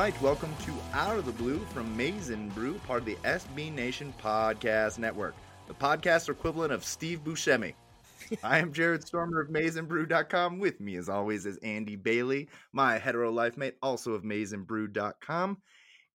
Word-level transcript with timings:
Right, 0.00 0.22
welcome 0.22 0.56
to 0.64 0.72
Out 0.94 1.18
of 1.18 1.26
the 1.26 1.32
Blue 1.32 1.58
from 1.74 2.00
and 2.00 2.54
Brew, 2.54 2.80
part 2.86 3.00
of 3.00 3.04
the 3.04 3.16
SB 3.16 3.70
Nation 3.70 4.14
Podcast 4.18 4.98
Network, 4.98 5.34
the 5.68 5.74
podcast 5.74 6.30
equivalent 6.30 6.72
of 6.72 6.86
Steve 6.86 7.22
Buscemi. 7.22 7.74
I 8.42 8.60
am 8.60 8.72
Jared 8.72 9.06
Stormer 9.06 9.42
of 9.42 9.50
MaizeandBrew.com. 9.50 10.58
With 10.58 10.80
me, 10.80 10.96
as 10.96 11.10
always, 11.10 11.44
is 11.44 11.58
Andy 11.58 11.96
Bailey, 11.96 12.48
my 12.72 12.96
hetero 12.96 13.30
life 13.30 13.58
mate, 13.58 13.74
also 13.82 14.12
of 14.12 14.22
MaizeandBrew.com. 14.22 15.58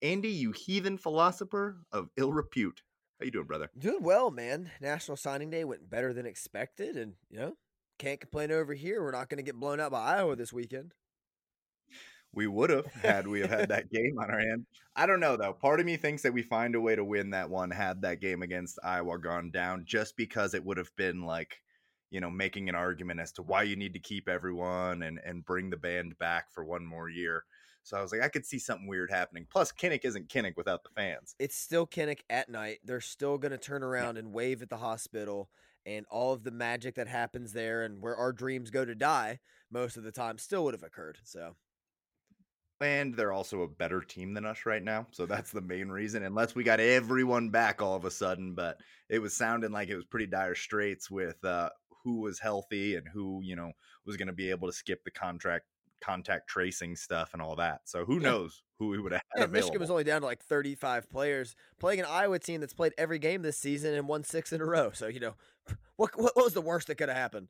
Andy, 0.02 0.30
you 0.30 0.52
heathen 0.52 0.98
philosopher 0.98 1.78
of 1.92 2.10
ill 2.18 2.34
repute. 2.34 2.82
How 3.20 3.26
you 3.26 3.32
doing, 3.32 3.46
brother? 3.46 3.70
Doing 3.78 4.02
well, 4.02 4.32
man. 4.32 4.72
National 4.82 5.16
Signing 5.16 5.52
Day 5.52 5.64
went 5.64 5.92
better 5.92 6.12
than 6.12 6.26
expected, 6.26 6.98
and 6.98 7.14
you 7.30 7.38
know, 7.38 7.54
can't 8.00 8.20
complain 8.20 8.52
over 8.52 8.74
here. 8.74 9.04
We're 9.04 9.12
not 9.12 9.30
going 9.30 9.38
to 9.38 9.44
get 9.44 9.60
blown 9.60 9.80
out 9.80 9.92
by 9.92 10.02
Iowa 10.02 10.36
this 10.36 10.52
weekend. 10.52 10.96
We 12.36 12.48
would 12.48 12.70
have 12.70 12.86
had 12.86 13.28
we 13.28 13.40
have 13.40 13.50
had 13.50 13.70
that 13.70 13.90
game 13.92 14.20
on 14.20 14.30
our 14.30 14.40
hand. 14.40 14.66
I 14.96 15.06
don't 15.06 15.20
know 15.20 15.38
though. 15.38 15.54
Part 15.54 15.80
of 15.80 15.86
me 15.86 15.98
thinks 15.98 16.22
that 16.24 16.34
we 16.34 16.44
find 16.44 16.76
a 16.76 16.82
way 16.82 16.96
to 16.96 17.04
win 17.04 17.32
that 17.32 17.50
one 17.50 17.72
had 17.72 18.02
that 18.02 18.20
game 18.20 18.42
against 18.42 18.78
Iowa 18.84 19.18
gone 19.18 19.52
down, 19.52 19.86
just 19.86 20.18
because 20.18 20.54
it 20.54 20.64
would 20.64 20.78
have 20.78 20.96
been 20.96 21.24
like, 21.24 21.62
you 22.12 22.20
know, 22.20 22.30
making 22.30 22.70
an 22.70 22.76
argument 22.76 23.22
as 23.22 23.32
to 23.34 23.42
why 23.42 23.64
you 23.64 23.76
need 23.76 23.94
to 23.94 24.00
keep 24.00 24.28
everyone 24.28 25.02
and 25.02 25.20
and 25.26 25.46
bring 25.46 25.70
the 25.70 25.78
band 25.78 26.18
back 26.20 26.52
for 26.52 26.64
one 26.64 26.86
more 26.86 27.10
year. 27.10 27.46
So 27.84 27.98
I 27.98 28.02
was 28.02 28.12
like, 28.12 28.22
I 28.22 28.30
could 28.30 28.46
see 28.46 28.58
something 28.58 28.88
weird 28.88 29.12
happening. 29.12 29.46
Plus, 29.50 29.72
Kinnick 29.72 30.06
isn't 30.06 30.28
Kinnick 30.28 30.58
without 30.58 30.84
the 30.84 30.90
fans. 30.90 31.36
It's 31.38 31.56
still 31.56 31.86
Kinnick 31.86 32.22
at 32.32 32.50
night. 32.50 32.80
They're 32.84 33.00
still 33.00 33.38
going 33.38 33.52
to 33.52 33.60
turn 33.60 33.84
around 33.84 34.18
and 34.18 34.34
wave 34.34 34.64
at 34.64 34.70
the 34.70 34.78
hospital, 34.78 35.50
and 35.86 36.06
all 36.10 36.34
of 36.34 36.44
the 36.44 36.52
magic 36.52 36.96
that 36.96 37.08
happens 37.08 37.54
there 37.54 37.84
and 37.84 38.02
where 38.02 38.16
our 38.16 38.34
dreams 38.34 38.72
go 38.72 38.86
to 38.86 38.96
die 38.96 39.40
most 39.72 39.98
of 39.98 40.04
the 40.04 40.12
time 40.12 40.38
still 40.38 40.64
would 40.64 40.74
have 40.74 40.84
occurred. 40.84 41.20
So 41.24 41.56
And 42.82 43.16
they're 43.16 43.32
also 43.32 43.62
a 43.62 43.68
better 43.68 44.02
team 44.02 44.34
than 44.34 44.46
us 44.46 44.66
right 44.66 44.84
now. 44.84 45.08
So 45.12 45.26
that's 45.26 45.52
the 45.52 45.62
main 45.62 45.88
reason. 45.88 46.24
Unless 46.24 46.56
we 46.56 46.64
got 46.64 46.80
everyone 46.82 47.50
back 47.50 47.82
all 47.82 47.96
of 47.96 48.04
a 48.06 48.12
sudden. 48.12 48.54
But 48.54 48.82
it 49.10 49.20
was 49.20 49.36
sounding 49.36 49.72
like 49.72 49.88
it 49.90 49.96
was 49.96 50.06
pretty 50.06 50.28
dire 50.28 50.56
straits 50.56 51.10
with 51.10 51.44
uh, 51.46 51.70
who 52.04 52.20
was 52.20 52.40
healthy 52.40 52.96
and 52.96 53.08
who, 53.08 53.42
you 53.44 53.56
know, 53.56 53.72
was 54.06 54.18
going 54.18 54.28
to 54.28 54.34
be 54.34 54.50
able 54.50 54.68
to 54.68 54.74
skip 54.74 55.04
the 55.06 55.12
contract 55.12 55.66
contact 56.02 56.50
tracing 56.50 56.96
stuff 56.96 57.32
and 57.34 57.42
all 57.42 57.56
that. 57.56 57.88
So 57.88 58.04
who 58.06 58.20
Yeah. 58.20 58.30
knows 58.30 58.64
who 58.78 58.90
we 58.90 59.00
would 59.00 59.14
have 59.14 59.22
had 59.32 59.42
yeah, 59.42 59.46
Michigan 59.48 59.80
was 59.82 59.90
only 59.90 60.04
down 60.04 60.22
to 60.22 60.28
like 60.28 60.44
35 60.44 61.10
players 61.10 61.56
playing 61.80 62.00
an 62.00 62.06
Iowa 62.06 62.40
team 62.40 62.62
that's 62.62 62.74
played 62.74 62.94
every 62.98 63.20
game 63.20 63.42
this 63.42 63.58
season 63.58 63.94
and 63.94 64.08
won 64.08 64.24
six 64.24 64.54
in 64.54 64.62
a 64.62 64.66
row. 64.66 64.92
So 64.92 65.08
you 65.08 65.20
know, 65.20 65.36
what 65.98 66.12
what, 66.18 66.36
what 66.36 66.46
was 66.46 66.54
the 66.54 66.62
worst 66.62 66.88
that 66.88 66.96
could 66.96 67.10
have 67.10 67.18
happened? 67.18 67.50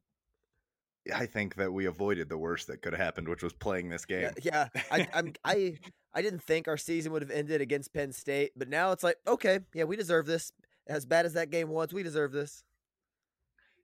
I 1.14 1.26
think 1.26 1.56
that 1.56 1.72
we 1.72 1.86
avoided 1.86 2.30
the 2.30 2.38
worst 2.38 2.68
that 2.68 2.82
could 2.82 2.94
have 2.94 3.02
happened, 3.02 3.28
which 3.28 3.44
was 3.44 3.54
playing 3.54 3.90
this 3.90 4.06
game. 4.06 4.30
Yeah, 4.42 4.68
yeah. 4.74 4.82
I, 4.92 5.08
I'm 5.14 5.34
I 5.44 5.78
I 6.14 6.22
didn't 6.22 6.44
think 6.44 6.68
our 6.68 6.78
season 6.78 7.12
would 7.12 7.22
have 7.22 7.32
ended 7.32 7.62
against 7.62 7.94
Penn 7.94 8.12
State, 8.12 8.52
but 8.56 8.70
now 8.70 8.92
it's 8.92 9.04
like, 9.04 9.18
okay, 9.28 9.60
yeah, 9.74 9.84
we 9.84 9.96
deserve 9.96 10.26
this. 10.26 10.52
As 10.88 11.06
bad 11.06 11.26
as 11.26 11.34
that 11.34 11.50
game 11.50 11.70
was, 11.70 11.94
we 11.94 12.04
deserve 12.04 12.32
this. 12.32 12.64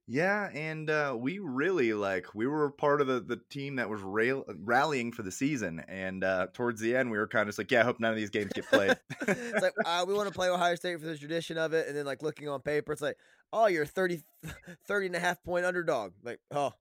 Yeah, 0.07 0.49
and 0.53 0.89
uh, 0.89 1.15
we 1.17 1.39
really 1.39 1.93
like 1.93 2.33
we 2.35 2.45
were 2.47 2.71
part 2.71 3.01
of 3.01 3.07
the 3.07 3.21
the 3.21 3.39
team 3.49 3.77
that 3.77 3.89
was 3.89 4.01
rail- 4.01 4.45
rallying 4.63 5.11
for 5.11 5.23
the 5.23 5.31
season, 5.31 5.83
and 5.87 6.23
uh, 6.23 6.47
towards 6.53 6.81
the 6.81 6.95
end 6.95 7.11
we 7.11 7.17
were 7.17 7.27
kind 7.27 7.43
of 7.43 7.47
just 7.47 7.59
like, 7.59 7.71
yeah, 7.71 7.81
I 7.81 7.83
hope 7.83 7.99
none 7.99 8.11
of 8.11 8.17
these 8.17 8.29
games 8.29 8.51
get 8.53 8.67
played. 8.67 8.97
it's 9.27 9.61
like 9.61 9.73
uh, 9.85 10.03
we 10.07 10.13
want 10.13 10.27
to 10.27 10.33
play 10.33 10.49
Ohio 10.49 10.75
State 10.75 10.99
for 10.99 11.05
the 11.05 11.17
tradition 11.17 11.57
of 11.57 11.73
it, 11.73 11.87
and 11.87 11.95
then 11.95 12.05
like 12.05 12.23
looking 12.23 12.49
on 12.49 12.61
paper, 12.61 12.91
it's 12.91 13.01
like, 13.01 13.15
oh, 13.53 13.67
you're 13.67 13.83
a 13.83 13.87
30, 13.87 14.21
30 14.85 15.05
and 15.05 15.15
a 15.15 15.19
half 15.19 15.41
point 15.43 15.65
underdog. 15.65 16.11
Like, 16.23 16.39
oh, 16.51 16.73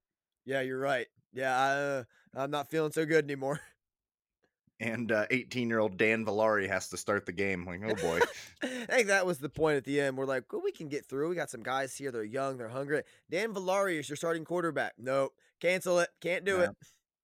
yeah, 0.44 0.60
you're 0.60 0.78
right. 0.80 1.06
Yeah, 1.32 1.56
I, 1.58 1.70
uh, 1.70 2.04
I'm 2.34 2.50
not 2.50 2.70
feeling 2.70 2.92
so 2.92 3.04
good 3.06 3.24
anymore. 3.24 3.60
and 4.80 5.12
eighteen 5.30 5.68
year 5.68 5.78
old 5.78 5.96
Dan 5.98 6.24
Villari 6.24 6.66
has 6.68 6.88
to 6.88 6.96
start 6.96 7.26
the 7.26 7.32
game. 7.32 7.66
Like, 7.66 7.82
oh 7.84 7.94
boy, 7.94 8.20
I 8.62 8.86
think 8.86 9.08
that 9.08 9.26
was 9.26 9.38
the 9.38 9.48
point 9.48 9.76
at 9.76 9.84
the 9.84 10.00
end. 10.00 10.16
We're 10.16 10.24
like, 10.26 10.52
well, 10.52 10.62
we 10.62 10.72
can 10.72 10.88
get 10.88 11.06
through. 11.06 11.28
We 11.28 11.34
got 11.36 11.50
some 11.50 11.62
guys 11.62 11.94
here. 11.94 12.10
They're 12.10 12.24
young. 12.24 12.56
They're 12.56 12.68
hungry. 12.68 13.02
Dan 13.30 13.52
Villari 13.54 13.98
is 14.00 14.08
your 14.08 14.16
starting 14.16 14.44
quarterback. 14.44 14.94
Nope. 14.98 15.32
Cancel 15.60 15.98
it. 16.00 16.08
Can't 16.20 16.44
do 16.44 16.58
No. 16.58 16.62
it. 16.64 16.70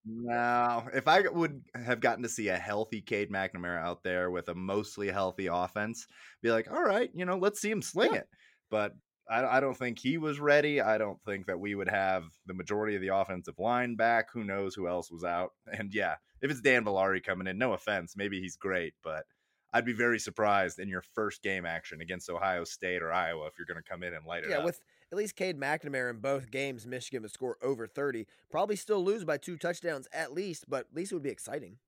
no. 0.04 0.88
If 0.94 1.08
I 1.08 1.22
would 1.22 1.62
have 1.74 2.00
gotten 2.00 2.22
to 2.22 2.28
see 2.28 2.48
a 2.48 2.56
healthy 2.56 3.00
Cade 3.00 3.30
McNamara 3.30 3.82
out 3.82 4.02
there 4.04 4.30
with 4.30 4.48
a 4.50 4.54
mostly 4.54 5.08
healthy 5.10 5.46
offense, 5.46 6.06
be 6.42 6.50
like, 6.52 6.70
all 6.70 6.82
right, 6.84 7.10
you 7.14 7.24
know, 7.24 7.38
let's 7.38 7.60
see 7.60 7.70
him 7.70 7.82
sling 7.82 8.12
Yeah. 8.12 8.20
it. 8.20 8.28
But 8.70 8.92
I, 9.28 9.44
I 9.44 9.61
don't 9.61 9.76
think 9.76 9.99
he 9.99 10.19
was 10.19 10.38
ready. 10.38 10.81
I 10.81 10.99
don't 10.99 11.20
think 11.25 11.46
that 11.46 11.58
we 11.58 11.75
would 11.75 11.88
have 11.88 12.25
the 12.46 12.55
majority 12.55 12.94
of 12.94 13.02
the 13.02 13.14
offensive 13.14 13.58
line 13.58 13.96
back. 13.96 14.31
Who 14.32 14.44
knows 14.44 14.75
who 14.75 14.88
else 14.88 15.11
was 15.11 15.25
out? 15.25 15.52
And 15.78 15.93
yeah, 15.93 16.17
if 16.40 16.50
it's 16.50 16.61
Dan 16.61 16.84
Villari 16.84 17.23
coming 17.23 17.46
in, 17.46 17.58
no 17.58 17.73
offense, 17.73 18.14
maybe 18.17 18.40
he's 18.40 18.56
great, 18.56 18.94
but 19.02 19.25
I'd 19.73 19.84
be 19.84 19.93
very 19.93 20.19
surprised 20.19 20.78
in 20.78 20.88
your 20.88 21.02
first 21.02 21.43
game 21.43 21.67
action 21.67 22.00
against 22.00 22.31
Ohio 22.31 22.64
State 22.64 23.02
or 23.02 23.12
Iowa 23.12 23.46
if 23.46 23.55
you're 23.58 23.67
going 23.67 23.82
to 23.82 23.88
come 23.88 24.02
in 24.02 24.14
and 24.14 24.25
light 24.25 24.44
it 24.44 24.50
Yeah, 24.50 24.58
up. 24.58 24.64
with 24.64 24.81
at 25.12 25.19
least 25.19 25.37
Cade 25.37 25.58
McNamara 25.58 26.11
in 26.11 26.19
both 26.19 26.50
games, 26.50 26.87
Michigan 26.87 27.23
would 27.23 27.31
score 27.32 27.58
over 27.62 27.87
30. 27.87 28.26
Probably 28.50 28.76
still 28.76 29.05
lose 29.05 29.25
by 29.25 29.37
two 29.38 29.56
touchdowns 29.56 30.08
at 30.12 30.32
least, 30.32 30.64
but 30.69 30.87
at 30.90 30.94
least 30.96 31.12
it 31.12 31.17
would 31.17 31.23
be 31.23 31.31
exciting. 31.31 31.78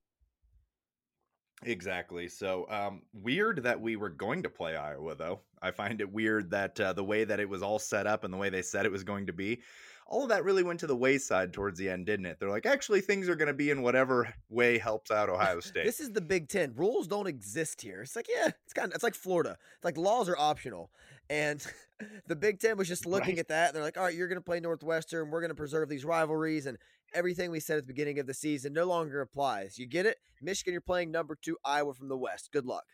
Exactly. 1.63 2.27
So 2.27 2.65
um, 2.69 3.01
weird 3.13 3.63
that 3.63 3.79
we 3.79 3.95
were 3.95 4.09
going 4.09 4.43
to 4.43 4.49
play 4.49 4.75
Iowa, 4.75 5.15
though. 5.15 5.41
I 5.61 5.71
find 5.71 5.99
it 5.99 6.11
weird 6.11 6.51
that 6.51 6.79
uh, 6.79 6.93
the 6.93 7.03
way 7.03 7.23
that 7.25 7.39
it 7.39 7.49
was 7.49 7.61
all 7.61 7.79
set 7.79 8.07
up 8.07 8.23
and 8.23 8.33
the 8.33 8.37
way 8.37 8.49
they 8.49 8.61
said 8.61 8.85
it 8.85 8.91
was 8.91 9.03
going 9.03 9.27
to 9.27 9.33
be, 9.33 9.61
all 10.07 10.23
of 10.23 10.29
that 10.29 10.43
really 10.43 10.63
went 10.63 10.79
to 10.79 10.87
the 10.87 10.95
wayside 10.95 11.53
towards 11.53 11.77
the 11.77 11.87
end, 11.89 12.05
didn't 12.05 12.25
it? 12.25 12.39
They're 12.39 12.49
like, 12.49 12.65
actually, 12.65 13.01
things 13.01 13.29
are 13.29 13.35
going 13.35 13.47
to 13.49 13.53
be 13.53 13.69
in 13.69 13.81
whatever 13.81 14.33
way 14.49 14.77
helps 14.77 15.11
out 15.11 15.29
Ohio 15.29 15.59
State. 15.59 15.85
This 15.85 15.99
is 15.99 16.11
the 16.11 16.21
Big 16.21 16.47
Ten. 16.47 16.73
Rules 16.75 17.07
don't 17.07 17.27
exist 17.27 17.81
here. 17.81 18.01
It's 18.01 18.15
like, 18.15 18.27
yeah, 18.27 18.47
it's 18.63 18.73
kind 18.73 18.87
of, 18.87 18.95
it's 18.95 19.03
like 19.03 19.13
Florida. 19.13 19.57
It's 19.75 19.85
like 19.85 19.97
laws 19.97 20.27
are 20.29 20.37
optional. 20.37 20.89
And 21.29 21.63
the 22.27 22.35
Big 22.35 22.59
Ten 22.59 22.77
was 22.77 22.87
just 22.87 23.05
looking 23.05 23.35
Right. 23.35 23.39
at 23.39 23.49
that. 23.49 23.67
And 23.67 23.75
they're 23.75 23.83
like, 23.83 23.97
all 23.97 24.03
right, 24.05 24.15
you're 24.15 24.27
going 24.29 24.37
to 24.39 24.43
play 24.43 24.59
Northwestern. 24.61 25.29
We're 25.29 25.41
going 25.41 25.49
to 25.49 25.55
preserve 25.55 25.89
these 25.89 26.05
rivalries. 26.05 26.65
And 26.65 26.77
everything 27.13 27.51
we 27.51 27.59
said 27.59 27.77
at 27.77 27.83
the 27.87 27.93
beginning 27.93 28.19
of 28.19 28.27
the 28.27 28.33
season 28.33 28.73
no 28.73 28.85
longer 28.85 29.21
applies. 29.21 29.77
You 29.77 29.85
get 29.87 30.05
it? 30.05 30.17
Michigan, 30.41 30.73
you're 30.73 30.81
playing 30.81 31.11
number 31.11 31.37
two, 31.41 31.57
Iowa 31.65 31.93
from 31.93 32.07
the 32.09 32.17
West. 32.17 32.49
Good 32.51 32.65
luck. 32.65 32.85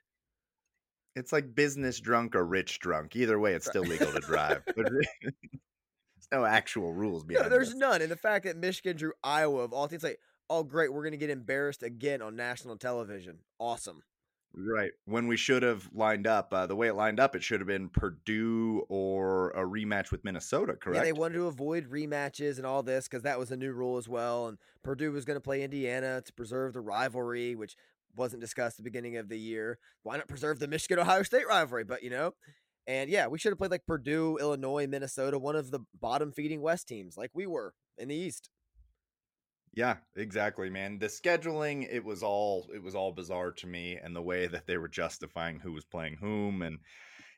it's 1.15 1.31
like 1.31 1.55
business 1.55 1.99
drunk 1.99 2.35
or 2.35 2.45
rich 2.45 2.79
drunk. 2.79 3.15
Either 3.15 3.39
way, 3.39 3.53
it's 3.53 3.67
still 3.67 3.83
legal 3.83 4.11
to 4.11 4.19
drive. 4.19 4.63
There's 4.75 6.27
no 6.31 6.45
actual 6.45 6.93
rules 6.93 7.23
No, 7.27 7.47
there's 7.49 7.69
this. 7.69 7.77
none. 7.77 8.01
And 8.01 8.09
the 8.11 8.15
fact 8.15 8.45
that 8.45 8.57
Michigan 8.57 8.97
drew 8.97 9.13
Iowa 9.23 9.59
of 9.63 9.73
all 9.73 9.87
teams, 9.87 10.03
like, 10.03 10.19
oh, 10.49 10.63
great, 10.63 10.91
we're 10.91 11.03
going 11.03 11.11
to 11.11 11.17
get 11.17 11.29
embarrassed 11.29 11.83
again 11.83 12.21
on 12.21 12.35
national 12.35 12.77
television. 12.77 13.39
Awesome. 13.59 14.01
Right. 14.57 14.91
When 15.05 15.27
we 15.27 15.35
should 15.35 15.63
have 15.63 15.89
lined 15.93 16.27
up, 16.27 16.53
uh, 16.53 16.65
the 16.65 16.75
way 16.75 16.87
it 16.87 16.93
lined 16.95 17.19
up, 17.19 17.35
it 17.35 17.43
should 17.43 17.59
have 17.59 17.67
been 17.67 17.89
Purdue 17.89 18.85
or 18.87 19.51
a 19.51 19.63
rematch 19.63 20.11
with 20.11 20.23
Minnesota, 20.23 20.73
correct? 20.73 20.95
Yeah, 20.97 21.03
they 21.03 21.13
wanted 21.13 21.35
to 21.35 21.47
avoid 21.47 21.89
rematches 21.89 22.57
and 22.57 22.65
all 22.65 22.81
this 22.81 23.07
because 23.07 23.23
that 23.23 23.37
was 23.37 23.51
a 23.51 23.57
new 23.57 23.73
rule 23.73 23.97
as 23.97 24.07
well. 24.07 24.47
And 24.47 24.57
Purdue 24.81 25.11
was 25.11 25.25
going 25.25 25.35
to 25.35 25.41
play 25.41 25.61
Indiana 25.61 26.21
to 26.21 26.33
preserve 26.33 26.71
the 26.73 26.79
rivalry, 26.79 27.55
which 27.55 27.75
wasn't 28.15 28.41
discussed 28.41 28.75
at 28.75 28.77
the 28.77 28.89
beginning 28.89 29.17
of 29.17 29.27
the 29.27 29.37
year. 29.37 29.77
Why 30.03 30.15
not 30.15 30.29
preserve 30.29 30.59
the 30.59 30.67
Michigan 30.67 30.99
Ohio 30.99 31.23
State 31.23 31.47
rivalry? 31.47 31.83
But 31.83 32.01
you 32.01 32.09
know, 32.09 32.33
and 32.87 33.09
yeah, 33.09 33.27
we 33.27 33.37
should 33.37 33.51
have 33.51 33.57
played 33.57 33.71
like 33.71 33.85
Purdue, 33.85 34.37
Illinois, 34.39 34.87
Minnesota, 34.87 35.37
one 35.37 35.57
of 35.57 35.71
the 35.71 35.81
bottom 35.99 36.31
feeding 36.31 36.61
West 36.61 36.87
teams, 36.87 37.17
like 37.17 37.31
we 37.33 37.45
were 37.45 37.73
in 37.97 38.07
the 38.07 38.15
East. 38.15 38.49
Yeah, 39.75 39.97
exactly, 40.15 40.69
man. 40.69 40.99
The 40.99 41.07
scheduling, 41.07 41.85
it 41.91 42.03
was 42.03 42.23
all 42.23 42.69
it 42.73 42.81
was 42.81 42.95
all 42.95 43.11
bizarre 43.11 43.51
to 43.51 43.67
me 43.67 43.97
and 44.01 44.15
the 44.15 44.21
way 44.21 44.47
that 44.47 44.65
they 44.67 44.77
were 44.77 44.87
justifying 44.87 45.59
who 45.59 45.73
was 45.73 45.83
playing 45.85 46.15
whom 46.21 46.61
and 46.61 46.79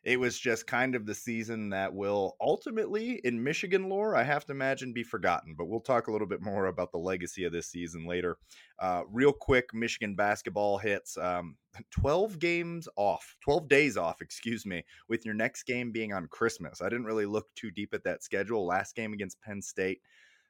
it 0.03 0.19
was 0.19 0.39
just 0.39 0.67
kind 0.67 0.95
of 0.95 1.05
the 1.05 1.15
season 1.15 1.69
that 1.71 1.93
will 1.93 2.37
ultimately 2.39 3.19
in 3.23 3.43
Michigan 3.43 3.89
lore, 3.89 4.15
I 4.15 4.23
have 4.23 4.45
to 4.45 4.53
imagine 4.53 4.93
be 4.93 5.03
forgotten, 5.03 5.55
but 5.57 5.65
we'll 5.65 5.81
talk 5.81 6.07
a 6.07 6.11
little 6.11 6.27
bit 6.27 6.41
more 6.41 6.67
about 6.67 6.91
the 6.91 6.99
legacy 6.99 7.43
of 7.45 7.51
this 7.51 7.67
season 7.67 8.05
later. 8.07 8.37
Uh, 8.79 9.03
real 9.11 9.33
quick, 9.33 9.73
Michigan 9.73 10.15
basketball 10.15 10.77
hits 10.77 11.17
um, 11.17 11.57
12 11.91 12.39
games 12.39 12.87
off, 12.95 13.35
12 13.43 13.67
days 13.67 13.97
off, 13.97 14.21
excuse 14.21 14.65
me, 14.65 14.85
with 15.09 15.25
your 15.25 15.33
next 15.33 15.63
game 15.63 15.91
being 15.91 16.13
on 16.13 16.27
Christmas. 16.27 16.81
I 16.81 16.89
didn't 16.89 17.05
really 17.05 17.25
look 17.25 17.47
too 17.55 17.71
deep 17.71 17.93
at 17.93 18.03
that 18.05 18.23
schedule. 18.23 18.65
Last 18.65 18.95
game 18.95 19.13
against 19.13 19.41
Penn 19.41 19.61
State, 19.61 20.01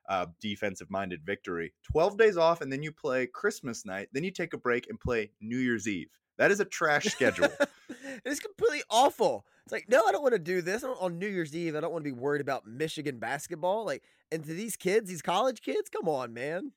uh, 0.07 0.27
defensive 0.39 0.89
minded 0.89 1.25
victory. 1.25 1.73
12 1.91 2.17
days 2.17 2.37
off, 2.37 2.61
and 2.61 2.71
then 2.71 2.83
you 2.83 2.91
play 2.91 3.27
Christmas 3.27 3.85
night. 3.85 4.09
Then 4.13 4.23
you 4.23 4.31
take 4.31 4.53
a 4.53 4.57
break 4.57 4.89
and 4.89 4.99
play 4.99 5.31
New 5.41 5.57
Year's 5.57 5.87
Eve. 5.87 6.09
That 6.37 6.51
is 6.51 6.59
a 6.59 6.65
trash 6.65 7.05
schedule. 7.05 7.49
it's 8.25 8.39
completely 8.39 8.83
awful. 8.89 9.45
It's 9.65 9.71
like, 9.71 9.89
no, 9.89 10.03
I 10.07 10.11
don't 10.11 10.21
want 10.21 10.33
to 10.33 10.39
do 10.39 10.61
this 10.61 10.83
I 10.83 10.87
don't- 10.87 11.01
on 11.01 11.19
New 11.19 11.27
Year's 11.27 11.55
Eve. 11.55 11.75
I 11.75 11.81
don't 11.81 11.91
want 11.91 12.03
to 12.05 12.11
be 12.13 12.17
worried 12.17 12.41
about 12.41 12.67
Michigan 12.67 13.19
basketball. 13.19 13.85
Like, 13.85 14.03
and 14.31 14.43
to 14.45 14.53
these 14.53 14.75
kids, 14.75 15.09
these 15.09 15.21
college 15.21 15.61
kids, 15.61 15.89
come 15.89 16.07
on, 16.07 16.33
man. 16.33 16.71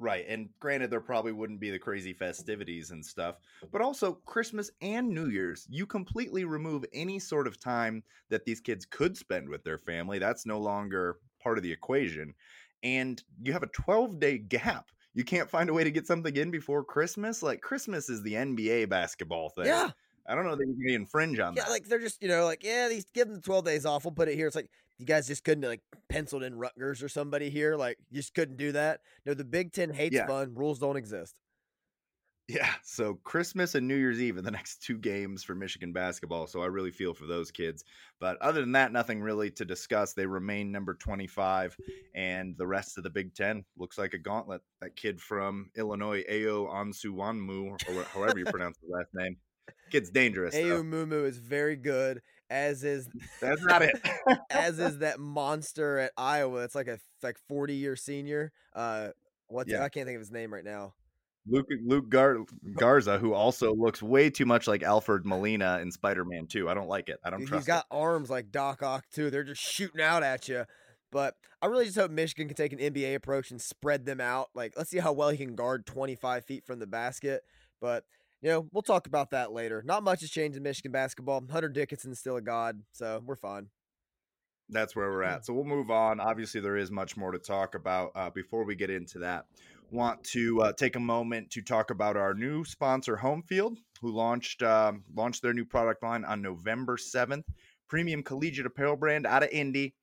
Right. 0.00 0.24
And 0.28 0.48
granted, 0.60 0.90
there 0.90 1.00
probably 1.00 1.32
wouldn't 1.32 1.58
be 1.58 1.70
the 1.70 1.78
crazy 1.78 2.12
festivities 2.12 2.92
and 2.92 3.04
stuff, 3.04 3.36
but 3.72 3.80
also 3.80 4.12
Christmas 4.26 4.70
and 4.80 5.08
New 5.08 5.28
Year's, 5.28 5.66
you 5.68 5.86
completely 5.86 6.44
remove 6.44 6.84
any 6.92 7.18
sort 7.18 7.48
of 7.48 7.58
time 7.58 8.04
that 8.30 8.44
these 8.44 8.60
kids 8.60 8.86
could 8.86 9.16
spend 9.16 9.48
with 9.48 9.64
their 9.64 9.78
family. 9.78 10.20
That's 10.20 10.46
no 10.46 10.60
longer 10.60 11.18
part 11.48 11.56
of 11.58 11.64
the 11.64 11.72
equation. 11.72 12.34
And 12.82 13.22
you 13.42 13.52
have 13.54 13.62
a 13.62 13.68
12 13.68 14.20
day 14.20 14.38
gap. 14.38 14.90
You 15.14 15.24
can't 15.24 15.48
find 15.50 15.68
a 15.70 15.72
way 15.72 15.82
to 15.82 15.90
get 15.90 16.06
something 16.06 16.36
in 16.36 16.50
before 16.50 16.84
Christmas. 16.84 17.42
Like, 17.42 17.60
Christmas 17.62 18.08
is 18.10 18.22
the 18.22 18.34
NBA 18.34 18.88
basketball 18.88 19.48
thing. 19.48 19.66
Yeah. 19.66 19.90
I 20.28 20.34
don't 20.34 20.44
know 20.44 20.54
that 20.54 20.66
you 20.66 20.76
can 20.86 20.94
infringe 20.94 21.38
on 21.40 21.56
Yeah, 21.56 21.64
that. 21.64 21.70
like 21.70 21.86
they're 21.86 21.98
just, 21.98 22.22
you 22.22 22.28
know, 22.28 22.44
like, 22.44 22.62
yeah, 22.62 22.86
these 22.88 23.06
give 23.14 23.28
them 23.28 23.40
12 23.40 23.64
days 23.64 23.86
off. 23.86 24.04
We'll 24.04 24.12
put 24.12 24.28
it 24.28 24.34
here. 24.34 24.46
It's 24.46 24.54
like, 24.54 24.70
you 24.98 25.06
guys 25.06 25.26
just 25.26 25.42
couldn't 25.42 25.66
like 25.66 25.80
penciled 26.10 26.42
in 26.42 26.54
Rutgers 26.58 27.02
or 27.02 27.08
somebody 27.08 27.48
here. 27.48 27.76
Like, 27.76 27.96
you 28.10 28.18
just 28.18 28.34
couldn't 28.34 28.58
do 28.58 28.72
that. 28.72 29.00
No, 29.24 29.32
the 29.32 29.44
Big 29.44 29.72
Ten 29.72 29.90
hates 29.90 30.14
Yeah. 30.14 30.26
fun. 30.26 30.54
Rules 30.54 30.78
don't 30.78 30.96
exist. 30.96 31.34
Yeah, 32.48 32.70
so 32.82 33.18
Christmas 33.24 33.74
and 33.74 33.86
New 33.86 33.94
Year's 33.94 34.22
Eve 34.22 34.38
are 34.38 34.42
the 34.42 34.50
next 34.50 34.82
two 34.82 34.96
games 34.96 35.44
for 35.44 35.54
Michigan 35.54 35.92
basketball. 35.92 36.46
So 36.46 36.62
I 36.62 36.66
really 36.66 36.90
feel 36.90 37.12
for 37.12 37.26
those 37.26 37.50
kids. 37.50 37.84
But 38.20 38.38
other 38.40 38.60
than 38.60 38.72
that, 38.72 38.90
nothing 38.90 39.20
really 39.20 39.50
to 39.52 39.66
discuss. 39.66 40.14
They 40.14 40.24
remain 40.24 40.72
number 40.72 40.94
25, 40.94 41.76
and 42.14 42.56
the 42.56 42.66
rest 42.66 42.96
of 42.96 43.04
the 43.04 43.10
Big 43.10 43.34
Ten 43.34 43.64
looks 43.76 43.98
like 43.98 44.14
a 44.14 44.18
gauntlet. 44.18 44.62
That 44.80 44.96
kid 44.96 45.20
from 45.20 45.70
Illinois, 45.76 46.24
Ao 46.26 46.66
Ansuwanmu, 46.72 47.70
or 47.94 48.02
however 48.04 48.38
you 48.38 48.46
pronounce 48.46 48.78
the 48.78 48.96
last 48.96 49.10
name, 49.12 49.36
kid's 49.90 50.08
dangerous. 50.08 50.54
Though. 50.54 50.82
Mumu 50.82 51.26
is 51.26 51.36
very 51.36 51.76
good, 51.76 52.22
as 52.48 52.82
is 52.82 53.10
That's 53.42 53.62
not 53.62 53.82
it. 53.82 54.00
as 54.50 54.78
is 54.78 55.00
that 55.00 55.20
monster 55.20 55.98
at 55.98 56.12
Iowa. 56.16 56.64
It's 56.64 56.74
like 56.74 56.88
a 56.88 56.98
like 57.22 57.36
40 57.46 57.74
year 57.74 57.94
senior. 57.94 58.52
Uh, 58.74 59.08
what's 59.48 59.70
Yeah. 59.70 59.82
I 59.82 59.90
can't 59.90 60.06
think 60.06 60.16
of 60.16 60.22
his 60.22 60.32
name 60.32 60.52
right 60.52 60.64
now. 60.64 60.94
Luke 61.48 61.68
Luke 61.84 62.08
Gar- 62.08 62.44
Garza, 62.74 63.18
who 63.18 63.32
also 63.32 63.74
looks 63.74 64.02
way 64.02 64.30
too 64.30 64.46
much 64.46 64.66
like 64.66 64.82
Alfred 64.82 65.24
Molina 65.24 65.78
in 65.80 65.90
Spider 65.90 66.24
Man 66.24 66.46
2. 66.46 66.68
I 66.68 66.74
don't 66.74 66.88
like 66.88 67.08
it. 67.08 67.18
I 67.24 67.30
don't 67.30 67.40
He's 67.40 67.48
trust 67.48 67.62
He's 67.62 67.66
got 67.66 67.86
arms 67.90 68.30
like 68.30 68.50
Doc 68.50 68.82
Ock 68.82 69.04
too. 69.12 69.30
They're 69.30 69.44
just 69.44 69.60
shooting 69.62 70.00
out 70.00 70.22
at 70.22 70.48
you. 70.48 70.64
But 71.10 71.36
I 71.62 71.66
really 71.66 71.86
just 71.86 71.96
hope 71.96 72.10
Michigan 72.10 72.48
can 72.48 72.56
take 72.56 72.72
an 72.72 72.78
NBA 72.78 73.14
approach 73.14 73.50
and 73.50 73.60
spread 73.60 74.04
them 74.04 74.20
out. 74.20 74.50
Like, 74.54 74.74
let's 74.76 74.90
see 74.90 74.98
how 74.98 75.12
well 75.12 75.30
he 75.30 75.38
can 75.38 75.54
guard 75.54 75.86
25 75.86 76.44
feet 76.44 76.66
from 76.66 76.78
the 76.78 76.86
basket. 76.86 77.42
But 77.80 78.04
you 78.42 78.50
know, 78.50 78.68
we'll 78.72 78.82
talk 78.82 79.06
about 79.06 79.30
that 79.30 79.52
later. 79.52 79.82
Not 79.84 80.02
much 80.02 80.20
has 80.20 80.30
changed 80.30 80.56
in 80.56 80.62
Michigan 80.62 80.92
basketball. 80.92 81.42
Hunter 81.50 81.68
Dickinson's 81.68 82.20
still 82.20 82.36
a 82.36 82.42
god, 82.42 82.82
so 82.92 83.20
we're 83.24 83.36
fine. 83.36 83.68
that's 84.68 84.94
where 84.94 85.10
we're 85.10 85.24
at. 85.24 85.44
So 85.44 85.54
we'll 85.54 85.64
move 85.64 85.90
on. 85.90 86.20
Obviously, 86.20 86.60
there 86.60 86.76
is 86.76 86.90
much 86.90 87.16
more 87.16 87.32
to 87.32 87.38
talk 87.38 87.74
about. 87.74 88.12
Uh, 88.14 88.30
before 88.30 88.64
we 88.64 88.76
get 88.76 88.90
into 88.90 89.18
that, 89.20 89.46
want 89.90 90.22
to 90.24 90.60
uh, 90.62 90.72
take 90.72 90.96
a 90.96 91.00
moment 91.00 91.50
to 91.50 91.62
talk 91.62 91.90
about 91.90 92.16
our 92.16 92.34
new 92.34 92.64
sponsor, 92.64 93.16
Homefield, 93.16 93.76
who 94.00 94.10
launched 94.12 94.62
um, 94.62 95.04
launched 95.14 95.42
their 95.42 95.54
new 95.54 95.64
product 95.64 96.02
line 96.02 96.24
on 96.24 96.42
November 96.42 96.96
seventh. 96.96 97.46
Premium 97.88 98.22
collegiate 98.22 98.66
apparel 98.66 98.96
brand 98.96 99.26
out 99.26 99.42
of 99.42 99.48
Indy. 99.50 99.94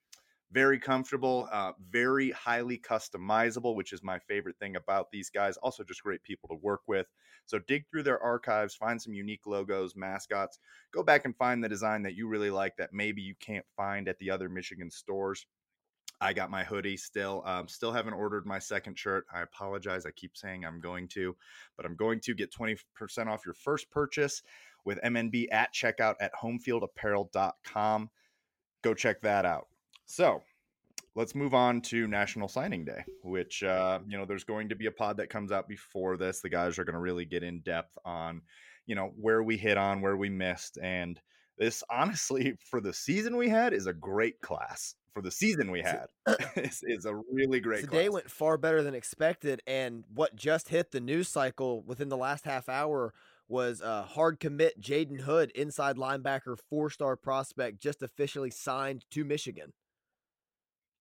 Very 0.52 0.80
comfortable, 0.80 1.50
uh, 1.52 1.74
very 1.90 2.32
highly 2.32 2.78
customizable, 2.78 3.76
which 3.76 3.94
is 3.94 4.04
my 4.04 4.20
favorite 4.20 4.58
thing 4.60 4.76
about 4.76 5.12
these 5.12 5.30
guys. 5.30 5.58
Also, 5.58 5.84
just 5.84 6.04
great 6.04 6.24
people 6.24 6.48
to 6.50 6.56
work 6.56 6.82
with. 6.88 7.08
So, 7.46 7.60
dig 7.60 7.86
through 7.90 8.04
their 8.04 8.22
archives, 8.22 8.76
find 8.76 9.02
some 9.02 9.14
unique 9.14 9.46
logos, 9.46 9.96
mascots, 9.96 10.60
go 10.94 11.04
back 11.04 11.26
and 11.26 11.36
find 11.36 11.64
the 11.64 11.70
design 11.70 12.04
that 12.04 12.16
you 12.16 12.28
really 12.28 12.52
like 12.52 12.78
that 12.78 12.94
maybe 12.94 13.22
you 13.22 13.36
can't 13.40 13.66
find 13.76 14.08
at 14.08 14.18
the 14.20 14.32
other 14.32 14.50
Michigan 14.50 14.90
stores. 14.90 15.46
I 16.26 16.34
got 16.34 16.50
my 16.50 16.64
hoodie 16.64 16.98
still. 16.98 17.44
Um, 17.46 17.68
still 17.68 17.92
haven't 17.92 18.16
ordered 18.16 18.48
my 18.48 18.58
second 18.58 18.98
shirt. 18.98 19.28
I 19.32 19.42
apologize. 19.42 20.08
I 20.08 20.12
keep 20.12 20.36
saying 20.36 20.66
I'm 20.66 20.82
going 20.82 21.08
to, 21.10 21.36
but 21.78 21.86
I'm 21.86 21.96
going 21.96 22.20
to 22.22 22.34
get 22.34 22.52
20% 22.52 22.80
off 23.28 23.46
your 23.46 23.54
first 23.54 23.92
purchase 23.92 24.42
with 24.86 25.00
MNB 25.04 25.46
at 25.52 25.72
checkout 25.72 26.16
at 26.20 26.34
homefieldapparel.com. 26.34 28.10
Go 28.82 28.94
check 28.96 29.22
that 29.22 29.46
out. 29.46 29.68
So 30.06 30.42
let's 31.14 31.36
move 31.36 31.54
on 31.54 31.80
to 31.82 32.08
National 32.08 32.48
Signing 32.48 32.86
Day, 32.86 33.04
which, 33.22 33.62
uh, 33.62 34.00
you 34.08 34.18
know, 34.18 34.26
there's 34.26 34.44
going 34.44 34.70
to 34.70 34.76
be 34.76 34.88
a 34.88 34.92
pod 34.92 35.18
that 35.18 35.30
comes 35.30 35.52
out 35.52 35.68
before 35.68 36.18
this. 36.18 36.42
The 36.42 36.50
guys 36.50 36.80
are 36.80 36.86
going 36.86 36.96
to 36.96 37.00
really 37.00 37.26
get 37.26 37.44
in 37.44 37.60
depth 37.60 37.96
on, 38.04 38.42
you 38.88 38.96
know, 38.96 39.14
where 39.16 39.44
we 39.44 39.58
hit 39.58 39.78
on, 39.78 40.02
where 40.02 40.18
we 40.18 40.30
missed. 40.30 40.80
And 40.82 41.22
this, 41.60 41.84
honestly, 41.88 42.56
for 42.72 42.82
the 42.82 42.94
season 42.94 43.38
we 43.38 43.48
had, 43.48 43.74
is 43.74 43.86
a 43.86 43.94
great 43.94 44.42
class. 44.42 44.96
For 45.16 45.22
the 45.22 45.32
season 45.32 45.72
we 45.72 45.82
had, 45.82 46.08
is, 46.58 46.84
is 46.84 47.06
a 47.06 47.16
really 47.32 47.62
great 47.62 47.80
Today 47.80 48.08
class. 48.08 48.14
went 48.14 48.30
far 48.30 48.58
better 48.58 48.84
than 48.84 48.94
expected, 48.94 49.62
and 49.66 50.04
what 50.14 50.36
just 50.36 50.68
hit 50.68 50.92
the 50.92 51.00
news 51.00 51.30
cycle 51.30 51.82
within 51.84 52.10
the 52.10 52.18
last 52.18 52.44
half 52.44 52.68
hour 52.68 53.14
was 53.48 53.82
uh, 53.82 54.04
hard 54.04 54.42
commit 54.42 54.82
Jaden 54.82 55.22
Hood, 55.22 55.52
inside 55.56 55.96
linebacker, 55.96 56.58
four 56.70 56.90
star 56.90 57.16
prospect, 57.16 57.80
just 57.80 58.02
officially 58.02 58.52
signed 58.52 59.06
to 59.12 59.24
Michigan. 59.24 59.72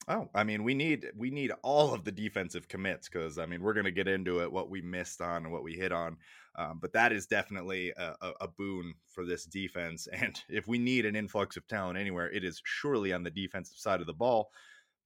Oh, 0.06 0.28
I 0.34 0.44
mean, 0.44 0.64
we 0.64 0.74
need 0.74 1.06
we 1.16 1.30
need 1.30 1.52
all 1.62 1.94
of 1.94 2.04
the 2.04 2.12
defensive 2.12 2.68
commits 2.68 3.08
because 3.08 3.38
I 3.38 3.46
mean 3.46 3.62
we're 3.62 3.72
going 3.72 3.84
to 3.84 3.90
get 3.90 4.08
into 4.08 4.42
it 4.42 4.52
what 4.52 4.68
we 4.68 4.82
missed 4.82 5.20
on 5.20 5.44
and 5.44 5.52
what 5.52 5.62
we 5.62 5.74
hit 5.74 5.92
on, 5.92 6.18
um, 6.56 6.78
but 6.80 6.92
that 6.92 7.12
is 7.12 7.26
definitely 7.26 7.92
a, 7.96 8.14
a, 8.20 8.32
a 8.42 8.48
boon 8.48 8.94
for 9.06 9.24
this 9.24 9.44
defense. 9.44 10.06
And 10.14 10.40
if 10.48 10.66
we 10.66 10.78
need 10.78 11.06
an 11.06 11.16
influx 11.16 11.56
of 11.56 11.66
talent 11.66 11.98
anywhere, 11.98 12.30
it 12.30 12.44
is 12.44 12.60
surely 12.64 13.12
on 13.12 13.22
the 13.22 13.30
defensive 13.30 13.78
side 13.78 14.00
of 14.00 14.06
the 14.06 14.12
ball. 14.12 14.50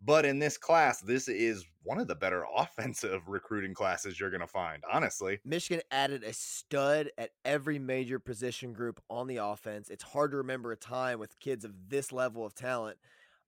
But 0.00 0.24
in 0.24 0.38
this 0.38 0.56
class, 0.56 1.00
this 1.00 1.26
is 1.28 1.64
one 1.82 1.98
of 1.98 2.06
the 2.06 2.14
better 2.14 2.44
offensive 2.56 3.22
recruiting 3.26 3.74
classes 3.74 4.18
you're 4.18 4.30
going 4.30 4.40
to 4.40 4.46
find, 4.46 4.82
honestly. 4.90 5.40
Michigan 5.44 5.82
added 5.90 6.22
a 6.22 6.32
stud 6.32 7.10
at 7.18 7.30
every 7.44 7.78
major 7.78 8.18
position 8.18 8.72
group 8.72 9.02
on 9.10 9.26
the 9.26 9.38
offense. 9.38 9.90
It's 9.90 10.04
hard 10.04 10.30
to 10.32 10.36
remember 10.38 10.72
a 10.72 10.76
time 10.76 11.18
with 11.18 11.38
kids 11.40 11.64
of 11.64 11.88
this 11.88 12.12
level 12.12 12.44
of 12.44 12.54
talent. 12.54 12.98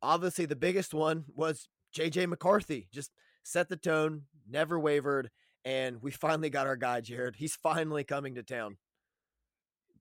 Obviously, 0.02 0.46
the 0.46 0.56
biggest 0.56 0.94
one 0.94 1.24
was 1.34 1.68
JJ 1.94 2.28
McCarthy. 2.28 2.88
Just 2.92 3.12
set 3.42 3.68
the 3.68 3.76
tone, 3.76 4.22
never 4.48 4.78
wavered, 4.78 5.30
and 5.64 6.02
we 6.02 6.10
finally 6.10 6.50
got 6.50 6.66
our 6.66 6.76
guy, 6.76 7.00
Jared. 7.00 7.36
He's 7.36 7.56
finally 7.56 8.04
coming 8.04 8.34
to 8.36 8.42
town. 8.42 8.76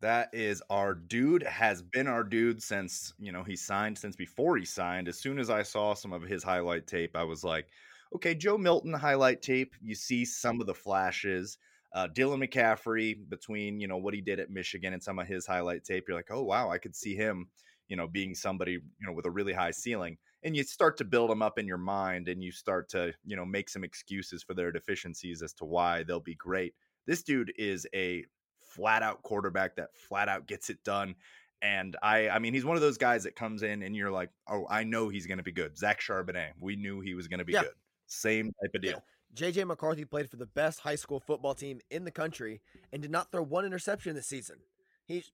That 0.02 0.30
is 0.32 0.64
our 0.70 0.94
dude, 0.94 1.44
has 1.44 1.82
been 1.82 2.08
our 2.08 2.24
dude 2.24 2.64
since, 2.64 3.14
you 3.20 3.34
know, 3.34 3.44
he 3.44 3.58
signed, 3.58 3.98
since 3.98 4.16
before 4.16 4.56
he 4.56 4.64
signed. 4.64 5.10
As 5.10 5.20
soon 5.20 5.38
as 5.40 5.50
I 5.50 5.62
saw 5.62 5.94
some 5.94 6.14
of 6.14 6.22
his 6.22 6.42
highlight 6.42 6.88
tape, 6.88 7.18
I 7.18 7.24
was 7.24 7.44
like, 7.44 7.68
okay, 8.16 8.34
Joe 8.34 8.58
Milton 8.58 8.94
highlight 8.94 9.42
tape, 9.42 9.76
you 9.82 9.96
see 9.96 10.24
some 10.24 10.62
of 10.62 10.68
the 10.68 10.74
flashes. 10.74 11.58
Uh, 11.94 12.08
Dylan 12.08 12.42
McCaffrey, 12.42 13.18
between, 13.30 13.80
you 13.80 13.88
know, 13.88 13.98
what 13.98 14.14
he 14.14 14.22
did 14.22 14.40
at 14.40 14.50
Michigan 14.50 14.94
and 14.94 15.04
some 15.04 15.20
of 15.20 15.28
his 15.28 15.46
highlight 15.46 15.84
tape, 15.84 16.06
you're 16.08 16.18
like, 16.18 16.32
oh, 16.32 16.44
wow, 16.44 16.70
I 16.70 16.78
could 16.78 16.96
see 16.96 17.16
him, 17.16 17.48
you 17.90 17.98
know, 17.98 18.08
being 18.08 18.34
somebody, 18.34 18.74
you 18.74 19.06
know, 19.08 19.12
with 19.12 19.26
a 19.26 19.32
really 19.32 19.54
high 19.54 19.72
ceiling. 19.72 20.18
And 20.44 20.56
you 20.56 20.64
start 20.64 20.96
to 20.98 21.04
build 21.04 21.30
them 21.30 21.42
up 21.42 21.60
in 21.60 21.68
your 21.68 21.78
mind 21.78 22.30
and 22.30 22.42
you 22.42 22.52
start 22.52 22.88
to, 22.90 23.14
you 23.26 23.36
know, 23.36 23.46
make 23.46 23.68
some 23.68 23.84
excuses 23.84 24.42
for 24.42 24.54
their 24.54 24.72
deficiencies 24.72 25.42
as 25.42 25.52
to 25.56 25.66
why 25.66 26.04
they'll 26.04 26.22
be 26.22 26.36
great. 26.36 26.74
This 27.06 27.24
dude 27.24 27.52
is 27.58 27.86
a 27.94 28.24
flat 28.62 29.04
out 29.04 29.22
quarterback 29.24 29.76
that 29.76 29.90
flat 29.96 30.30
out 30.30 30.48
gets 30.48 30.70
it 30.70 30.82
done. 30.86 31.16
And 31.62 31.98
I, 32.02 32.30
I 32.30 32.40
mean, 32.40 32.54
he's 32.54 32.64
one 32.64 32.78
of 32.78 32.82
those 32.82 32.98
guys 32.98 33.24
that 33.24 33.36
comes 33.36 33.64
in 33.64 33.84
and 33.84 33.94
you're 33.96 34.12
like, 34.12 34.30
oh, 34.48 34.66
I 34.70 34.84
know 34.86 35.10
he's 35.10 35.26
going 35.26 35.40
to 35.40 35.44
be 35.44 35.52
good. 35.52 35.78
Zach 35.78 36.00
Charbonnet, 36.00 36.52
we 36.62 36.78
knew 36.78 37.02
he 37.02 37.16
was 37.16 37.28
going 37.28 37.40
to 37.40 37.46
be 37.46 37.54
Yeah. 37.54 37.64
good. 37.64 37.74
Same 38.08 38.54
type 38.62 38.72
of 38.76 38.82
deal. 38.82 39.04
JJ 39.36 39.68
McCarthy 39.68 40.06
played 40.06 40.30
for 40.30 40.38
the 40.38 40.46
best 40.46 40.80
high 40.80 40.96
school 40.96 41.20
football 41.20 41.54
team 41.54 41.80
in 41.92 42.06
the 42.06 42.12
country 42.12 42.62
and 42.94 43.02
did 43.02 43.12
not 43.12 43.32
throw 43.32 43.44
one 43.44 43.66
interception 43.66 44.16
this 44.16 44.28
season. 44.28 44.58
He's 45.06 45.32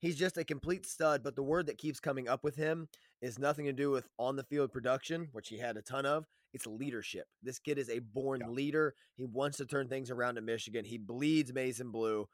he's 0.00 0.16
just 0.16 0.38
a 0.38 0.44
complete 0.44 0.86
stud, 0.86 1.22
but 1.22 1.36
the 1.36 1.42
word 1.42 1.66
that 1.66 1.78
keeps 1.78 2.00
coming 2.00 2.28
up 2.28 2.42
with 2.42 2.56
him 2.56 2.88
is 3.22 3.38
nothing 3.38 3.66
to 3.66 3.72
do 3.72 3.90
with 3.90 4.08
on 4.18 4.36
the 4.36 4.44
field 4.44 4.72
production, 4.72 5.28
which 5.32 5.48
he 5.48 5.58
had 5.58 5.76
a 5.76 5.82
ton 5.82 6.06
of. 6.06 6.26
It's 6.52 6.66
leadership. 6.66 7.26
This 7.42 7.60
kid 7.60 7.78
is 7.78 7.88
a 7.90 8.00
born 8.00 8.42
leader. 8.48 8.94
He 9.14 9.24
wants 9.24 9.58
to 9.58 9.66
turn 9.66 9.88
things 9.88 10.10
around 10.10 10.36
at 10.36 10.42
Michigan. 10.42 10.84
He 10.84 10.98
bleeds 10.98 11.52
maize 11.52 11.80
and 11.80 11.92
blue. 11.92 12.28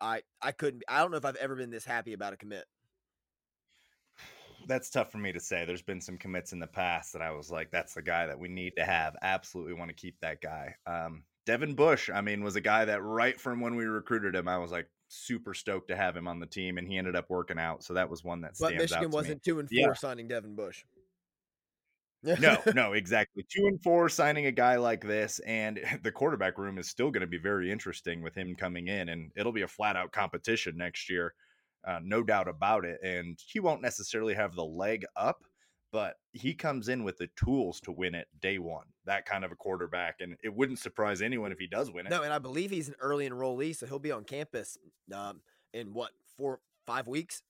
I 0.00 0.22
I 0.40 0.52
couldn't 0.52 0.84
I 0.88 1.00
don't 1.00 1.10
know 1.10 1.16
if 1.16 1.24
I've 1.24 1.36
ever 1.36 1.56
been 1.56 1.70
this 1.70 1.84
happy 1.84 2.12
about 2.12 2.34
a 2.34 2.36
commit. 2.36 2.64
That's 4.68 4.90
tough 4.90 5.10
for 5.10 5.18
me 5.18 5.32
to 5.32 5.40
say. 5.40 5.64
There's 5.64 5.82
been 5.82 6.00
some 6.00 6.18
commits 6.18 6.52
in 6.52 6.58
the 6.58 6.66
past 6.66 7.12
that 7.12 7.22
I 7.22 7.30
was 7.30 7.50
like, 7.50 7.70
that's 7.70 7.94
the 7.94 8.02
guy 8.02 8.26
that 8.26 8.38
we 8.38 8.48
need 8.48 8.74
to 8.76 8.84
have. 8.84 9.16
Absolutely 9.22 9.74
want 9.74 9.90
to 9.90 9.94
keep 9.94 10.20
that 10.20 10.40
guy. 10.40 10.74
Um, 10.86 11.22
Devin 11.46 11.74
Bush, 11.74 12.10
I 12.12 12.20
mean, 12.20 12.42
was 12.42 12.56
a 12.56 12.60
guy 12.60 12.84
that 12.84 13.02
right 13.02 13.40
from 13.40 13.60
when 13.60 13.76
we 13.76 13.84
recruited 13.84 14.34
him, 14.34 14.48
I 14.48 14.58
was 14.58 14.72
like 14.72 14.88
super 15.08 15.54
stoked 15.54 15.88
to 15.88 15.96
have 15.96 16.16
him 16.16 16.28
on 16.28 16.40
the 16.40 16.46
team, 16.46 16.78
and 16.78 16.86
he 16.88 16.98
ended 16.98 17.16
up 17.16 17.30
working 17.30 17.58
out. 17.58 17.82
So 17.84 17.94
that 17.94 18.10
was 18.10 18.24
one 18.24 18.40
that 18.42 18.54
But 18.58 18.74
stands 18.74 18.92
Michigan 18.92 18.98
out 18.98 19.02
to 19.02 19.08
me. 19.08 19.14
wasn't 19.14 19.42
two 19.42 19.58
and 19.60 19.68
four 19.68 19.78
Yeah. 19.78 19.92
signing 19.94 20.28
Devin 20.28 20.54
Bush. 20.56 20.84
no, 22.22 22.60
no, 22.74 22.92
exactly. 22.92 23.44
Two 23.48 23.66
and 23.66 23.80
four 23.82 24.08
signing 24.08 24.46
a 24.46 24.52
guy 24.52 24.76
like 24.76 25.02
this, 25.02 25.38
and 25.40 25.80
the 26.02 26.12
quarterback 26.12 26.58
room 26.58 26.78
is 26.78 26.88
still 26.88 27.10
going 27.10 27.20
to 27.20 27.26
be 27.26 27.38
very 27.38 27.70
interesting 27.70 28.22
with 28.22 28.34
him 28.34 28.54
coming 28.56 28.88
in, 28.88 29.08
and 29.08 29.30
it'll 29.36 29.52
be 29.52 29.62
a 29.62 29.68
flat 29.68 29.96
out 29.96 30.12
competition 30.12 30.76
next 30.76 31.08
year, 31.08 31.34
uh, 31.86 32.00
no 32.02 32.22
doubt 32.22 32.48
about 32.48 32.84
it. 32.84 32.98
And 33.02 33.38
he 33.46 33.60
won't 33.60 33.82
necessarily 33.82 34.34
have 34.34 34.54
the 34.54 34.64
leg 34.64 35.04
up, 35.16 35.44
but 35.92 36.16
he 36.32 36.54
comes 36.54 36.88
in 36.88 37.04
with 37.04 37.16
the 37.18 37.28
tools 37.36 37.80
to 37.82 37.92
win 37.92 38.14
it 38.14 38.26
day 38.40 38.58
one. 38.58 38.86
That 39.06 39.24
kind 39.24 39.44
of 39.44 39.52
a 39.52 39.56
quarterback, 39.56 40.20
and 40.20 40.36
it 40.42 40.54
wouldn't 40.54 40.78
surprise 40.78 41.22
anyone 41.22 41.52
if 41.52 41.58
he 41.58 41.66
does 41.66 41.90
win 41.90 42.06
it. 42.06 42.10
No, 42.10 42.22
and 42.22 42.32
I 42.32 42.38
believe 42.38 42.70
he's 42.70 42.88
an 42.88 42.96
early 43.00 43.28
enrollee, 43.28 43.74
so 43.74 43.86
he'll 43.86 43.98
be 43.98 44.12
on 44.12 44.24
campus 44.24 44.76
um, 45.14 45.40
in 45.72 45.92
what 45.92 46.10
four, 46.36 46.60
five 46.86 47.06
weeks. 47.06 47.42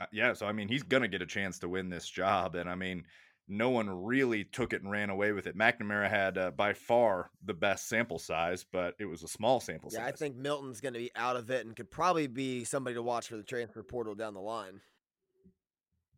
Uh, 0.00 0.06
yeah, 0.12 0.32
so 0.32 0.46
I 0.46 0.52
mean, 0.52 0.68
he's 0.68 0.82
going 0.82 1.02
to 1.02 1.08
get 1.08 1.22
a 1.22 1.26
chance 1.26 1.58
to 1.60 1.68
win 1.68 1.90
this 1.90 2.08
job, 2.08 2.54
and 2.54 2.68
I 2.70 2.74
mean. 2.74 3.04
No 3.48 3.70
one 3.70 4.04
really 4.04 4.44
took 4.44 4.72
it 4.72 4.82
and 4.82 4.90
ran 4.90 5.10
away 5.10 5.32
with 5.32 5.48
it. 5.48 5.58
McNamara 5.58 6.08
had 6.08 6.38
uh, 6.38 6.52
by 6.52 6.72
far 6.72 7.28
the 7.44 7.52
best 7.52 7.88
sample 7.88 8.20
size, 8.20 8.64
but 8.72 8.94
it 9.00 9.04
was 9.04 9.24
a 9.24 9.28
small 9.28 9.58
sample 9.58 9.90
Yeah, 9.92 9.98
size. 9.98 10.12
I 10.12 10.16
think 10.16 10.36
Milton's 10.36 10.80
going 10.80 10.94
to 10.94 11.00
be 11.00 11.10
out 11.16 11.34
of 11.34 11.50
it 11.50 11.66
and 11.66 11.74
could 11.74 11.90
probably 11.90 12.28
be 12.28 12.62
somebody 12.62 12.94
to 12.94 13.02
watch 13.02 13.28
for 13.28 13.36
the 13.36 13.42
transfer 13.42 13.82
portal 13.82 14.14
down 14.14 14.34
the 14.34 14.40
line. 14.40 14.80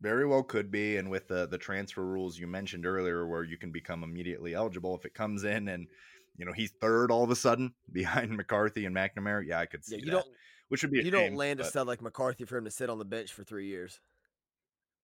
Very 0.00 0.26
well 0.26 0.42
could 0.42 0.70
be, 0.70 0.96
and 0.96 1.10
with 1.10 1.28
the 1.28 1.46
the 1.46 1.58
transfer 1.58 2.04
rules 2.04 2.38
you 2.38 2.46
mentioned 2.46 2.84
earlier, 2.86 3.26
where 3.26 3.42
you 3.44 3.56
can 3.56 3.70
become 3.72 4.02
immediately 4.04 4.52
eligible 4.54 4.94
if 4.96 5.04
it 5.06 5.14
comes 5.14 5.44
in, 5.44 5.68
and 5.68 5.88
you 6.36 6.44
know 6.44 6.52
he's 6.52 6.72
third 6.72 7.10
all 7.10 7.24
of 7.24 7.30
a 7.30 7.36
sudden 7.36 7.74
behind 7.92 8.36
McCarthy 8.36 8.84
and 8.84 8.94
McNamara. 8.94 9.46
Yeah, 9.46 9.60
I 9.60 9.66
could 9.66 9.84
see 9.84 9.96
Yeah, 9.96 10.04
you 10.04 10.10
that. 10.10 10.12
don't 10.12 10.26
Which 10.68 10.82
would 10.82 10.90
be 10.90 11.02
you 11.02 11.10
shame, 11.16 11.32
don't 11.32 11.34
land 11.34 11.60
a 11.60 11.64
but 11.64 11.70
stud 11.70 11.86
like 11.86 12.00
McCarthy 12.02 12.44
for 12.44 12.56
him 12.56 12.64
to 12.64 12.70
sit 12.70 12.90
on 12.90 12.98
the 12.98 13.04
bench 13.04 13.32
for 13.32 13.44
three 13.44 13.66
years. 13.66 14.00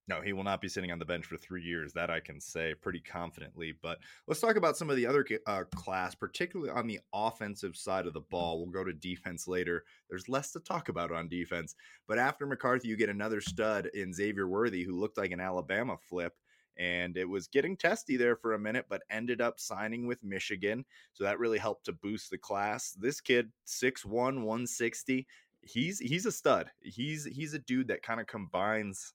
No, 0.07 0.19
he 0.19 0.33
will 0.33 0.43
not 0.43 0.61
be 0.61 0.67
sitting 0.67 0.91
on 0.91 0.99
the 0.99 1.05
bench 1.05 1.25
for 1.25 1.37
three 1.37 1.63
years. 1.63 1.93
That 1.93 2.09
I 2.09 2.19
can 2.19 2.41
say 2.41 2.73
pretty 2.73 2.99
confidently. 2.99 3.73
But 3.81 3.99
let's 4.27 4.41
talk 4.41 4.55
about 4.55 4.75
some 4.75 4.89
of 4.89 4.95
the 4.95 5.05
other 5.05 5.25
uh, 5.45 5.63
class, 5.75 6.15
particularly 6.15 6.71
on 6.71 6.87
the 6.87 6.99
offensive 7.13 7.75
side 7.75 8.07
of 8.07 8.13
the 8.13 8.21
ball. 8.21 8.59
We'll 8.59 8.71
go 8.71 8.83
to 8.83 8.93
defense 8.93 9.47
later. 9.47 9.83
There's 10.09 10.27
less 10.27 10.51
to 10.51 10.59
talk 10.59 10.89
about 10.89 11.11
on 11.11 11.29
defense. 11.29 11.75
But 12.07 12.17
after 12.17 12.45
McCarthy, 12.45 12.87
you 12.87 12.97
get 12.97 13.09
another 13.09 13.41
stud 13.41 13.87
in 13.93 14.13
Xavier 14.13 14.47
Worthy, 14.47 14.83
who 14.83 14.99
looked 14.99 15.17
like 15.17 15.31
an 15.31 15.39
Alabama 15.39 15.97
flip. 16.09 16.33
And 16.77 17.15
it 17.15 17.29
was 17.29 17.47
getting 17.47 17.77
testy 17.77 18.17
there 18.17 18.35
for 18.35 18.53
a 18.53 18.59
minute, 18.59 18.87
but 18.89 19.03
ended 19.09 19.39
up 19.39 19.59
signing 19.59 20.07
with 20.07 20.23
Michigan. 20.23 20.83
So 21.13 21.23
that 21.25 21.37
really 21.37 21.59
helped 21.59 21.85
to 21.85 21.93
boost 21.93 22.31
the 22.31 22.37
class. 22.37 22.93
This 22.99 23.21
kid, 23.21 23.51
6'1, 23.67 24.09
160. 24.11 25.27
He's 25.63 25.99
he's 25.99 26.25
a 26.25 26.31
stud. 26.31 26.71
He's 26.81 27.25
he's 27.25 27.53
a 27.53 27.59
dude 27.59 27.89
that 27.89 28.01
kind 28.01 28.19
of 28.19 28.25
combines 28.25 29.13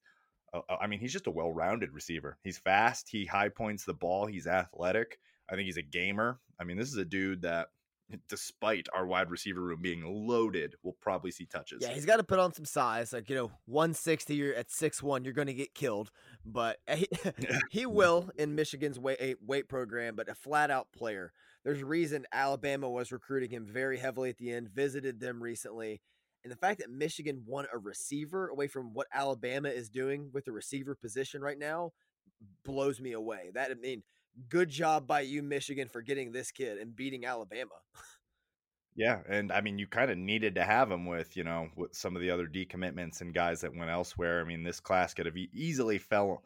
I 0.68 0.86
mean, 0.86 1.00
he's 1.00 1.12
just 1.12 1.26
a 1.26 1.30
well-rounded 1.30 1.92
receiver. 1.92 2.38
He's 2.42 2.58
fast. 2.58 3.08
He 3.08 3.24
high 3.24 3.48
points 3.48 3.84
the 3.84 3.94
ball. 3.94 4.26
He's 4.26 4.46
athletic. 4.46 5.18
I 5.50 5.54
think 5.54 5.66
he's 5.66 5.76
a 5.76 5.82
gamer. 5.82 6.40
I 6.58 6.64
mean, 6.64 6.76
this 6.76 6.88
is 6.88 6.96
a 6.96 7.04
dude 7.04 7.42
that, 7.42 7.68
despite 8.28 8.86
our 8.94 9.06
wide 9.06 9.30
receiver 9.30 9.60
room 9.60 9.80
being 9.82 10.02
loaded, 10.04 10.74
will 10.82 10.96
probably 11.00 11.30
see 11.30 11.46
touches. 11.46 11.82
Yeah, 11.82 11.90
he's 11.90 12.06
got 12.06 12.16
to 12.16 12.24
put 12.24 12.38
on 12.38 12.52
some 12.52 12.64
size. 12.64 13.12
Like, 13.12 13.28
you 13.28 13.36
know, 13.36 13.50
160, 13.66 14.34
you're 14.34 14.54
at 14.54 14.68
6'1, 14.68 15.24
you're 15.24 15.32
going 15.32 15.46
to 15.48 15.54
get 15.54 15.74
killed. 15.74 16.10
But 16.44 16.78
he, 16.88 17.08
he 17.70 17.86
will 17.86 18.30
in 18.36 18.54
Michigan's 18.54 18.98
weight, 18.98 19.18
eh, 19.20 19.34
weight 19.44 19.68
program, 19.68 20.16
but 20.16 20.28
a 20.28 20.34
flat 20.34 20.70
out 20.70 20.88
player. 20.92 21.32
There's 21.64 21.82
a 21.82 21.86
reason 21.86 22.26
Alabama 22.32 22.88
was 22.88 23.10
recruiting 23.10 23.50
him 23.50 23.66
very 23.66 23.98
heavily 23.98 24.30
at 24.30 24.38
the 24.38 24.52
end, 24.52 24.68
visited 24.68 25.18
them 25.18 25.42
recently. 25.42 26.00
And 26.46 26.52
the 26.52 26.56
fact 26.56 26.78
that 26.78 26.90
Michigan 26.92 27.42
won 27.44 27.66
a 27.74 27.78
receiver 27.78 28.46
away 28.46 28.68
from 28.68 28.94
what 28.94 29.08
Alabama 29.12 29.68
is 29.68 29.88
doing 29.88 30.30
with 30.32 30.44
the 30.44 30.52
receiver 30.52 30.94
position 30.94 31.42
right 31.42 31.58
now 31.58 31.90
blows 32.64 33.00
me 33.00 33.14
away. 33.14 33.50
That, 33.52 33.72
I 33.72 33.74
mean, 33.74 34.04
good 34.48 34.68
job 34.68 35.08
by 35.08 35.22
you, 35.22 35.42
Michigan, 35.42 35.88
for 35.88 36.02
getting 36.02 36.30
this 36.30 36.52
kid 36.52 36.78
and 36.78 36.94
beating 36.94 37.26
Alabama. 37.26 37.74
Yeah, 38.94 39.22
and 39.28 39.50
I 39.50 39.60
mean, 39.60 39.76
you 39.80 39.88
kind 39.88 40.08
of 40.08 40.18
needed 40.18 40.54
to 40.54 40.62
have 40.62 40.88
him 40.88 41.04
with, 41.04 41.36
you 41.36 41.42
know, 41.42 41.66
with 41.74 41.96
some 41.96 42.14
of 42.14 42.22
the 42.22 42.30
other 42.30 42.46
decommitments 42.46 43.22
and 43.22 43.34
guys 43.34 43.62
that 43.62 43.74
went 43.74 43.90
elsewhere. 43.90 44.40
I 44.40 44.44
mean, 44.44 44.62
this 44.62 44.78
class 44.78 45.14
could 45.14 45.26
have 45.26 45.36
easily 45.36 45.98
fell 45.98 46.44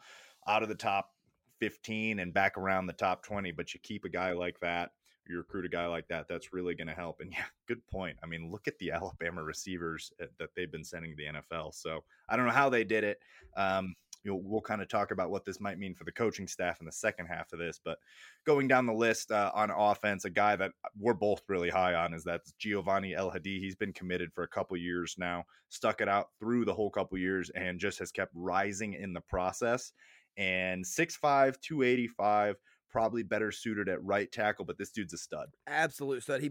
out 0.49 0.63
of 0.63 0.71
the 0.71 0.75
top 0.75 1.11
15 1.59 2.21
and 2.21 2.33
back 2.33 2.57
around 2.57 2.87
the 2.87 2.95
top 2.95 3.23
20, 3.23 3.53
but 3.53 3.75
you 3.75 3.81
keep 3.83 4.07
a 4.07 4.09
guy 4.09 4.33
like 4.33 4.61
that, 4.61 4.93
you 5.29 5.37
recruit 5.37 5.65
a 5.65 5.69
guy 5.69 5.87
like 5.87 6.09
that, 6.09 6.27
that's 6.29 6.53
really 6.53 6.75
going 6.75 6.89
to 6.89 6.95
help. 6.95 7.21
And 7.21 7.33
yeah, 7.37 7.45
good 7.67 7.87
point. 7.87 8.17
I 8.23 8.27
mean, 8.27 8.51
look 8.51 8.69
at 8.69 8.79
the 8.79 8.91
Alabama 8.93 9.43
receivers 9.43 10.13
that 10.19 10.31
that 10.39 10.51
they've 10.55 10.71
been 10.71 10.85
sending 10.85 11.13
to 11.13 11.17
the 11.17 11.41
NFL. 11.41 11.75
So 11.75 12.05
I 12.29 12.37
don't 12.37 12.47
know 12.47 12.53
how 12.53 12.69
they 12.69 12.85
did 12.85 13.05
it. 13.05 13.21
Um, 13.57 13.95
you 14.23 14.31
know, 14.31 14.41
we'll 14.45 14.61
kind 14.61 14.83
of 14.83 14.89
talk 14.89 15.13
about 15.13 15.31
what 15.31 15.45
this 15.45 15.61
might 15.61 15.79
mean 15.79 15.95
for 15.95 16.05
the 16.05 16.13
coaching 16.13 16.47
staff 16.47 16.81
in 16.81 16.87
the 16.87 16.93
second 16.93 17.27
half 17.27 17.53
of 17.53 17.59
this. 17.59 17.81
But 17.83 17.99
going 18.45 18.69
down 18.69 18.85
the 18.85 18.93
list 18.93 19.33
uh, 19.33 19.51
on 19.55 19.71
offense, 19.71 20.25
a 20.25 20.31
guy 20.31 20.57
that 20.57 20.73
we're 20.99 21.15
both 21.15 21.43
really 21.49 21.71
high 21.71 21.95
on 21.95 22.13
is 22.13 22.23
that's 22.23 22.53
Giovanni 22.59 23.15
El 23.15 23.31
Hadi. 23.31 23.59
He's 23.59 23.77
been 23.77 23.93
committed 23.93 24.33
for 24.35 24.43
a 24.43 24.49
couple 24.49 24.77
years 24.77 25.15
now, 25.19 25.45
stuck 25.71 26.01
it 26.01 26.09
out 26.09 26.29
through 26.39 26.67
the 26.67 26.75
whole 26.75 26.91
couple 26.91 27.17
years, 27.17 27.51
and 27.51 27.81
just 27.81 27.99
has 27.99 28.13
kept 28.13 28.33
rising 28.35 28.93
in 28.95 29.15
the 29.15 29.23
process. 29.23 29.93
And 30.37 30.85
6'5, 30.85 31.61
285, 31.61 32.57
probably 32.91 33.23
better 33.23 33.53
suited 33.53 33.89
at 33.89 34.05
right 34.05 34.31
tackle, 34.31 34.65
but 34.65 34.79
this 34.79 34.91
dude's 34.91 35.13
a 35.13 35.19
stud. 35.19 35.49
absolute 35.67 36.23
stud. 36.23 36.41
He 36.41 36.51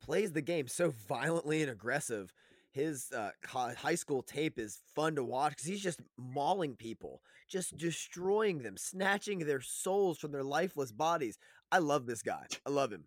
plays 0.00 0.32
the 0.32 0.42
game 0.42 0.68
so 0.68 0.92
violently 1.08 1.62
and 1.62 1.70
aggressive. 1.70 2.32
His 2.70 3.10
uh, 3.16 3.30
high 3.46 3.94
school 3.94 4.22
tape 4.22 4.58
is 4.58 4.80
fun 4.94 5.16
to 5.16 5.24
watch 5.24 5.52
because 5.52 5.66
he's 5.66 5.82
just 5.82 6.00
mauling 6.16 6.76
people, 6.76 7.22
just 7.48 7.76
destroying 7.76 8.58
them, 8.58 8.76
snatching 8.76 9.40
their 9.40 9.60
souls 9.60 10.18
from 10.18 10.32
their 10.32 10.44
lifeless 10.44 10.92
bodies. 10.92 11.38
I 11.72 11.78
love 11.78 12.06
this 12.06 12.22
guy. 12.22 12.46
I 12.66 12.70
love 12.70 12.92
him. 12.92 13.04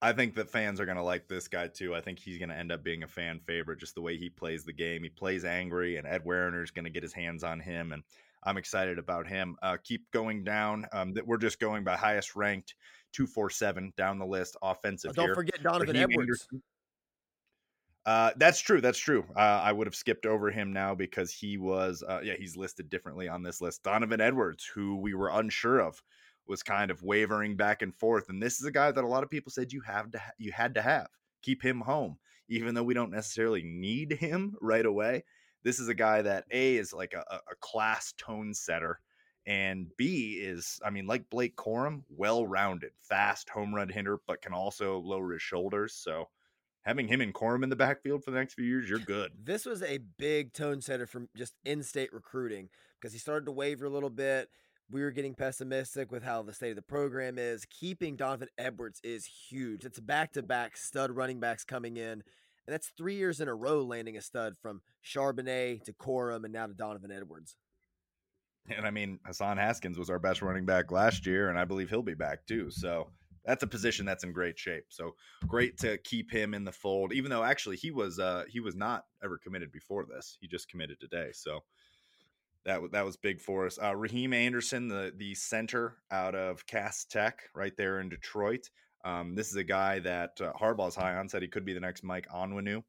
I 0.00 0.12
think 0.12 0.34
that 0.34 0.50
fans 0.50 0.80
are 0.80 0.84
going 0.84 0.98
to 0.98 1.02
like 1.02 1.28
this 1.28 1.48
guy 1.48 1.66
too. 1.68 1.94
I 1.94 2.00
think 2.00 2.18
he's 2.18 2.38
going 2.38 2.50
to 2.50 2.56
end 2.56 2.70
up 2.70 2.84
being 2.84 3.02
a 3.02 3.08
fan 3.08 3.40
favorite, 3.46 3.80
just 3.80 3.94
the 3.94 4.02
way 4.02 4.18
he 4.18 4.28
plays 4.28 4.62
the 4.64 4.72
game. 4.72 5.02
He 5.02 5.08
plays 5.08 5.44
angry, 5.44 5.96
and 5.96 6.06
Ed 6.06 6.24
Warinner 6.24 6.62
is 6.62 6.70
going 6.70 6.84
to 6.84 6.90
get 6.90 7.02
his 7.02 7.14
hands 7.14 7.42
on 7.42 7.58
him. 7.58 7.92
And 7.92 8.02
I'm 8.44 8.56
excited 8.56 8.98
about 8.98 9.26
him. 9.26 9.56
Uh, 9.62 9.76
keep 9.82 10.10
going 10.10 10.44
down. 10.44 10.86
Um, 10.92 11.12
that 11.14 11.26
we're 11.26 11.38
just 11.38 11.58
going 11.58 11.84
by 11.84 11.96
highest 11.96 12.36
ranked, 12.36 12.74
two 13.12 13.26
four 13.26 13.50
seven 13.50 13.92
down 13.96 14.18
the 14.18 14.26
list. 14.26 14.56
Offensive. 14.62 15.10
Oh, 15.10 15.14
don't 15.14 15.26
here. 15.26 15.34
forget 15.34 15.62
Donovan 15.62 15.94
Raheem 15.94 16.10
Edwards. 16.10 16.20
Anderson. 16.20 16.62
Uh, 18.06 18.30
that's 18.36 18.60
true. 18.60 18.82
That's 18.82 18.98
true. 18.98 19.24
Uh, 19.34 19.62
I 19.62 19.72
would 19.72 19.86
have 19.86 19.94
skipped 19.94 20.26
over 20.26 20.50
him 20.50 20.74
now 20.74 20.94
because 20.94 21.32
he 21.32 21.56
was, 21.56 22.04
uh, 22.06 22.20
yeah, 22.22 22.34
he's 22.38 22.54
listed 22.54 22.90
differently 22.90 23.28
on 23.28 23.42
this 23.42 23.62
list. 23.62 23.82
Donovan 23.82 24.20
Edwards, 24.20 24.66
who 24.66 24.96
we 24.96 25.14
were 25.14 25.30
unsure 25.30 25.80
of, 25.80 26.02
was 26.46 26.62
kind 26.62 26.90
of 26.90 27.02
wavering 27.02 27.56
back 27.56 27.80
and 27.80 27.94
forth, 27.94 28.28
and 28.28 28.42
this 28.42 28.60
is 28.60 28.66
a 28.66 28.70
guy 28.70 28.92
that 28.92 29.04
a 29.04 29.06
lot 29.06 29.22
of 29.22 29.30
people 29.30 29.50
said 29.50 29.72
you 29.72 29.80
have 29.80 30.10
to, 30.10 30.18
ha- 30.18 30.32
you 30.36 30.52
had 30.52 30.74
to 30.74 30.82
have 30.82 31.08
keep 31.40 31.62
him 31.62 31.80
home, 31.80 32.18
even 32.48 32.74
though 32.74 32.82
we 32.82 32.92
don't 32.92 33.10
necessarily 33.10 33.62
need 33.62 34.12
him 34.12 34.54
right 34.60 34.84
away. 34.84 35.24
This 35.64 35.80
is 35.80 35.88
a 35.88 35.94
guy 35.94 36.22
that 36.22 36.44
a 36.50 36.76
is 36.76 36.92
like 36.92 37.14
a, 37.14 37.24
a 37.28 37.54
class 37.60 38.12
tone 38.18 38.54
setter, 38.54 39.00
and 39.46 39.86
B 39.96 40.38
is, 40.40 40.78
I 40.84 40.90
mean, 40.90 41.06
like 41.06 41.30
Blake 41.30 41.56
Corum, 41.56 42.02
well 42.08 42.46
rounded, 42.46 42.92
fast 43.00 43.48
home 43.48 43.74
run 43.74 43.88
hitter, 43.88 44.18
but 44.26 44.42
can 44.42 44.52
also 44.52 44.98
lower 44.98 45.32
his 45.32 45.42
shoulders. 45.42 45.94
So 45.94 46.28
having 46.82 47.08
him 47.08 47.22
and 47.22 47.34
Corum 47.34 47.62
in 47.62 47.70
the 47.70 47.76
backfield 47.76 48.22
for 48.22 48.30
the 48.30 48.38
next 48.38 48.54
few 48.54 48.64
years, 48.64 48.88
you're 48.88 48.98
good. 48.98 49.32
This 49.42 49.64
was 49.64 49.82
a 49.82 50.00
big 50.18 50.52
tone 50.52 50.80
setter 50.82 51.06
from 51.06 51.28
just 51.36 51.54
in-state 51.64 52.12
recruiting 52.12 52.68
because 53.00 53.12
he 53.12 53.18
started 53.18 53.46
to 53.46 53.52
waver 53.52 53.86
a 53.86 53.90
little 53.90 54.10
bit. 54.10 54.50
We 54.90 55.00
were 55.00 55.12
getting 55.12 55.34
pessimistic 55.34 56.12
with 56.12 56.22
how 56.22 56.42
the 56.42 56.52
state 56.52 56.70
of 56.70 56.76
the 56.76 56.82
program 56.82 57.38
is. 57.38 57.64
Keeping 57.64 58.16
Donovan 58.16 58.48
Edwards 58.58 59.00
is 59.02 59.24
huge. 59.24 59.86
It's 59.86 59.98
back-to-back 59.98 60.76
stud 60.76 61.10
running 61.10 61.40
backs 61.40 61.64
coming 61.64 61.96
in, 61.96 62.22
and 62.66 62.72
that's 62.72 62.92
three 62.96 63.16
years 63.16 63.40
in 63.40 63.48
a 63.48 63.54
row 63.54 63.82
landing 63.82 64.16
a 64.16 64.20
stud 64.20 64.56
from 64.60 64.80
Charbonnet 65.04 65.84
to 65.84 65.92
Corum 65.92 66.44
and 66.44 66.52
now 66.52 66.66
to 66.66 66.74
Donovan 66.74 67.12
Edwards. 67.12 67.56
And 68.74 68.86
I 68.86 68.90
mean, 68.90 69.18
Hassan 69.26 69.58
Haskins 69.58 69.98
was 69.98 70.08
our 70.08 70.18
best 70.18 70.40
running 70.40 70.64
back 70.64 70.90
last 70.90 71.26
year, 71.26 71.50
and 71.50 71.58
I 71.58 71.64
believe 71.64 71.90
he'll 71.90 72.02
be 72.02 72.14
back 72.14 72.46
too. 72.46 72.70
So 72.70 73.10
that's 73.44 73.62
a 73.62 73.66
position 73.66 74.06
that's 74.06 74.24
in 74.24 74.32
great 74.32 74.58
shape. 74.58 74.86
So 74.88 75.14
great 75.46 75.76
to 75.78 75.98
keep 75.98 76.30
him 76.30 76.54
in 76.54 76.64
the 76.64 76.72
fold, 76.72 77.12
even 77.12 77.30
though 77.30 77.44
actually 77.44 77.76
he 77.76 77.90
was 77.90 78.18
uh 78.18 78.44
he 78.48 78.60
was 78.60 78.74
not 78.74 79.04
ever 79.22 79.38
committed 79.38 79.70
before 79.70 80.06
this. 80.06 80.38
He 80.40 80.48
just 80.48 80.68
committed 80.68 80.98
today. 80.98 81.30
So 81.32 81.60
that 82.64 82.80
was 82.80 82.90
that 82.92 83.04
was 83.04 83.16
big 83.16 83.40
for 83.40 83.66
us. 83.66 83.78
Uh, 83.82 83.94
Raheem 83.94 84.32
Anderson, 84.32 84.88
the 84.88 85.12
the 85.16 85.34
center 85.34 85.96
out 86.10 86.34
of 86.34 86.66
Cass 86.66 87.04
Tech, 87.04 87.42
right 87.54 87.76
there 87.76 88.00
in 88.00 88.08
Detroit. 88.08 88.70
Um, 89.04 89.34
this 89.34 89.50
is 89.50 89.56
a 89.56 89.64
guy 89.64 89.98
that 90.00 90.40
uh, 90.40 90.52
Harbaugh's 90.54 90.96
high 90.96 91.14
on. 91.16 91.28
Said 91.28 91.42
he 91.42 91.48
could 91.48 91.64
be 91.64 91.74
the 91.74 91.80
next 91.80 92.02
Mike 92.02 92.28
Onwenu. 92.34 92.82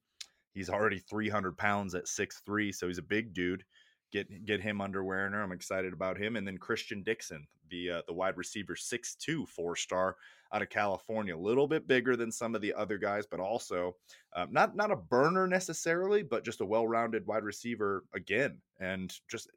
He's 0.54 0.70
already 0.70 1.00
300 1.00 1.58
pounds 1.58 1.96
at 1.96 2.06
6'3", 2.06 2.74
so 2.74 2.88
he's 2.88 2.98
a 2.98 3.04
big 3.04 3.34
dude. 3.34 3.64
Get 4.12 4.46
get 4.46 4.62
him 4.62 4.80
under 4.80 5.04
Warinner. 5.04 5.44
I'm 5.44 5.52
excited 5.52 5.92
about 5.92 6.18
him. 6.18 6.38
And 6.38 6.48
then 6.48 6.58
Christian 6.58 7.04
Dixon, 7.04 7.46
the 7.70 7.92
uh, 7.92 8.02
the 8.08 8.14
wide 8.14 8.38
receiver, 8.38 8.76
6'2", 8.76 9.48
four 9.48 9.76
star 9.76 10.16
out 10.54 10.62
of 10.62 10.70
California. 10.70 11.36
A 11.36 11.38
little 11.38 11.68
bit 11.68 11.88
bigger 11.88 12.16
than 12.16 12.32
some 12.32 12.56
of 12.56 12.62
the 12.62 12.74
other 12.74 12.98
guys, 12.98 13.26
but 13.26 13.42
also 13.42 13.98
um, 14.34 14.48
not 14.52 14.76
not 14.76 14.92
a 14.92 14.96
burner 14.96 15.48
necessarily, 15.48 16.24
but 16.24 16.46
just 16.46 16.62
a 16.62 16.66
well 16.66 16.88
rounded 16.88 17.28
wide 17.28 17.44
receiver 17.44 18.06
again, 18.14 18.62
and 18.80 19.14
just 19.28 19.50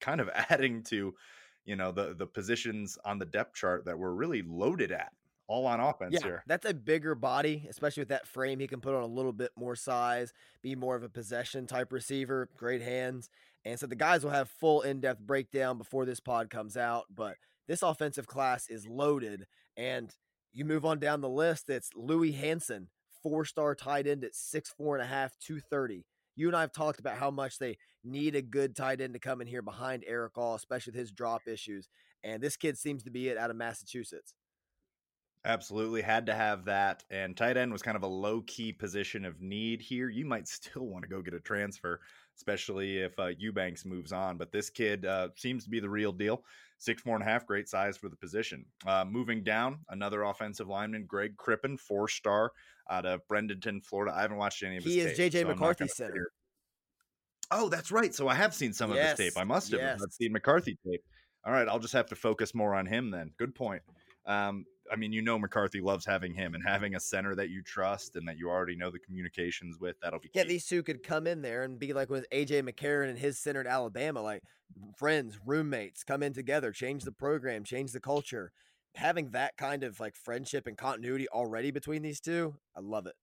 kind 0.00 0.20
of 0.20 0.30
adding 0.50 0.82
to 0.84 1.14
you 1.66 1.76
know 1.76 1.92
the 1.92 2.14
the 2.14 2.26
positions 2.26 2.96
on 3.04 3.18
the 3.18 3.26
depth 3.26 3.54
chart 3.54 3.84
that 3.84 3.98
we're 3.98 4.12
really 4.12 4.42
loaded 4.42 4.92
at 4.92 5.12
all 5.48 5.66
on 5.66 5.80
offense 5.80 6.12
Yeah, 6.14 6.22
here. 6.22 6.42
that's 6.46 6.66
a 6.66 6.74
bigger 6.74 7.14
body, 7.14 7.66
especially 7.68 8.00
with 8.02 8.08
that 8.08 8.26
frame. 8.26 8.58
He 8.58 8.66
can 8.66 8.80
put 8.80 8.94
on 8.94 9.02
a 9.02 9.06
little 9.06 9.32
bit 9.32 9.50
more 9.56 9.76
size, 9.76 10.32
be 10.62 10.74
more 10.74 10.96
of 10.96 11.02
a 11.02 11.08
possession 11.08 11.66
type 11.66 11.92
receiver, 11.92 12.48
great 12.56 12.82
hands. 12.82 13.28
And 13.64 13.78
so 13.78 13.86
the 13.86 13.96
guys 13.96 14.22
will 14.24 14.30
have 14.30 14.48
full 14.48 14.82
in 14.82 15.00
depth 15.00 15.20
breakdown 15.20 15.78
before 15.78 16.04
this 16.04 16.20
pod 16.20 16.50
comes 16.50 16.76
out. 16.76 17.04
But 17.14 17.36
this 17.68 17.82
offensive 17.82 18.26
class 18.26 18.68
is 18.68 18.86
loaded. 18.86 19.46
And 19.76 20.12
you 20.52 20.64
move 20.64 20.84
on 20.84 20.98
down 20.98 21.20
the 21.20 21.28
list, 21.28 21.68
it's 21.68 21.90
Louis 21.94 22.32
Hansen, 22.32 22.88
four 23.22 23.44
star 23.44 23.74
tight 23.74 24.06
end 24.06 24.24
at 24.24 24.34
six 24.34 24.70
four 24.70 24.96
and 24.96 25.04
a 25.04 25.08
half, 25.08 25.36
230. 25.38 26.04
You 26.38 26.48
and 26.48 26.56
I 26.56 26.60
have 26.60 26.72
talked 26.72 27.00
about 27.00 27.16
how 27.16 27.30
much 27.30 27.58
they 27.58 27.78
need 28.04 28.34
a 28.36 28.42
good 28.42 28.76
tight 28.76 29.00
end 29.00 29.14
to 29.14 29.18
come 29.18 29.40
in 29.40 29.46
here 29.46 29.62
behind 29.62 30.04
Erick 30.06 30.36
All, 30.36 30.54
especially 30.54 30.92
with 30.92 31.00
his 31.00 31.10
drop 31.10 31.48
issues. 31.48 31.88
And 32.22 32.42
this 32.42 32.56
kid 32.56 32.76
seems 32.78 33.02
to 33.04 33.10
be 33.10 33.28
it 33.28 33.38
out 33.38 33.50
of 33.50 33.56
Massachusetts. 33.56 34.34
Absolutely 35.46 36.02
had 36.02 36.26
to 36.26 36.34
have 36.34 36.64
that. 36.64 37.04
And 37.10 37.36
tight 37.36 37.56
end 37.56 37.72
was 37.72 37.80
kind 37.80 37.96
of 37.96 38.02
a 38.02 38.08
low 38.08 38.42
key 38.42 38.72
position 38.72 39.24
of 39.24 39.40
need 39.40 39.80
here. 39.80 40.08
You 40.08 40.26
might 40.26 40.48
still 40.48 40.86
want 40.86 41.04
to 41.04 41.08
go 41.08 41.22
get 41.22 41.34
a 41.34 41.40
transfer, 41.40 42.00
especially 42.36 42.98
if 42.98 43.18
uh, 43.18 43.28
Eubanks 43.38 43.84
moves 43.84 44.12
on. 44.12 44.36
But 44.36 44.50
this 44.50 44.68
kid 44.70 45.06
uh, 45.06 45.28
seems 45.36 45.64
to 45.64 45.70
be 45.70 45.80
the 45.80 45.88
real 45.88 46.12
deal. 46.12 46.42
Six, 46.78 47.00
four 47.00 47.14
and 47.14 47.22
a 47.22 47.26
half, 47.26 47.46
great 47.46 47.68
size 47.68 47.96
for 47.96 48.08
the 48.08 48.16
position. 48.16 48.66
Uh, 48.86 49.04
moving 49.08 49.42
down, 49.42 49.78
another 49.88 50.24
offensive 50.24 50.68
lineman, 50.68 51.06
Greg 51.06 51.36
Crippen, 51.36 51.78
four 51.78 52.08
star 52.08 52.52
out 52.90 53.06
of 53.06 53.20
Bradenton, 53.28 53.82
Florida. 53.82 54.14
I 54.14 54.22
haven't 54.22 54.36
watched 54.36 54.62
any 54.62 54.76
of 54.76 54.84
his 54.84 54.92
He 54.92 55.00
is 55.00 55.16
tape, 55.16 55.32
JJ 55.32 55.42
so 55.42 55.48
McCarthy 55.48 55.88
center. 55.88 56.30
Oh, 57.50 57.68
that's 57.68 57.90
right. 57.92 58.14
So 58.14 58.28
I 58.28 58.34
have 58.34 58.52
seen 58.52 58.72
some 58.72 58.90
of 58.90 58.98
his 58.98 59.14
tape. 59.14 59.34
I 59.36 59.44
must 59.44 59.70
have. 59.70 59.80
yes. 59.80 60.00
I've 60.02 60.12
seen 60.12 60.32
McCarthy 60.32 60.76
tape. 60.86 61.02
All 61.46 61.52
right, 61.52 61.68
I'll 61.68 61.78
just 61.78 61.92
have 61.92 62.08
to 62.08 62.16
focus 62.16 62.54
more 62.54 62.74
on 62.74 62.86
him 62.86 63.12
then. 63.12 63.30
Good 63.38 63.54
point. 63.54 63.82
Um, 64.26 64.66
I 64.90 64.96
mean, 64.96 65.12
you 65.12 65.22
know, 65.22 65.38
McCarthy 65.38 65.80
loves 65.80 66.04
having 66.06 66.34
him 66.34 66.54
and 66.54 66.62
having 66.66 66.94
a 66.94 67.00
center 67.00 67.34
that 67.34 67.50
you 67.50 67.62
trust 67.62 68.16
and 68.16 68.28
that 68.28 68.38
you 68.38 68.48
already 68.50 68.76
know 68.76 68.90
the 68.90 68.98
communications 69.00 69.78
with. 69.78 69.98
That'll 70.00 70.20
be 70.20 70.30
Yeah, 70.32 70.44
key. 70.44 70.44
these 70.44 70.66
two 70.66 70.82
could 70.82 71.02
come 71.02 71.26
in 71.26 71.40
there 71.42 71.62
and 71.62 71.78
be 71.78 71.92
like 71.92 72.10
with 72.10 72.26
AJ 72.30 72.60
McCarron 72.60 73.08
and 73.08 73.18
his 73.18 73.38
center 73.38 73.60
at 73.60 73.66
Alabama, 73.66 74.20
like 74.20 74.42
friends, 74.96 75.38
roommates, 75.44 76.04
come 76.04 76.22
in 76.22 76.34
together, 76.34 76.72
change 76.72 77.04
the 77.04 77.12
program, 77.12 77.64
change 77.64 77.92
the 77.92 78.00
culture. 78.00 78.52
Having 78.96 79.30
that 79.30 79.56
kind 79.56 79.82
of 79.84 79.98
like 80.00 80.14
friendship 80.16 80.66
and 80.66 80.76
continuity 80.76 81.28
already 81.28 81.70
between 81.70 82.02
these 82.02 82.20
two, 82.20 82.56
I 82.74 82.80
love 82.80 83.06
it. 83.06 83.14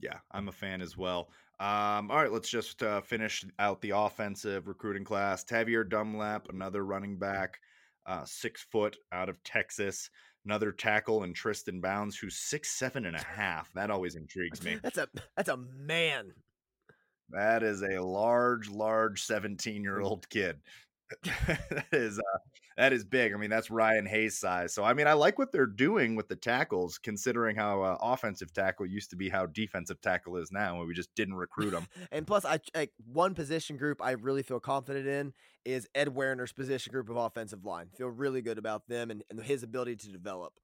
Yeah, 0.00 0.20
I'm 0.32 0.48
a 0.48 0.52
fan 0.52 0.80
as 0.82 0.96
well. 0.96 1.30
Um, 1.60 2.10
all 2.10 2.16
right, 2.16 2.32
let's 2.32 2.48
just 2.48 2.82
uh, 2.82 3.00
finish 3.00 3.44
out 3.58 3.80
the 3.80 3.90
offensive 3.90 4.66
recruiting 4.66 5.04
class. 5.04 5.44
TaVierre 5.44 5.88
Dunlap, 5.88 6.48
another 6.48 6.84
running 6.84 7.18
back, 7.18 7.60
uh, 8.06 8.24
six 8.24 8.66
foot 8.70 8.96
out 9.12 9.28
of 9.28 9.42
Texas. 9.44 10.10
Another 10.44 10.72
tackle 10.72 11.22
and 11.22 11.34
Tristan 11.34 11.80
Bounds, 11.80 12.18
who's 12.18 12.36
six 12.36 12.70
seven 12.70 13.06
and 13.06 13.16
a 13.16 13.24
half. 13.24 13.72
That 13.74 13.90
always 13.90 14.14
intrigues 14.14 14.62
me. 14.62 14.78
That's 14.82 14.98
a 14.98 15.08
that's 15.36 15.48
a 15.48 15.56
man. 15.56 16.32
That 17.30 17.62
is 17.62 17.82
a 17.82 18.02
large, 18.02 18.68
large 18.68 19.22
17 19.22 19.82
year 19.82 20.00
old 20.00 20.28
kid. 20.28 20.56
that 21.22 21.86
is 21.92 22.18
uh, 22.18 22.38
that 22.76 22.92
is 22.92 23.04
big. 23.04 23.32
I 23.32 23.36
mean, 23.36 23.50
that's 23.50 23.70
Ryan 23.70 24.06
Hayes 24.06 24.38
size. 24.38 24.74
So 24.74 24.84
I 24.84 24.94
mean, 24.94 25.06
I 25.06 25.12
like 25.12 25.38
what 25.38 25.52
they're 25.52 25.66
doing 25.66 26.16
with 26.16 26.28
the 26.28 26.36
tackles, 26.36 26.98
considering 26.98 27.56
how 27.56 27.82
uh, 27.82 27.98
offensive 28.00 28.52
tackle 28.52 28.86
used 28.86 29.10
to 29.10 29.16
be 29.16 29.28
how 29.28 29.46
defensive 29.46 30.00
tackle 30.00 30.36
is 30.36 30.50
now, 30.50 30.78
and 30.78 30.88
we 30.88 30.94
just 30.94 31.14
didn't 31.14 31.34
recruit 31.34 31.70
them. 31.72 31.86
And 32.10 32.26
plus, 32.26 32.44
I 32.44 32.60
like 32.74 32.92
one 33.12 33.34
position 33.34 33.76
group 33.76 34.02
I 34.02 34.12
really 34.12 34.42
feel 34.42 34.60
confident 34.60 35.06
in 35.06 35.32
is 35.64 35.88
Ed 35.94 36.08
Warinner's 36.08 36.52
position 36.52 36.92
group 36.92 37.08
of 37.08 37.16
offensive 37.16 37.64
line. 37.64 37.88
Feel 37.96 38.08
really 38.08 38.42
good 38.42 38.58
about 38.58 38.86
them 38.88 39.10
and, 39.10 39.22
and 39.30 39.40
his 39.40 39.62
ability 39.62 39.96
to 39.96 40.08
develop. 40.08 40.54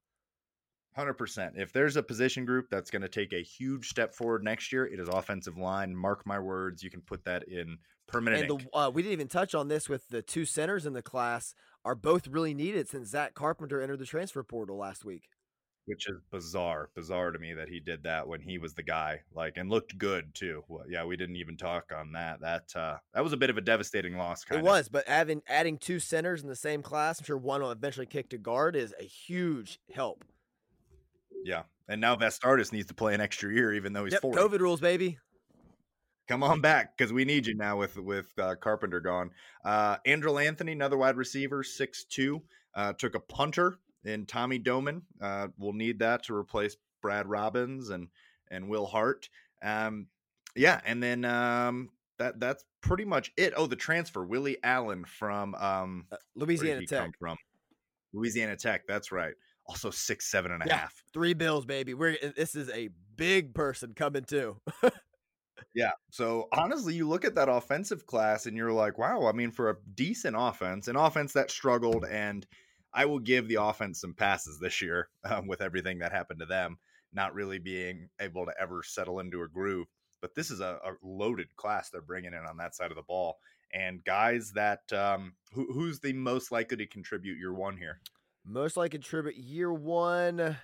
Hundred 0.97 1.15
percent. 1.15 1.55
If 1.57 1.73
there's 1.73 1.97
a 1.97 2.03
position 2.03 2.45
group 2.45 2.67
that's 2.69 2.91
going 2.91 3.03
to 3.03 3.09
take 3.09 3.33
a 3.33 3.43
huge 3.43 3.89
step 3.89 4.13
forward 4.13 4.43
next 4.43 4.73
year, 4.73 4.87
it 4.87 4.99
is 4.99 5.09
offensive 5.09 5.57
line. 5.57 5.95
Mark 5.95 6.27
my 6.27 6.41
words. 6.41 6.83
You 6.83 6.91
can 6.91 7.01
put 7.01 7.25
that 7.27 7.47
in 7.47 7.79
permanent. 8.11 8.51
And 8.51 8.61
the, 8.61 8.77
uh, 8.77 8.91
we 8.93 9.03
didn't 9.03 9.13
even 9.13 9.29
touch 9.29 9.55
on 9.55 9.69
this 9.69 9.89
with 9.89 10.09
the 10.09 10.23
two 10.23 10.45
centers 10.45 10.87
in 10.87 10.93
the 10.93 11.03
class 11.03 11.55
are 11.85 11.95
both 11.95 12.29
really 12.29 12.55
needed 12.55 12.89
since 12.89 13.09
Zach 13.09 13.35
Carpenter 13.35 13.81
entered 13.81 13.99
the 13.99 14.07
transfer 14.07 14.43
portal 14.43 14.77
last 14.77 15.05
week. 15.05 15.25
which 15.87 16.09
is 16.09 16.21
bizarre, 16.31 16.91
bizarre 16.95 17.33
to 17.33 17.39
me 17.39 17.55
that 17.55 17.69
he 17.69 17.81
did 17.81 18.03
that 18.05 18.29
when 18.29 18.41
he 18.41 18.59
was 18.59 18.75
the 18.75 18.83
guy, 18.83 19.21
like, 19.35 19.57
and 19.57 19.71
looked 19.71 19.97
good 19.99 20.33
too. 20.35 20.63
Well, 20.69 20.85
yeah, 20.89 21.05
we 21.05 21.17
didn't 21.17 21.37
even 21.37 21.57
talk 21.57 21.91
on 21.97 22.13
that. 22.13 22.41
That 22.41 22.65
uh, 22.77 22.99
that 23.15 23.25
was 23.25 23.33
a 23.33 23.37
bit 23.37 23.51
of 23.51 23.57
a 23.59 23.61
devastating 23.63 24.17
loss. 24.17 24.45
Kind 24.45 24.61
It 24.61 24.65
was, 24.65 24.89
but 24.89 25.09
having 25.09 25.43
adding 25.49 25.79
two 25.79 25.99
centers 25.99 26.43
in 26.43 26.49
the 26.49 26.55
same 26.57 26.83
class, 26.83 27.19
I'm 27.19 27.25
sure 27.25 27.39
one 27.39 27.63
will 27.63 27.71
eventually 27.73 28.07
kick 28.07 28.29
to 28.31 28.39
guard, 28.39 28.77
is 28.77 28.95
a 29.01 29.05
huge 29.05 29.81
help. 29.93 30.25
yeah. 31.45 31.63
And 31.89 32.01
now 32.01 32.15
Vastardis 32.15 32.73
needs 32.73 32.87
to 32.87 32.95
play 32.95 33.15
an 33.15 33.21
extra 33.21 33.53
year, 33.53 33.73
even 33.73 33.93
though 33.93 34.05
he's 34.05 34.13
Yep, 34.13 34.23
40. 34.23 34.41
COVID 34.41 34.61
rules, 34.61 34.81
baby. 34.81 35.19
Come 36.31 36.45
on 36.45 36.61
back 36.61 36.97
because 36.97 37.13
we 37.13 37.25
need 37.25 37.45
you 37.45 37.57
now 37.57 37.77
with 37.77 37.97
with 37.99 38.29
uh, 38.39 38.55
Carpenter 38.55 39.01
gone. 39.01 39.33
Uh, 39.65 39.97
Andrew 40.07 40.39
Anthony, 40.39 40.71
another 40.71 40.97
wide 40.97 41.17
receiver, 41.17 41.65
six 41.65 42.05
two, 42.05 42.41
uh, 42.77 42.93
took 42.93 43.17
a 43.17 43.19
punter 43.19 43.81
in 44.05 44.27
Tommy 44.27 44.57
Doman. 44.57 45.03
Uh, 45.21 45.49
we'll 45.59 45.73
need 45.73 45.99
that 45.99 46.23
to 46.23 46.35
replace 46.37 46.77
Brad 47.03 47.27
Robbins 47.27 47.91
and 47.91 48.07
and 48.49 48.69
Will 48.69 48.87
Hart. 48.87 49.29
Um, 49.61 50.07
yeah, 50.55 50.81
and 50.85 51.03
then 51.03 51.25
um, 51.25 51.89
that 52.21 52.39
that's 52.39 52.65
pretty 52.81 53.05
much 53.05 53.33
it. 53.37 53.53
Oh, 53.57 53.67
the 53.67 53.75
transfer, 53.75 54.25
Willie 54.25 54.59
Allen 54.63 55.05
from 55.07 55.57
um, 55.57 56.07
Uh, 56.13 56.17
Louisiana 56.37 56.87
Tech. 56.87 57.11
from? 57.19 57.37
Louisiana 58.13 58.55
Tech. 58.55 58.87
That's 58.87 59.11
right. 59.11 59.35
Also 59.67 59.91
six 59.91 60.31
seven 60.31 60.53
and 60.53 60.63
a 60.63 60.73
half. 60.73 60.95
Yeah. 60.95 61.11
Three 61.13 61.35
bills, 61.35 61.67
baby. 61.67 61.93
We're 61.93 62.17
this 62.37 62.55
is 62.55 62.71
a 62.71 62.91
big 63.17 63.53
person 63.53 63.95
coming 63.95 64.23
too. 64.23 64.61
Yeah. 65.75 65.93
So 66.11 66.49
honestly, 66.53 66.95
you 66.95 67.09
look 67.09 67.25
at 67.25 67.35
that 67.37 67.49
offensive 67.49 68.07
class 68.07 68.47
and 68.47 68.57
you're 68.57 68.73
like, 68.73 68.99
wow, 68.99 69.27
I 69.27 69.33
mean, 69.33 69.51
for 69.51 69.71
a 69.71 69.77
decent 69.95 70.37
offense, 70.39 70.89
an 70.89 70.97
offense 70.97 71.33
that 71.35 71.51
struggled, 71.51 72.05
and 72.05 72.47
I 72.93 73.05
will 73.05 73.21
give 73.21 73.49
the 73.49 73.63
offense 73.63 74.01
some 74.01 74.15
passes 74.15 74.59
this 74.59 74.83
year 74.83 75.09
um, 75.25 75.47
with 75.47 75.63
everything 75.63 76.01
that 76.01 76.13
happened 76.13 76.41
to 76.41 76.47
them, 76.47 76.79
not 77.13 77.35
really 77.35 77.59
being 77.59 78.09
able 78.21 78.47
to 78.47 78.53
ever 78.61 78.83
settle 78.83 79.21
into 79.21 79.43
a 79.43 79.49
groove. 79.49 79.87
But 80.21 80.35
this 80.35 80.51
is 80.51 80.61
a, 80.61 80.79
a 80.85 80.93
loaded 81.03 81.57
class 81.57 81.89
they're 81.89 82.03
bringing 82.03 82.35
in 82.35 82.45
on 82.49 82.59
that 82.59 82.75
side 82.75 82.91
of 82.91 82.97
the 82.97 83.03
ball. 83.03 83.39
And 83.73 84.05
guys 84.05 84.53
that, 84.53 84.93
um, 84.93 85.35
who, 85.53 85.73
who's 85.73 86.01
the 86.01 86.13
most 86.13 86.51
likely 86.51 86.77
to 86.79 86.87
contribute 86.87 87.39
year 87.39 87.55
one 87.55 87.77
here? 87.77 88.01
Most 88.45 88.77
likely 88.77 88.99
contribute 88.99 89.37
year 89.37 89.73
one. 89.73 90.57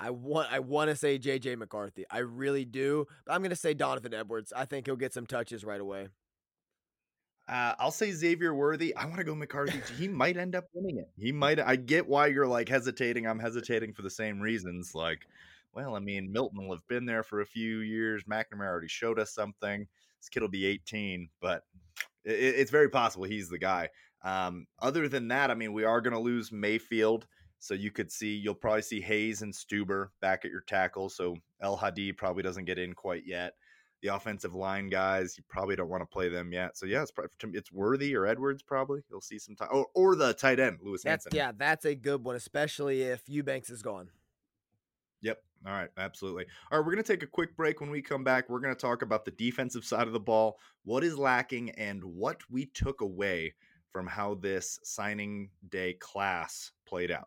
I 0.00 0.10
want 0.10 0.52
I 0.52 0.60
want 0.60 0.90
to 0.90 0.96
say 0.96 1.18
JJ 1.18 1.58
McCarthy. 1.58 2.04
I 2.10 2.18
really 2.18 2.64
do. 2.64 3.06
But 3.26 3.34
I'm 3.34 3.40
going 3.40 3.50
to 3.50 3.56
say 3.56 3.74
Donovan 3.74 4.14
Edwards. 4.14 4.52
I 4.54 4.64
think 4.64 4.86
he'll 4.86 4.96
get 4.96 5.12
some 5.12 5.26
touches 5.26 5.64
right 5.64 5.80
away. 5.80 6.08
Uh, 7.48 7.74
I'll 7.78 7.90
say 7.90 8.12
Xavier 8.12 8.54
Worthy. 8.54 8.94
I 8.94 9.06
want 9.06 9.16
to 9.16 9.24
go 9.24 9.34
McCarthy. 9.34 9.80
he 9.96 10.06
might 10.08 10.36
end 10.36 10.54
up 10.54 10.64
winning 10.74 10.98
it. 10.98 11.08
He 11.16 11.32
might. 11.32 11.58
I 11.58 11.76
get 11.76 12.06
why 12.06 12.26
you're 12.26 12.46
like 12.46 12.68
hesitating. 12.68 13.26
I'm 13.26 13.38
hesitating 13.38 13.94
for 13.94 14.02
the 14.02 14.10
same 14.10 14.38
reasons. 14.38 14.94
Like, 14.94 15.26
well, 15.72 15.96
I 15.96 16.00
mean, 16.00 16.30
Milton 16.30 16.66
will 16.66 16.76
have 16.76 16.86
been 16.88 17.06
there 17.06 17.22
for 17.22 17.40
a 17.40 17.46
few 17.46 17.78
years. 17.78 18.24
McNamara 18.24 18.66
already 18.66 18.88
showed 18.88 19.18
us 19.18 19.32
something. 19.32 19.86
This 20.20 20.28
kid 20.28 20.42
will 20.42 20.48
be 20.48 20.66
18, 20.66 21.30
but 21.40 21.62
it, 22.24 22.32
it's 22.32 22.70
very 22.70 22.90
possible 22.90 23.24
he's 23.24 23.48
the 23.48 23.58
guy. 23.58 23.88
Um, 24.22 24.66
other 24.80 25.08
than 25.08 25.28
that, 25.28 25.50
I 25.50 25.54
mean, 25.54 25.72
we 25.72 25.84
are 25.84 26.00
going 26.00 26.12
to 26.12 26.20
lose 26.20 26.52
Mayfield. 26.52 27.26
So 27.58 27.74
you 27.74 27.90
could 27.90 28.10
see, 28.12 28.34
you'll 28.34 28.54
probably 28.54 28.82
see 28.82 29.00
Hayes 29.00 29.42
and 29.42 29.52
Stueber 29.52 30.08
back 30.20 30.44
at 30.44 30.50
your 30.50 30.60
tackle. 30.60 31.08
So 31.08 31.36
El 31.60 31.76
Hadi 31.76 32.12
probably 32.12 32.42
doesn't 32.42 32.66
get 32.66 32.78
in 32.78 32.92
quite 32.92 33.26
yet. 33.26 33.54
The 34.00 34.14
offensive 34.14 34.54
line 34.54 34.88
guys, 34.88 35.36
you 35.36 35.42
probably 35.48 35.74
don't 35.74 35.88
want 35.88 36.02
to 36.02 36.06
play 36.06 36.28
them 36.28 36.52
yet. 36.52 36.78
So 36.78 36.86
yeah, 36.86 37.02
it's 37.02 37.10
probably, 37.10 37.58
it's 37.58 37.72
Worthy 37.72 38.14
or 38.14 38.26
Edwards 38.26 38.62
probably. 38.62 39.00
You'll 39.10 39.20
see 39.20 39.40
some 39.40 39.56
time, 39.56 39.68
or, 39.72 39.86
or 39.92 40.14
the 40.14 40.34
tight 40.34 40.60
end 40.60 40.78
Louis 40.82 41.02
That's 41.02 41.24
Hansen. 41.24 41.36
yeah, 41.36 41.50
that's 41.56 41.84
a 41.84 41.96
good 41.96 42.22
one, 42.22 42.36
especially 42.36 43.02
if 43.02 43.28
Eubanks 43.28 43.70
is 43.70 43.82
gone. 43.82 44.10
Yep. 45.22 45.42
All 45.66 45.72
right. 45.72 45.88
Absolutely. 45.96 46.46
All 46.70 46.78
right. 46.78 46.86
We're 46.86 46.92
going 46.92 47.02
to 47.02 47.12
take 47.12 47.24
a 47.24 47.26
quick 47.26 47.56
break. 47.56 47.80
When 47.80 47.90
we 47.90 48.00
come 48.00 48.22
back, 48.22 48.48
we're 48.48 48.60
going 48.60 48.74
to 48.74 48.80
talk 48.80 49.02
about 49.02 49.24
the 49.24 49.32
defensive 49.32 49.84
side 49.84 50.06
of 50.06 50.12
the 50.12 50.20
ball, 50.20 50.60
what 50.84 51.02
is 51.02 51.18
lacking, 51.18 51.70
and 51.70 52.04
what 52.04 52.40
we 52.48 52.66
took 52.66 53.00
away 53.00 53.54
from 53.90 54.06
how 54.06 54.34
this 54.36 54.78
signing 54.84 55.50
day 55.70 55.94
class 55.94 56.70
played 56.86 57.10
out. 57.10 57.26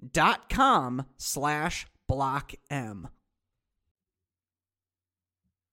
dot 0.00 0.48
com 0.48 1.06
slash 1.16 1.86
block 2.06 2.54
M. 2.70 3.08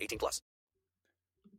18 0.00 0.18
plus. 0.18 0.42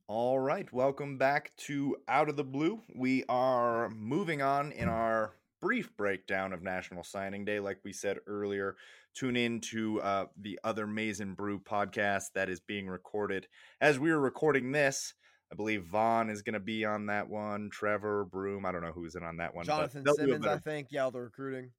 All 0.08 0.40
right, 0.40 0.72
welcome 0.74 1.18
back 1.18 1.56
to 1.68 1.96
Out 2.08 2.28
of 2.28 2.36
the 2.36 2.44
Blue. 2.44 2.82
We 2.94 3.24
are 3.30 3.90
moving 3.90 4.42
on 4.42 4.72
in 4.74 4.90
our 4.90 5.36
brief 5.62 5.96
breakdown 5.96 6.52
of 6.52 6.62
National 6.62 7.04
Signing 7.04 7.46
Day. 7.46 7.60
Like 7.60 7.80
we 7.86 7.94
said 7.94 8.18
earlier, 8.28 8.76
tune 9.16 9.38
in 9.38 9.62
to 9.62 10.02
uh, 10.02 10.26
the 10.40 10.60
other 10.64 10.86
Maize 10.86 11.22
and 11.22 11.38
Brew 11.38 11.60
podcast 11.60 12.34
that 12.36 12.50
is 12.50 12.60
being 12.60 12.88
recorded 12.88 13.48
as 13.80 14.00
we 14.00 14.12
are 14.12 14.20
recording 14.20 14.72
this. 14.72 15.14
I 15.52 15.56
believe 15.56 15.84
Vaughn 15.84 16.30
is 16.30 16.42
going 16.42 16.54
to 16.54 16.60
be 16.60 16.84
on 16.84 17.06
that 17.08 17.30
one. 17.30 17.70
Trevor 17.72 18.26
Broom, 18.26 18.66
I 18.66 18.72
don't 18.72 18.82
know 18.82 18.94
who's 18.94 19.16
in 19.16 19.24
on 19.24 19.38
that 19.38 19.54
one. 19.54 19.66
but 19.66 19.74
Jonathan 19.74 20.04
they'll 20.04 20.16
do 20.16 20.24
a 20.24 20.26
Simmons, 20.26 20.48
I 20.48 20.58
think. 20.58 20.88
Yeah, 20.92 21.04
all 21.04 21.12
the 21.12 21.22
recruiting. 21.22 21.72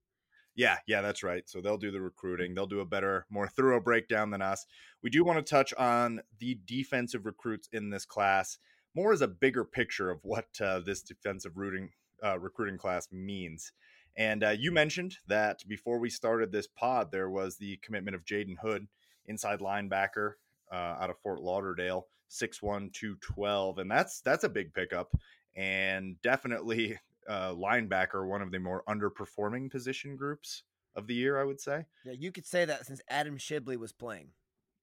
Yeah, 0.55 0.79
yeah, 0.87 1.01
that's 1.01 1.23
right. 1.23 1.49
So 1.49 1.61
they'll 1.61 1.79
do 1.79 1.91
the 1.91 2.01
recruiting. 2.01 2.55
They'll 2.55 2.67
do 2.67 2.81
a 2.81 2.85
better, 2.85 3.27
more 3.31 3.49
thorough 3.49 3.81
breakdown 3.81 4.31
than 4.31 4.43
us. 4.43 4.67
We 5.03 5.11
do 5.11 5.25
want 5.25 5.45
to 5.45 5.51
touch 5.51 5.73
on 5.75 6.21
the 6.39 6.59
defensive 6.67 7.25
recruits 7.25 7.69
in 7.73 7.91
this 7.91 8.05
class, 8.05 8.59
more 8.95 9.13
as 9.13 9.23
a 9.23 9.29
bigger 9.29 9.65
picture 9.65 10.11
of 10.11 10.21
what 10.23 10.49
uh, 10.61 10.81
this 10.81 11.03
defensive 11.03 11.57
rooting, 11.57 11.91
uh, 12.23 12.39
recruiting 12.39 12.77
class 12.77 13.09
means. 13.11 13.73
And 14.17 14.45
uh, 14.45 14.51
you 14.51 14.73
mentioned 14.73 15.17
that 15.27 15.67
before 15.67 15.99
we 15.99 16.11
started 16.11 16.53
this 16.53 16.67
pod, 16.67 17.11
there 17.11 17.31
was 17.31 17.57
the 17.57 17.79
commitment 17.79 18.15
of 18.15 18.25
Jaden 18.25 18.59
Hood, 18.61 18.87
inside 19.27 19.61
linebacker 19.61 20.35
uh, 20.71 20.97
out 21.01 21.09
of 21.11 21.19
Fort 21.19 21.41
Lauderdale, 21.41 22.09
6'1", 22.31 22.93
212. 22.93 23.79
and 23.79 23.91
that's 23.91 24.21
that's 24.21 24.45
a 24.45 24.49
big 24.51 24.75
pickup, 24.75 25.17
and 25.57 26.21
definitely 26.21 26.99
uh, 27.29 27.53
linebacker, 27.53 28.27
one 28.27 28.43
of 28.43 28.51
the 28.51 28.59
more 28.59 28.83
underperforming 28.89 29.71
position 29.71 30.17
groups 30.17 30.63
of 30.95 31.07
the 31.07 31.15
year, 31.15 31.41
I 31.41 31.45
would 31.45 31.61
say. 31.61 31.85
Yeah, 32.05 32.13
you 32.19 32.33
could 32.33 32.47
say 32.47 32.65
that 32.65 32.87
since 32.87 33.01
Adam 33.09 33.39
Shibley 33.39 33.77
was 33.77 33.93
playing. 33.93 34.29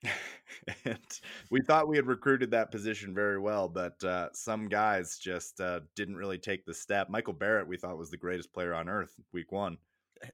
and 0.85 1.19
we 1.51 1.61
thought 1.61 1.87
we 1.87 1.97
had 1.97 2.07
recruited 2.07 2.51
that 2.51 2.71
position 2.71 3.13
very 3.13 3.37
well, 3.37 3.67
but 3.67 4.01
uh, 4.03 4.29
some 4.33 4.67
guys 4.67 5.17
just 5.17 5.59
uh, 5.59 5.81
didn't 5.95 6.15
really 6.15 6.37
take 6.37 6.65
the 6.65 6.73
step. 6.73 7.09
Michael 7.09 7.33
Barrett, 7.33 7.67
we 7.67 7.77
thought 7.77 7.97
was 7.97 8.09
the 8.09 8.17
greatest 8.17 8.53
player 8.53 8.73
on 8.73 8.87
earth 8.87 9.13
week 9.33 9.51
one. 9.51 9.77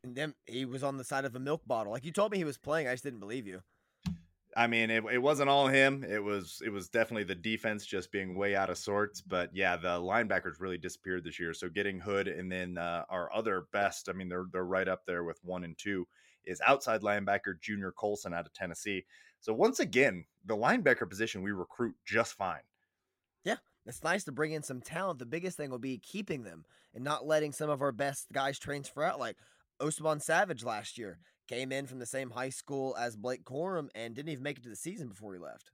And 0.03 0.15
then 0.15 0.33
he 0.45 0.65
was 0.65 0.83
on 0.83 0.97
the 0.97 1.03
side 1.03 1.25
of 1.25 1.35
a 1.35 1.39
milk 1.39 1.61
bottle. 1.65 1.91
Like 1.91 2.05
you 2.05 2.11
told 2.11 2.31
me 2.31 2.37
he 2.37 2.43
was 2.43 2.57
playing, 2.57 2.87
I 2.87 2.93
just 2.93 3.03
didn't 3.03 3.19
believe 3.19 3.47
you. 3.47 3.61
I 4.57 4.67
mean, 4.67 4.89
it, 4.89 5.03
it 5.11 5.17
wasn't 5.17 5.49
all 5.49 5.67
him. 5.67 6.05
It 6.07 6.23
was 6.23 6.61
it 6.65 6.69
was 6.69 6.87
definitely 6.87 7.25
the 7.25 7.35
defense 7.35 7.85
just 7.85 8.11
being 8.11 8.35
way 8.35 8.55
out 8.55 8.69
of 8.69 8.77
sorts. 8.77 9.19
But 9.19 9.49
yeah, 9.53 9.75
the 9.75 9.99
linebackers 9.99 10.61
really 10.61 10.77
disappeared 10.77 11.25
this 11.25 11.39
year. 11.39 11.53
So 11.53 11.67
getting 11.67 11.99
Hood 11.99 12.29
and 12.29 12.49
then 12.49 12.77
uh, 12.77 13.03
our 13.09 13.33
other 13.33 13.67
best, 13.73 14.07
I 14.07 14.13
mean, 14.13 14.29
they're 14.29 14.45
they're 14.53 14.63
right 14.63 14.87
up 14.87 15.05
there 15.05 15.25
with 15.25 15.43
one 15.43 15.65
and 15.65 15.77
two, 15.77 16.07
is 16.45 16.61
outside 16.65 17.01
linebacker 17.01 17.59
Junior 17.59 17.91
Colson 17.91 18.33
out 18.33 18.45
of 18.45 18.53
Tennessee. 18.53 19.05
So 19.41 19.53
once 19.53 19.81
again, 19.81 20.23
the 20.45 20.55
linebacker 20.55 21.09
position 21.09 21.43
we 21.43 21.51
recruit 21.51 21.95
just 22.05 22.33
fine. 22.33 22.63
Yeah, 23.43 23.57
it's 23.85 24.03
nice 24.03 24.23
to 24.23 24.31
bring 24.31 24.53
in 24.53 24.63
some 24.63 24.79
talent. 24.79 25.19
The 25.19 25.25
biggest 25.25 25.57
thing 25.57 25.69
will 25.69 25.79
be 25.79 25.97
keeping 25.97 26.43
them 26.43 26.63
and 26.93 27.03
not 27.03 27.27
letting 27.27 27.51
some 27.51 27.69
of 27.69 27.81
our 27.81 27.91
best 27.91 28.27
guys 28.31 28.57
transfer 28.57 29.03
out. 29.03 29.19
Like 29.19 29.35
Osman 29.81 30.21
Savage 30.21 30.63
last 30.63 30.97
year 30.97 31.19
came 31.47 31.71
in 31.71 31.87
from 31.87 31.99
the 31.99 32.05
same 32.05 32.31
high 32.31 32.49
school 32.49 32.95
as 32.99 33.15
Blake 33.15 33.43
Corum 33.43 33.89
and 33.95 34.15
didn't 34.15 34.29
even 34.29 34.43
make 34.43 34.57
it 34.57 34.63
to 34.63 34.69
the 34.69 34.75
season 34.75 35.07
before 35.07 35.33
he 35.33 35.39
left. 35.39 35.71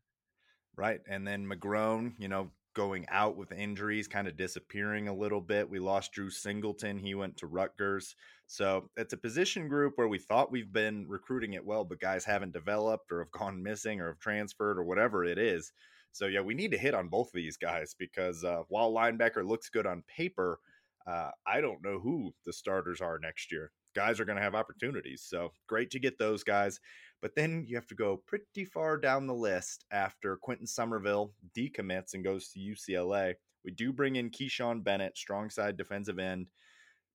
Right. 0.76 1.02
And 1.08 1.28
then 1.28 1.46
McGrone, 1.46 2.14
you 2.18 2.28
know, 2.28 2.52
going 2.74 3.06
out 3.10 3.36
with 3.36 3.52
injuries, 3.52 4.08
kind 4.08 4.28
of 4.28 4.38
disappearing 4.38 5.08
a 5.08 5.14
little 5.14 5.42
bit. 5.42 5.70
We 5.70 5.80
lost 5.80 6.14
Drew 6.14 6.30
Singleton. 6.30 6.98
He 6.98 7.16
went 7.16 7.38
to 7.38 7.48
Rutgers. 7.48 8.16
So 8.48 8.90
it's 8.96 9.14
a 9.14 9.18
position 9.18 9.68
group 9.68 9.94
where 9.96 10.08
we 10.08 10.20
thought 10.20 10.52
we've 10.52 10.72
been 10.72 11.06
recruiting 11.08 11.54
it 11.54 11.66
well, 11.66 11.84
but 11.84 12.00
guys 12.00 12.24
haven't 12.24 12.54
developed 12.54 13.12
or 13.12 13.20
have 13.20 13.32
gone 13.32 13.62
missing 13.62 14.00
or 14.00 14.08
have 14.08 14.20
transferred 14.20 14.78
or 14.78 14.84
whatever 14.84 15.26
it 15.26 15.38
is. 15.38 15.72
So 16.14 16.28
yeah, 16.28 16.42
we 16.42 16.54
need 16.54 16.72
to 16.72 16.78
hit 16.78 16.94
on 16.94 17.08
both 17.08 17.28
of 17.28 17.34
these 17.34 17.58
guys 17.58 17.96
because 17.98 18.44
uh, 18.44 18.64
while 18.68 18.92
linebacker 18.92 19.48
looks 19.48 19.70
good 19.70 19.86
on 19.86 20.04
paper, 20.08 20.60
uh, 21.08 21.32
I 21.48 21.62
don't 21.62 21.84
know 21.84 22.00
who 22.00 22.34
the 22.46 22.54
starters 22.54 23.02
are 23.02 23.20
next 23.20 23.52
year. 23.52 23.72
Guys 23.94 24.20
are 24.20 24.26
going 24.26 24.38
to 24.38 24.44
have 24.44 24.56
opportunities, 24.56 25.24
so 25.26 25.52
great 25.68 25.92
to 25.92 26.00
get 26.00 26.18
those 26.18 26.44
guys. 26.44 26.80
But 27.22 27.36
then 27.36 27.66
you 27.68 27.76
have 27.76 27.88
to 27.88 27.96
go 27.96 28.24
pretty 28.26 28.66
far 28.66 28.98
down 28.98 29.28
the 29.28 29.34
list 29.34 29.86
after 29.92 30.38
Quentin 30.38 30.66
Somerville 30.66 31.34
decommits 31.56 32.14
and 32.14 32.24
goes 32.24 32.50
to 32.50 32.60
UCLA. 32.60 33.36
We 33.64 33.72
do 33.72 33.94
bring 33.94 34.16
in 34.16 34.32
Keyshawn 34.32 34.84
Bennett, 34.84 35.18
strong 35.18 35.50
side 35.50 35.78
defensive 35.78 36.20
end. 36.20 36.48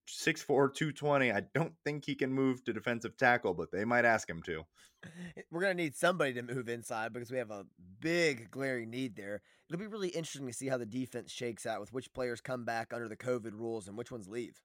6'4, 0.09 0.47
220. 0.47 1.33
I 1.33 1.43
don't 1.55 1.73
think 1.85 2.05
he 2.05 2.15
can 2.15 2.33
move 2.33 2.63
to 2.65 2.73
defensive 2.73 3.17
tackle, 3.17 3.55
but 3.55 3.73
they 3.73 3.85
might 3.85 4.05
ask 4.05 4.29
him 4.29 4.43
to. 4.45 4.63
We're 5.51 5.63
going 5.63 5.77
to 5.77 5.83
need 5.83 5.97
somebody 5.97 6.33
to 6.35 6.43
move 6.43 6.69
inside 6.69 7.13
because 7.13 7.31
we 7.31 7.39
have 7.39 7.51
a 7.51 7.67
big 8.01 8.51
glaring 8.51 8.91
need 8.91 9.17
there. 9.17 9.43
It'll 9.69 9.81
be 9.81 9.87
really 9.87 10.09
interesting 10.09 10.47
to 10.47 10.53
see 10.53 10.69
how 10.69 10.79
the 10.79 10.87
defense 10.87 11.33
shakes 11.33 11.67
out 11.67 11.81
with 11.81 11.93
which 11.93 12.13
players 12.13 12.41
come 12.41 12.65
back 12.65 12.93
under 12.93 13.09
the 13.09 13.17
COVID 13.17 13.53
rules 13.53 13.89
and 13.89 13.99
which 13.99 14.13
ones 14.13 14.29
leave. 14.29 14.61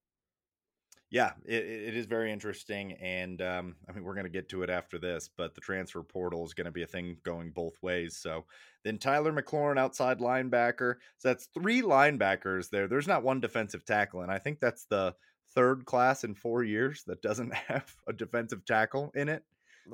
Yeah, 1.11 1.33
it, 1.45 1.65
it 1.65 1.95
is 1.95 2.05
very 2.05 2.31
interesting. 2.31 2.93
And 2.93 3.41
um, 3.41 3.75
I 3.87 3.91
mean, 3.91 4.03
we're 4.03 4.13
going 4.13 4.25
to 4.25 4.31
get 4.31 4.47
to 4.49 4.63
it 4.63 4.69
after 4.69 4.97
this, 4.97 5.29
but 5.35 5.53
the 5.53 5.61
transfer 5.61 6.01
portal 6.01 6.45
is 6.45 6.53
going 6.53 6.65
to 6.65 6.71
be 6.71 6.83
a 6.83 6.87
thing 6.87 7.17
going 7.23 7.51
both 7.51 7.75
ways. 7.81 8.15
So 8.15 8.45
then 8.85 8.97
Tyler 8.97 9.33
McLaurin, 9.33 9.77
outside 9.77 10.19
linebacker. 10.19 10.95
So 11.17 11.27
that's 11.27 11.49
three 11.53 11.81
linebackers 11.81 12.69
there. 12.69 12.87
There's 12.87 13.09
not 13.09 13.23
one 13.23 13.41
defensive 13.41 13.83
tackle. 13.83 14.21
And 14.21 14.31
I 14.31 14.39
think 14.39 14.61
that's 14.61 14.85
the 14.85 15.13
third 15.53 15.85
class 15.85 16.23
in 16.23 16.33
four 16.33 16.63
years 16.63 17.03
that 17.07 17.21
doesn't 17.21 17.53
have 17.67 17.93
a 18.07 18.13
defensive 18.13 18.63
tackle 18.65 19.11
in 19.13 19.27
it. 19.27 19.43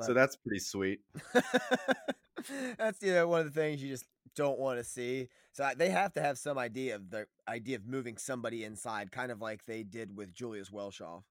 So 0.02 0.13
that's 0.13 0.36
pretty 0.36 0.60
sweet. 0.60 1.00
that's 2.78 3.02
you 3.02 3.13
know 3.13 3.28
one 3.28 3.41
of 3.41 3.54
the 3.54 3.60
things 3.60 3.82
you 3.82 3.89
just 3.89 4.06
don't 4.36 4.60
want 4.60 4.78
to 4.78 4.84
see. 4.84 5.30
So 5.54 5.69
they 5.76 5.89
have 5.89 6.13
to 6.13 6.21
have 6.21 6.38
some 6.38 6.58
idea 6.58 6.95
of 6.95 7.10
the 7.10 7.28
idea 7.47 7.78
of 7.78 7.86
moving 7.86 8.17
somebody 8.17 8.63
inside, 8.63 9.12
kind 9.12 9.32
of 9.32 9.41
like 9.41 9.65
they 9.65 9.84
did 9.84 10.15
with 10.15 10.34
Julius 10.34 10.69
Welschof. 10.69 11.23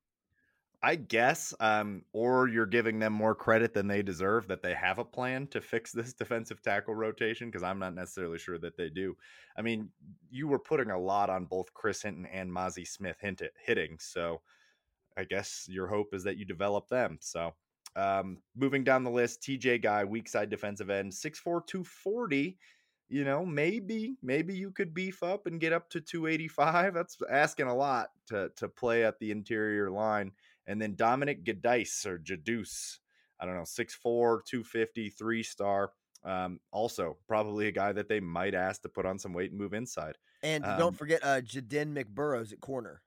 I 0.83 0.95
guess, 0.97 1.55
um, 1.59 2.03
or 2.13 2.49
you're 2.49 2.67
giving 2.67 2.99
them 2.99 3.13
more 3.13 3.35
credit 3.35 3.73
than 3.73 3.89
they 3.89 4.03
deserve 4.03 4.47
that 4.49 4.63
they 4.63 4.75
have 4.75 4.99
a 4.99 5.05
plan 5.05 5.47
to 5.49 5.61
fix 5.61 5.91
this 5.91 6.13
defensive 6.15 6.63
tackle 6.63 6.95
rotation 6.95 7.49
because 7.49 7.63
I'm 7.63 7.79
not 7.79 7.95
necessarily 7.95 8.39
sure 8.39 8.59
that 8.59 8.77
they 8.77 8.91
do. 8.91 9.17
I 9.57 9.63
mean, 9.63 9.89
you 10.31 10.49
were 10.49 10.59
putting 10.59 10.91
a 10.91 10.99
lot 10.99 11.31
on 11.31 11.47
both 11.47 11.73
Chris 11.73 12.03
Hinton 12.03 12.27
and 12.27 12.51
Mazi 12.51 12.87
Smith 12.87 13.17
hint- 13.21 13.43
hitting, 13.65 13.97
so 13.99 14.43
I 15.17 15.25
guess 15.25 15.67
your 15.69 15.87
hope 15.87 16.13
is 16.13 16.25
that 16.25 16.37
you 16.37 16.45
develop 16.45 16.89
them. 16.89 17.19
So, 17.21 17.55
um, 17.97 18.39
moving 18.55 18.85
down 18.85 19.03
the 19.03 19.11
list, 19.11 19.43
TJ 19.43 19.83
Guy, 19.83 20.05
weak 20.05 20.29
side 20.29 20.51
defensive 20.51 20.91
end, 20.91 21.13
6'4, 21.13 21.67
240 21.67 22.59
you 23.09 23.25
know, 23.25 23.47
maybe 23.47 24.17
maybe 24.23 24.55
you 24.55 24.71
could 24.71 24.93
beef 24.93 25.23
up 25.23 25.47
and 25.47 25.61
get 25.61 25.73
up 25.73 25.89
to 25.91 26.01
285. 26.01 26.95
That's 26.95 27.17
asking 27.31 27.67
a 27.67 27.75
lot 27.75 28.09
to 28.29 28.51
to 28.57 28.69
play 28.69 29.05
at 29.05 29.19
the 29.21 29.31
interior 29.31 29.91
line. 29.91 30.33
And 30.67 30.83
then 30.83 30.97
Dominic 30.97 31.45
Gadice 31.45 32.05
or 32.07 32.19
Jaduce, 32.19 32.99
I 33.39 33.47
don't 33.47 33.55
know, 33.55 33.63
6'4, 33.63 34.45
250, 34.45 35.11
three 35.11 35.43
star. 35.45 35.93
Um, 36.25 36.59
also, 36.73 37.19
probably 37.29 37.69
a 37.69 37.73
guy 37.73 37.93
that 37.93 38.09
they 38.09 38.19
might 38.19 38.55
ask 38.55 38.83
to 38.83 38.89
put 38.89 39.07
on 39.07 39.21
some 39.21 39.33
weight 39.33 39.53
and 39.53 39.61
move 39.61 39.75
inside. 39.75 40.17
And 40.43 40.65
um, 40.65 40.77
don't 40.77 40.99
forget 40.99 41.21
uh, 41.23 41.41
Jaden 41.41 41.97
McBurrows 41.97 42.53
at 42.53 42.61
corner. 42.61 43.03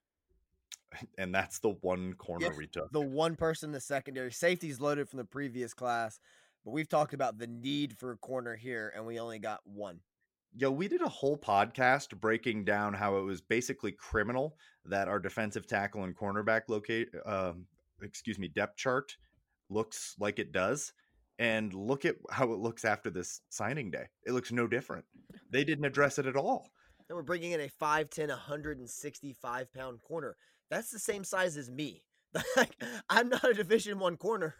And 1.18 1.34
that's 1.34 1.58
the 1.60 1.70
one 1.80 2.14
corner 2.14 2.46
Yeah, 2.46 2.56
we 2.56 2.66
took. 2.66 2.92
The 2.92 3.00
one 3.00 3.36
person 3.36 3.68
in 3.68 3.72
the 3.72 3.80
secondary. 3.80 4.32
Safety's 4.32 4.80
loaded 4.80 5.08
from 5.08 5.18
the 5.18 5.24
previous 5.24 5.74
class, 5.74 6.18
but 6.64 6.72
we've 6.72 6.88
talked 6.88 7.14
about 7.14 7.38
the 7.38 7.46
need 7.46 7.96
for 7.98 8.12
a 8.12 8.16
corner 8.16 8.56
here, 8.56 8.92
and 8.94 9.06
we 9.06 9.18
only 9.18 9.38
got 9.38 9.60
one. 9.64 10.00
Yo, 10.52 10.70
we 10.70 10.88
did 10.88 11.00
a 11.00 11.08
whole 11.08 11.38
podcast 11.38 12.18
breaking 12.18 12.64
down 12.64 12.92
how 12.92 13.16
it 13.18 13.22
was 13.22 13.40
basically 13.40 13.92
criminal 13.92 14.56
that 14.84 15.06
our 15.06 15.20
defensive 15.20 15.66
tackle 15.66 16.02
and 16.02 16.16
cornerback 16.16 16.62
locate, 16.68 17.08
um, 17.24 17.66
excuse 18.02 18.38
me, 18.38 18.48
depth 18.48 18.76
chart 18.76 19.16
looks 19.68 20.16
like 20.18 20.38
it 20.38 20.52
does. 20.52 20.92
And 21.38 21.72
look 21.72 22.04
at 22.04 22.16
how 22.30 22.52
it 22.52 22.58
looks 22.58 22.84
after 22.84 23.08
this 23.08 23.40
signing 23.48 23.90
day. 23.90 24.04
It 24.26 24.32
looks 24.32 24.52
no 24.52 24.66
different. 24.66 25.06
They 25.50 25.64
didn't 25.64 25.86
address 25.86 26.18
it 26.18 26.26
at 26.26 26.36
all. 26.36 26.68
And 27.08 27.16
we're 27.16 27.22
bringing 27.22 27.52
in 27.52 27.60
a 27.60 27.68
5'10, 27.68 28.28
165 28.28 29.72
pound 29.72 30.02
corner. 30.02 30.36
That's 30.70 30.90
the 30.90 30.98
same 30.98 31.24
size 31.24 31.56
as 31.56 31.70
me. 31.70 32.04
Like, 32.56 32.80
I'm 33.08 33.28
not 33.28 33.42
a 33.42 33.52
Division 33.54 33.98
One 33.98 34.16
corner. 34.16 34.54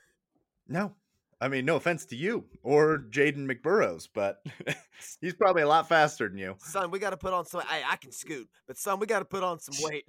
No, 0.66 0.94
I 1.40 1.48
mean, 1.48 1.64
no 1.64 1.76
offense 1.76 2.04
to 2.06 2.16
you 2.16 2.44
or 2.62 2.98
Jaden 3.10 3.50
McBurrows, 3.50 4.08
but 4.12 4.44
he's 5.20 5.34
probably 5.34 5.62
a 5.62 5.68
lot 5.68 5.88
faster 5.88 6.28
than 6.28 6.36
you. 6.36 6.56
Son, 6.58 6.90
we 6.90 6.98
got 6.98 7.10
to 7.10 7.16
put 7.16 7.32
on 7.32 7.46
some. 7.46 7.62
I, 7.68 7.82
I 7.88 7.96
can 7.96 8.12
scoot, 8.12 8.48
but 8.66 8.76
son, 8.76 8.98
we 8.98 9.06
got 9.06 9.20
to 9.20 9.24
put 9.24 9.42
on 9.42 9.58
some 9.60 9.74
weight. 9.88 10.04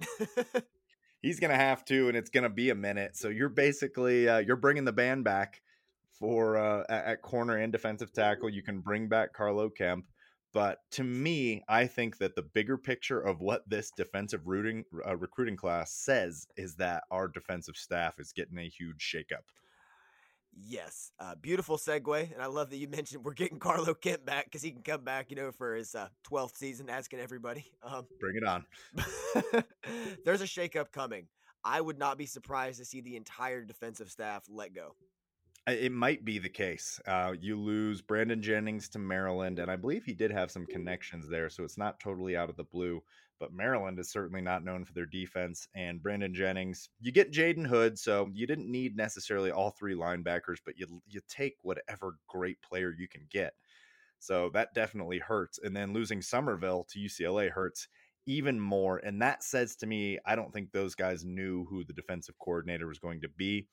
He's 1.22 1.38
gonna 1.38 1.54
have 1.54 1.84
to, 1.84 2.08
and 2.08 2.16
it's 2.16 2.30
gonna 2.30 2.50
be 2.50 2.70
a 2.70 2.74
minute. 2.74 3.16
So 3.16 3.28
you're 3.28 3.48
basically 3.48 4.28
uh, 4.28 4.38
you're 4.38 4.56
bringing 4.56 4.84
the 4.84 4.92
band 4.92 5.22
back 5.22 5.62
for 6.18 6.56
uh, 6.56 6.82
at, 6.88 7.04
at 7.04 7.22
corner 7.22 7.58
and 7.58 7.70
defensive 7.72 8.12
tackle. 8.12 8.50
You 8.50 8.62
can 8.62 8.80
bring 8.80 9.08
back 9.08 9.32
Carlo 9.32 9.70
Kemp, 9.70 10.04
but 10.52 10.78
to 10.92 11.04
me, 11.04 11.62
I 11.68 11.86
think 11.86 12.18
that 12.18 12.36
the 12.36 12.42
bigger 12.42 12.76
picture 12.76 13.20
of 13.20 13.40
what 13.40 13.68
this 13.68 13.90
defensive 13.96 14.46
rooting, 14.46 14.84
uh, 15.06 15.16
recruiting 15.16 15.56
class 15.56 15.92
says 15.92 16.46
is 16.56 16.76
that 16.76 17.04
our 17.10 17.28
defensive 17.28 17.76
staff 17.76 18.18
is 18.18 18.32
getting 18.32 18.58
a 18.58 18.68
huge 18.68 19.00
shakeup. 19.00 19.44
yes, 20.54 21.12
uh, 21.18 21.34
beautiful 21.40 21.78
segue, 21.78 22.32
and 22.32 22.42
I 22.42 22.46
love 22.46 22.70
that 22.70 22.76
you 22.76 22.88
mentioned 22.98 23.24
we're 23.24 23.32
getting 23.32 23.58
Carlo 23.58 23.94
Kemp 23.94 24.24
back 24.24 24.44
because 24.44 24.62
he 24.62 24.70
can 24.70 24.82
come 24.82 25.04
back, 25.04 25.30
you 25.30 25.36
know, 25.36 25.50
for 25.50 25.74
his 25.74 25.94
uh, 25.94 26.08
12th 26.30 26.56
season, 26.56 26.90
asking 26.90 27.20
everybody. 27.20 27.64
Um, 27.82 28.06
Bring 28.20 28.36
it 28.36 28.44
on. 28.44 28.64
there's 30.24 30.42
a 30.42 30.46
shakeup 30.46 30.92
coming. 30.92 31.26
I 31.64 31.80
would 31.80 31.98
not 31.98 32.18
be 32.18 32.26
surprised 32.26 32.78
to 32.78 32.84
see 32.84 33.00
the 33.00 33.16
entire 33.16 33.64
defensive 33.64 34.10
staff 34.10 34.44
let 34.48 34.74
go. 34.74 34.94
It 35.68 35.92
might 35.92 36.24
be 36.24 36.40
the 36.40 36.48
case. 36.48 36.98
Uh, 37.06 37.34
you 37.40 37.56
lose 37.56 38.02
Brandon 38.02 38.42
Jennings 38.42 38.88
to 38.90 38.98
Maryland, 38.98 39.60
and 39.60 39.70
I 39.70 39.76
believe 39.76 40.04
he 40.04 40.12
did 40.12 40.32
have 40.32 40.50
some 40.50 40.66
connections 40.66 41.28
there, 41.28 41.48
so 41.48 41.62
it's 41.62 41.78
not 41.78 42.00
totally 42.00 42.36
out 42.36 42.50
of 42.50 42.56
the 42.56 42.64
blue. 42.64 43.00
But 43.38 43.52
Maryland 43.52 44.00
is 44.00 44.10
certainly 44.10 44.40
not 44.40 44.64
known 44.64 44.84
for 44.84 44.92
their 44.92 45.06
defense. 45.06 45.68
And 45.74 46.02
Brandon 46.02 46.34
Jennings, 46.34 46.88
you 47.00 47.12
get 47.12 47.32
Jaden 47.32 47.66
Hood, 47.66 47.96
so 47.96 48.28
you 48.32 48.46
didn't 48.46 48.70
need 48.70 48.96
necessarily 48.96 49.52
all 49.52 49.70
three 49.70 49.94
linebackers, 49.94 50.58
but 50.64 50.78
you 50.78 51.00
you 51.06 51.20
take 51.28 51.56
whatever 51.62 52.18
great 52.28 52.60
player 52.62 52.92
you 52.96 53.06
can 53.08 53.26
get. 53.30 53.54
So 54.18 54.50
that 54.54 54.74
definitely 54.74 55.18
hurts. 55.18 55.60
And 55.62 55.76
then 55.76 55.92
losing 55.92 56.22
Somerville 56.22 56.86
to 56.90 56.98
UCLA 56.98 57.50
hurts 57.50 57.88
even 58.26 58.58
more. 58.60 58.98
And 58.98 59.20
that 59.22 59.42
says 59.42 59.76
to 59.76 59.86
me, 59.86 60.18
I 60.26 60.36
don't 60.36 60.52
think 60.52 60.70
those 60.70 60.94
guys 60.94 61.24
knew 61.24 61.66
who 61.66 61.84
the 61.84 61.92
defensive 61.92 62.38
coordinator 62.38 62.86
was 62.86 63.00
going 63.00 63.20
to 63.22 63.28
be. 63.28 63.66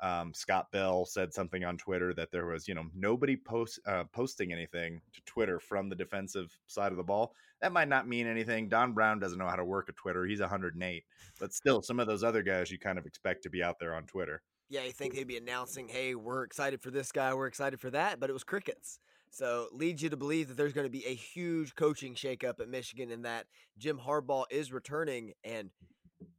Um, 0.00 0.34
Scott 0.34 0.70
Bell 0.72 1.04
said 1.04 1.32
something 1.32 1.64
on 1.64 1.76
Twitter 1.76 2.12
that 2.14 2.32
there 2.32 2.46
was, 2.46 2.66
you 2.66 2.74
know, 2.74 2.84
nobody 2.94 3.36
post 3.36 3.78
uh, 3.86 4.04
posting 4.12 4.52
anything 4.52 5.00
to 5.12 5.20
Twitter 5.26 5.60
from 5.60 5.88
the 5.88 5.94
defensive 5.94 6.56
side 6.66 6.90
of 6.92 6.96
the 6.96 7.04
ball. 7.04 7.34
That 7.60 7.72
might 7.72 7.88
not 7.88 8.08
mean 8.08 8.26
anything. 8.26 8.68
Don 8.68 8.92
Brown 8.92 9.20
doesn't 9.20 9.38
know 9.38 9.46
how 9.46 9.56
to 9.56 9.64
work 9.64 9.88
a 9.88 9.92
Twitter. 9.92 10.26
He's 10.26 10.40
108, 10.40 11.04
but 11.38 11.52
still, 11.52 11.82
some 11.82 12.00
of 12.00 12.08
those 12.08 12.24
other 12.24 12.42
guys 12.42 12.70
you 12.70 12.78
kind 12.78 12.98
of 12.98 13.06
expect 13.06 13.44
to 13.44 13.50
be 13.50 13.62
out 13.62 13.78
there 13.78 13.94
on 13.94 14.04
Twitter. 14.04 14.42
Yeah, 14.68 14.84
you 14.84 14.92
think 14.92 15.14
they'd 15.14 15.26
be 15.26 15.36
announcing, 15.36 15.86
"Hey, 15.86 16.14
we're 16.14 16.42
excited 16.44 16.82
for 16.82 16.90
this 16.90 17.12
guy, 17.12 17.34
we're 17.34 17.46
excited 17.46 17.80
for 17.80 17.90
that," 17.90 18.18
but 18.18 18.30
it 18.30 18.32
was 18.32 18.42
crickets. 18.42 18.98
So 19.30 19.68
leads 19.72 20.02
you 20.02 20.10
to 20.10 20.16
believe 20.16 20.48
that 20.48 20.58
there's 20.58 20.74
going 20.74 20.86
to 20.86 20.90
be 20.90 21.06
a 21.06 21.14
huge 21.14 21.74
coaching 21.74 22.14
shakeup 22.14 22.60
at 22.60 22.68
Michigan, 22.68 23.10
and 23.10 23.24
that 23.24 23.46
Jim 23.78 23.98
Harbaugh 23.98 24.44
is 24.50 24.72
returning. 24.72 25.32
And 25.42 25.70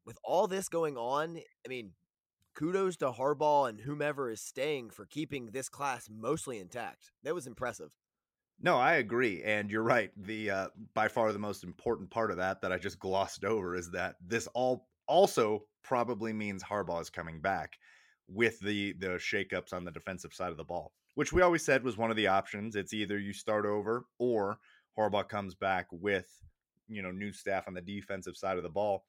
with 0.05 0.19
all 0.23 0.47
this 0.47 0.69
going 0.69 0.95
on, 0.95 1.39
I 1.65 1.69
mean, 1.69 1.91
kudos 2.55 2.97
to 2.97 3.11
Harbaugh 3.11 3.69
and 3.69 3.81
whomever 3.81 4.29
is 4.29 4.41
staying 4.41 4.89
for 4.89 5.05
keeping 5.05 5.47
this 5.47 5.69
class 5.69 6.09
mostly 6.09 6.59
intact. 6.59 7.11
That 7.23 7.35
was 7.35 7.47
impressive. 7.47 7.91
No, 8.61 8.77
I 8.77 8.95
agree, 8.95 9.43
and 9.43 9.69
you're 9.69 9.83
right. 9.83 10.11
The 10.15 10.49
uh, 10.49 10.67
by 10.93 11.07
far 11.07 11.31
the 11.33 11.39
most 11.39 11.63
important 11.63 12.09
part 12.09 12.31
of 12.31 12.37
that 12.37 12.61
that 12.61 12.71
I 12.71 12.77
just 12.77 12.99
glossed 12.99 13.43
over 13.43 13.75
is 13.75 13.91
that 13.91 14.15
this 14.25 14.47
all 14.53 14.87
also 15.07 15.65
probably 15.83 16.31
means 16.33 16.63
Harbaugh 16.63 17.01
is 17.01 17.09
coming 17.09 17.41
back 17.41 17.77
with 18.27 18.59
the 18.59 18.93
the 18.93 19.17
shakeups 19.17 19.73
on 19.73 19.83
the 19.83 19.91
defensive 19.91 20.33
side 20.33 20.51
of 20.51 20.57
the 20.57 20.63
ball, 20.63 20.93
which 21.15 21.33
we 21.33 21.41
always 21.41 21.65
said 21.65 21.83
was 21.83 21.97
one 21.97 22.11
of 22.11 22.15
the 22.15 22.27
options. 22.27 22.75
It's 22.75 22.93
either 22.93 23.19
you 23.19 23.33
start 23.33 23.65
over 23.65 24.05
or 24.17 24.59
Harbaugh 24.97 25.27
comes 25.27 25.55
back 25.55 25.87
with 25.91 26.27
you 26.87 27.01
know 27.01 27.11
new 27.11 27.33
staff 27.33 27.67
on 27.67 27.73
the 27.73 27.81
defensive 27.81 28.37
side 28.37 28.57
of 28.57 28.63
the 28.63 28.69
ball. 28.69 29.03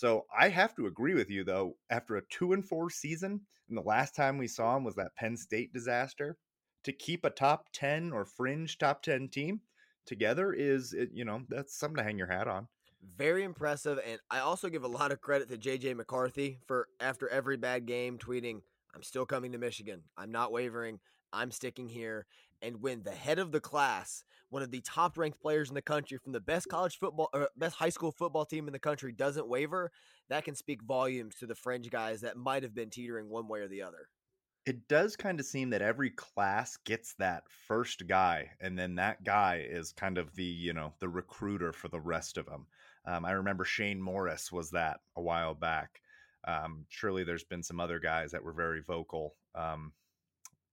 So 0.00 0.24
I 0.34 0.48
have 0.48 0.74
to 0.76 0.86
agree 0.86 1.12
with 1.12 1.28
you 1.28 1.44
though. 1.44 1.76
After 1.90 2.16
a 2.16 2.22
two 2.30 2.54
and 2.54 2.66
four 2.66 2.88
season, 2.88 3.38
and 3.68 3.76
the 3.76 3.82
last 3.82 4.16
time 4.16 4.38
we 4.38 4.48
saw 4.48 4.74
him 4.74 4.82
was 4.82 4.94
that 4.94 5.14
Penn 5.14 5.36
State 5.36 5.74
disaster 5.74 6.38
to 6.84 6.92
keep 6.94 7.26
a 7.26 7.28
top 7.28 7.66
10 7.74 8.10
or 8.10 8.24
fringe 8.24 8.78
top 8.78 9.02
10 9.02 9.28
team 9.28 9.60
together 10.06 10.54
is 10.54 10.96
you 11.12 11.26
know 11.26 11.42
that's 11.50 11.78
something 11.78 11.98
to 11.98 12.02
hang 12.02 12.16
your 12.16 12.28
hat 12.28 12.48
on 12.48 12.66
Very 13.18 13.44
impressive. 13.44 14.00
And 14.06 14.18
I 14.30 14.38
also 14.38 14.70
give 14.70 14.84
a 14.84 14.88
lot 14.88 15.12
of 15.12 15.20
credit 15.20 15.50
to 15.50 15.58
JJ 15.58 15.94
McCarthy 15.94 16.58
for 16.66 16.88
after 16.98 17.28
every 17.28 17.58
bad 17.58 17.84
game 17.84 18.16
tweeting, 18.16 18.62
I'm 18.94 19.02
still 19.02 19.26
coming 19.26 19.52
to 19.52 19.58
Michigan. 19.58 20.02
I'm 20.16 20.32
not 20.32 20.50
wavering. 20.50 20.98
I'm 21.32 21.50
sticking 21.50 21.88
here. 21.88 22.26
And 22.62 22.82
when 22.82 23.02
the 23.02 23.10
head 23.10 23.38
of 23.38 23.52
the 23.52 23.60
class, 23.60 24.24
one 24.50 24.62
of 24.62 24.70
the 24.70 24.80
top 24.80 25.16
ranked 25.16 25.40
players 25.40 25.68
in 25.68 25.74
the 25.74 25.82
country 25.82 26.18
from 26.18 26.32
the 26.32 26.40
best 26.40 26.68
college 26.68 26.98
football 26.98 27.30
or 27.32 27.48
best 27.56 27.76
high 27.76 27.88
school 27.88 28.12
football 28.12 28.44
team 28.44 28.66
in 28.66 28.72
the 28.72 28.78
country 28.78 29.12
doesn't 29.12 29.48
waver, 29.48 29.90
that 30.28 30.44
can 30.44 30.54
speak 30.54 30.82
volumes 30.82 31.36
to 31.36 31.46
the 31.46 31.54
fringe 31.54 31.88
guys 31.90 32.20
that 32.20 32.36
might 32.36 32.62
have 32.62 32.74
been 32.74 32.90
teetering 32.90 33.28
one 33.28 33.48
way 33.48 33.60
or 33.60 33.68
the 33.68 33.82
other. 33.82 34.08
It 34.66 34.88
does 34.88 35.16
kind 35.16 35.40
of 35.40 35.46
seem 35.46 35.70
that 35.70 35.80
every 35.80 36.10
class 36.10 36.76
gets 36.84 37.14
that 37.14 37.44
first 37.66 38.06
guy, 38.06 38.50
and 38.60 38.78
then 38.78 38.96
that 38.96 39.24
guy 39.24 39.64
is 39.66 39.92
kind 39.92 40.18
of 40.18 40.34
the 40.34 40.44
you 40.44 40.74
know 40.74 40.92
the 41.00 41.08
recruiter 41.08 41.72
for 41.72 41.88
the 41.88 42.00
rest 42.00 42.36
of 42.36 42.44
them. 42.44 42.66
Um, 43.06 43.24
I 43.24 43.32
remember 43.32 43.64
Shane 43.64 44.02
Morris 44.02 44.52
was 44.52 44.70
that 44.70 45.00
a 45.16 45.22
while 45.22 45.54
back. 45.54 46.02
Um, 46.46 46.84
surely 46.88 47.24
there's 47.24 47.44
been 47.44 47.62
some 47.62 47.80
other 47.80 47.98
guys 47.98 48.32
that 48.32 48.44
were 48.44 48.52
very 48.52 48.82
vocal. 48.82 49.34
Um, 49.54 49.92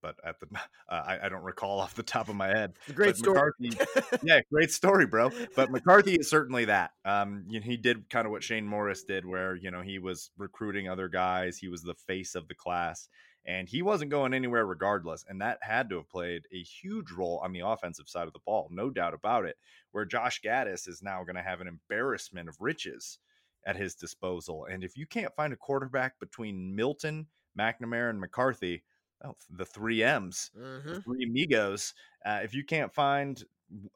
but 0.02 0.16
at 0.24 0.40
the 0.40 0.46
uh, 0.88 1.02
I, 1.06 1.18
I, 1.24 1.28
don't 1.28 1.42
recall 1.42 1.80
off 1.80 1.94
the 1.94 2.02
top 2.02 2.28
of 2.28 2.36
my 2.36 2.48
head. 2.48 2.74
Great 2.94 3.16
story. 3.16 3.52
yeah, 4.22 4.40
great 4.52 4.70
story, 4.70 5.06
bro. 5.06 5.30
But 5.54 5.70
McCarthy 5.70 6.14
is 6.14 6.28
certainly 6.28 6.66
that. 6.66 6.92
Um, 7.04 7.44
you 7.48 7.60
know, 7.60 7.64
he 7.64 7.76
did 7.76 8.08
kind 8.10 8.26
of 8.26 8.32
what 8.32 8.42
Shane 8.42 8.66
Morris 8.66 9.04
did, 9.04 9.26
where 9.26 9.54
you 9.54 9.70
know 9.70 9.82
he 9.82 9.98
was 9.98 10.30
recruiting 10.36 10.88
other 10.88 11.08
guys. 11.08 11.58
He 11.58 11.68
was 11.68 11.82
the 11.82 11.94
face 11.94 12.34
of 12.34 12.48
the 12.48 12.54
class, 12.54 13.08
and 13.46 13.68
he 13.68 13.82
wasn't 13.82 14.10
going 14.10 14.34
anywhere 14.34 14.66
regardless. 14.66 15.24
And 15.28 15.40
that 15.40 15.58
had 15.62 15.88
to 15.90 15.96
have 15.96 16.08
played 16.08 16.42
a 16.52 16.62
huge 16.62 17.10
role 17.10 17.40
on 17.42 17.52
the 17.52 17.66
offensive 17.66 18.08
side 18.08 18.26
of 18.26 18.32
the 18.32 18.40
ball, 18.44 18.68
no 18.70 18.90
doubt 18.90 19.14
about 19.14 19.44
it. 19.44 19.56
Where 19.92 20.04
Josh 20.04 20.40
Gattis 20.42 20.88
is 20.88 21.02
now 21.02 21.24
going 21.24 21.36
to 21.36 21.42
have 21.42 21.60
an 21.60 21.68
embarrassment 21.68 22.48
of 22.48 22.56
riches 22.60 23.18
at 23.66 23.76
his 23.76 23.94
disposal, 23.94 24.66
and 24.70 24.84
if 24.84 24.96
you 24.96 25.06
can't 25.06 25.34
find 25.34 25.52
a 25.52 25.56
quarterback 25.56 26.18
between 26.20 26.74
Milton, 26.74 27.26
McNamara, 27.58 28.10
and 28.10 28.20
McCarthy 28.20 28.82
oh, 29.24 29.34
the 29.50 29.64
three 29.64 30.02
M's, 30.02 30.50
mm-hmm. 30.58 30.88
the 30.88 31.00
three 31.02 31.24
amigos. 31.24 31.94
Uh, 32.24 32.40
if 32.42 32.54
you 32.54 32.64
can't 32.64 32.92
find 32.92 33.42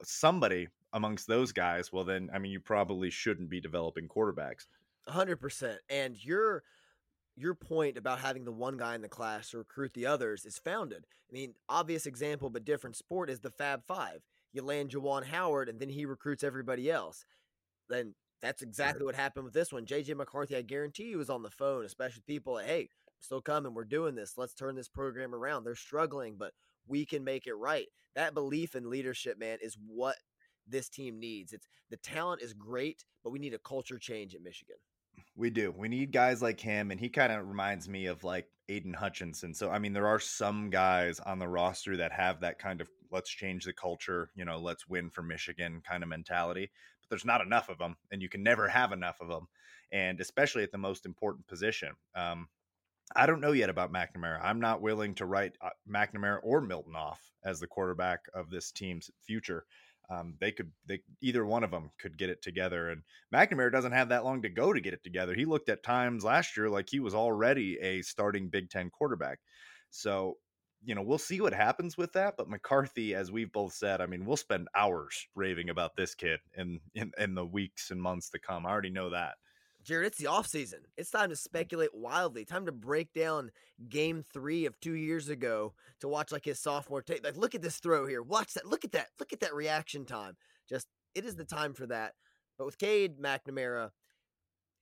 somebody 0.03 0.67
amongst 0.93 1.27
those 1.27 1.51
guys, 1.51 1.91
well, 1.91 2.03
then 2.03 2.29
I 2.33 2.39
mean, 2.39 2.51
you 2.51 2.59
probably 2.59 3.09
shouldn't 3.09 3.49
be 3.49 3.59
developing 3.59 4.07
quarterbacks. 4.07 4.67
hundred 5.07 5.37
percent. 5.37 5.79
And 5.89 6.23
your 6.23 6.63
your 7.35 7.55
point 7.55 7.97
about 7.97 8.19
having 8.19 8.45
the 8.45 8.51
one 8.51 8.77
guy 8.77 8.95
in 8.95 9.01
the 9.01 9.09
class 9.09 9.49
to 9.49 9.57
recruit 9.57 9.93
the 9.93 10.05
others 10.05 10.45
is 10.45 10.59
founded. 10.59 11.05
I 11.29 11.33
mean, 11.33 11.55
obvious 11.67 12.05
example, 12.05 12.49
but 12.49 12.65
different 12.65 12.95
sport 12.95 13.29
is 13.29 13.39
the 13.39 13.49
Fab 13.49 13.83
Five. 13.87 14.21
You 14.51 14.61
land 14.61 14.91
Juwan 14.91 15.25
Howard, 15.25 15.67
and 15.67 15.79
then 15.79 15.89
he 15.89 16.05
recruits 16.05 16.43
everybody 16.43 16.91
else. 16.91 17.25
Then 17.89 18.13
that's 18.39 18.61
exactly 18.61 19.05
what 19.05 19.15
happened 19.15 19.45
with 19.45 19.53
this 19.53 19.71
one. 19.71 19.85
JJ 19.85 20.15
McCarthy, 20.15 20.55
I 20.55 20.61
guarantee 20.61 21.05
you, 21.05 21.17
was 21.17 21.29
on 21.29 21.41
the 21.41 21.49
phone, 21.49 21.85
especially 21.85 22.23
people. 22.27 22.53
Like, 22.53 22.67
hey, 22.67 22.89
still 23.23 23.41
coming. 23.41 23.73
We're 23.73 23.85
doing 23.85 24.15
this. 24.15 24.33
Let's 24.37 24.53
turn 24.53 24.75
this 24.75 24.89
program 24.89 25.33
around. 25.33 25.63
They're 25.63 25.75
struggling, 25.75 26.35
but 26.37 26.53
we 26.87 27.05
can 27.05 27.23
make 27.23 27.47
it 27.47 27.53
right. 27.53 27.87
That 28.15 28.33
belief 28.33 28.75
in 28.75 28.89
leadership, 28.89 29.39
man, 29.39 29.57
is 29.61 29.77
what 29.87 30.17
this 30.67 30.89
team 30.89 31.19
needs. 31.19 31.53
It's 31.53 31.67
the 31.89 31.97
talent 31.97 32.41
is 32.41 32.53
great, 32.53 33.05
but 33.23 33.31
we 33.31 33.39
need 33.39 33.53
a 33.53 33.59
culture 33.59 33.97
change 33.97 34.35
at 34.35 34.43
Michigan. 34.43 34.75
We 35.35 35.49
do. 35.49 35.73
We 35.75 35.87
need 35.87 36.11
guys 36.11 36.41
like 36.41 36.59
him, 36.59 36.91
and 36.91 36.99
he 36.99 37.09
kind 37.09 37.31
of 37.31 37.47
reminds 37.47 37.89
me 37.89 38.05
of 38.05 38.23
like 38.23 38.47
Aidan 38.69 38.93
Hutchinson. 38.93 39.53
So, 39.53 39.69
I 39.69 39.79
mean, 39.79 39.93
there 39.93 40.07
are 40.07 40.19
some 40.19 40.69
guys 40.69 41.19
on 41.19 41.39
the 41.39 41.47
roster 41.47 41.97
that 41.97 42.11
have 42.11 42.41
that 42.41 42.59
kind 42.59 42.81
of 42.81 42.89
let's 43.11 43.29
change 43.29 43.65
the 43.65 43.73
culture, 43.73 44.29
you 44.35 44.45
know, 44.45 44.57
let's 44.57 44.87
win 44.87 45.09
for 45.09 45.21
Michigan 45.21 45.81
kind 45.87 46.03
of 46.03 46.09
mentality, 46.09 46.71
but 47.01 47.09
there's 47.09 47.25
not 47.25 47.41
enough 47.41 47.69
of 47.69 47.77
them, 47.77 47.95
and 48.11 48.21
you 48.21 48.29
can 48.29 48.43
never 48.43 48.67
have 48.67 48.91
enough 48.91 49.21
of 49.21 49.27
them. 49.27 49.47
And 49.91 50.19
especially 50.19 50.63
at 50.63 50.71
the 50.71 50.79
most 50.79 51.05
important 51.05 51.45
position. 51.47 51.93
Um, 52.15 52.47
I 53.15 53.25
don't 53.25 53.41
know 53.41 53.51
yet 53.51 53.69
about 53.69 53.93
McNamara. 53.93 54.39
I'm 54.43 54.59
not 54.59 54.81
willing 54.81 55.15
to 55.15 55.25
write 55.25 55.53
uh, 55.61 55.69
McNamara 55.89 56.39
or 56.43 56.61
Milton 56.61 56.95
off 56.95 57.21
as 57.43 57.59
the 57.59 57.67
quarterback 57.67 58.21
of 58.33 58.49
this 58.49 58.71
team's 58.71 59.11
future. 59.21 59.65
Um, 60.09 60.35
they 60.39 60.51
could, 60.51 60.71
they 60.85 61.01
either 61.21 61.45
one 61.45 61.63
of 61.63 61.71
them 61.71 61.91
could 61.99 62.17
get 62.17 62.29
it 62.29 62.41
together. 62.41 62.89
And 62.89 63.03
McNamara 63.33 63.71
doesn't 63.71 63.91
have 63.91 64.09
that 64.09 64.23
long 64.23 64.41
to 64.41 64.49
go 64.49 64.73
to 64.73 64.81
get 64.81 64.93
it 64.93 65.03
together. 65.03 65.33
He 65.33 65.45
looked 65.45 65.69
at 65.69 65.83
times 65.83 66.23
last 66.23 66.57
year 66.57 66.69
like 66.69 66.89
he 66.89 66.99
was 66.99 67.15
already 67.15 67.79
a 67.79 68.01
starting 68.01 68.49
Big 68.49 68.69
Ten 68.69 68.89
quarterback. 68.89 69.39
So, 69.89 70.37
you 70.83 70.95
know, 70.95 71.01
we'll 71.01 71.17
see 71.17 71.39
what 71.39 71.53
happens 71.53 71.97
with 71.97 72.11
that. 72.13 72.35
But 72.37 72.49
McCarthy, 72.49 73.15
as 73.15 73.31
we've 73.31 73.51
both 73.51 73.73
said, 73.73 74.01
I 74.01 74.05
mean, 74.05 74.25
we'll 74.25 74.37
spend 74.37 74.67
hours 74.75 75.27
raving 75.35 75.69
about 75.69 75.95
this 75.95 76.15
kid 76.15 76.39
in 76.57 76.79
in, 76.95 77.11
in 77.17 77.35
the 77.35 77.45
weeks 77.45 77.91
and 77.91 78.01
months 78.01 78.29
to 78.31 78.39
come. 78.39 78.65
I 78.65 78.71
already 78.71 78.89
know 78.89 79.11
that. 79.11 79.35
Jared, 79.83 80.07
it's 80.07 80.17
the 80.17 80.27
off 80.27 80.47
season. 80.47 80.79
It's 80.97 81.09
time 81.09 81.29
to 81.29 81.35
speculate 81.35 81.93
wildly. 81.93 82.45
Time 82.45 82.65
to 82.65 82.71
break 82.71 83.11
down 83.13 83.51
game 83.89 84.23
three 84.33 84.65
of 84.65 84.79
two 84.79 84.93
years 84.93 85.27
ago 85.29 85.73
to 85.99 86.07
watch 86.07 86.31
like 86.31 86.45
his 86.45 86.59
sophomore 86.59 87.01
tape. 87.01 87.23
Like, 87.23 87.35
look 87.35 87.53
at 87.53 87.61
this 87.61 87.77
throw 87.77 88.07
here. 88.07 88.21
Watch 88.21 88.53
that. 88.53 88.65
Look 88.65 88.85
at 88.85 88.93
that. 88.93 89.07
Look 89.19 89.33
at 89.33 89.41
that 89.41 89.53
reaction 89.53 90.05
time. 90.05 90.37
Just 90.69 90.87
it 91.15 91.25
is 91.25 91.35
the 91.35 91.43
time 91.43 91.73
for 91.73 91.85
that. 91.87 92.13
But 92.57 92.65
with 92.65 92.77
Cade 92.77 93.19
McNamara, 93.19 93.91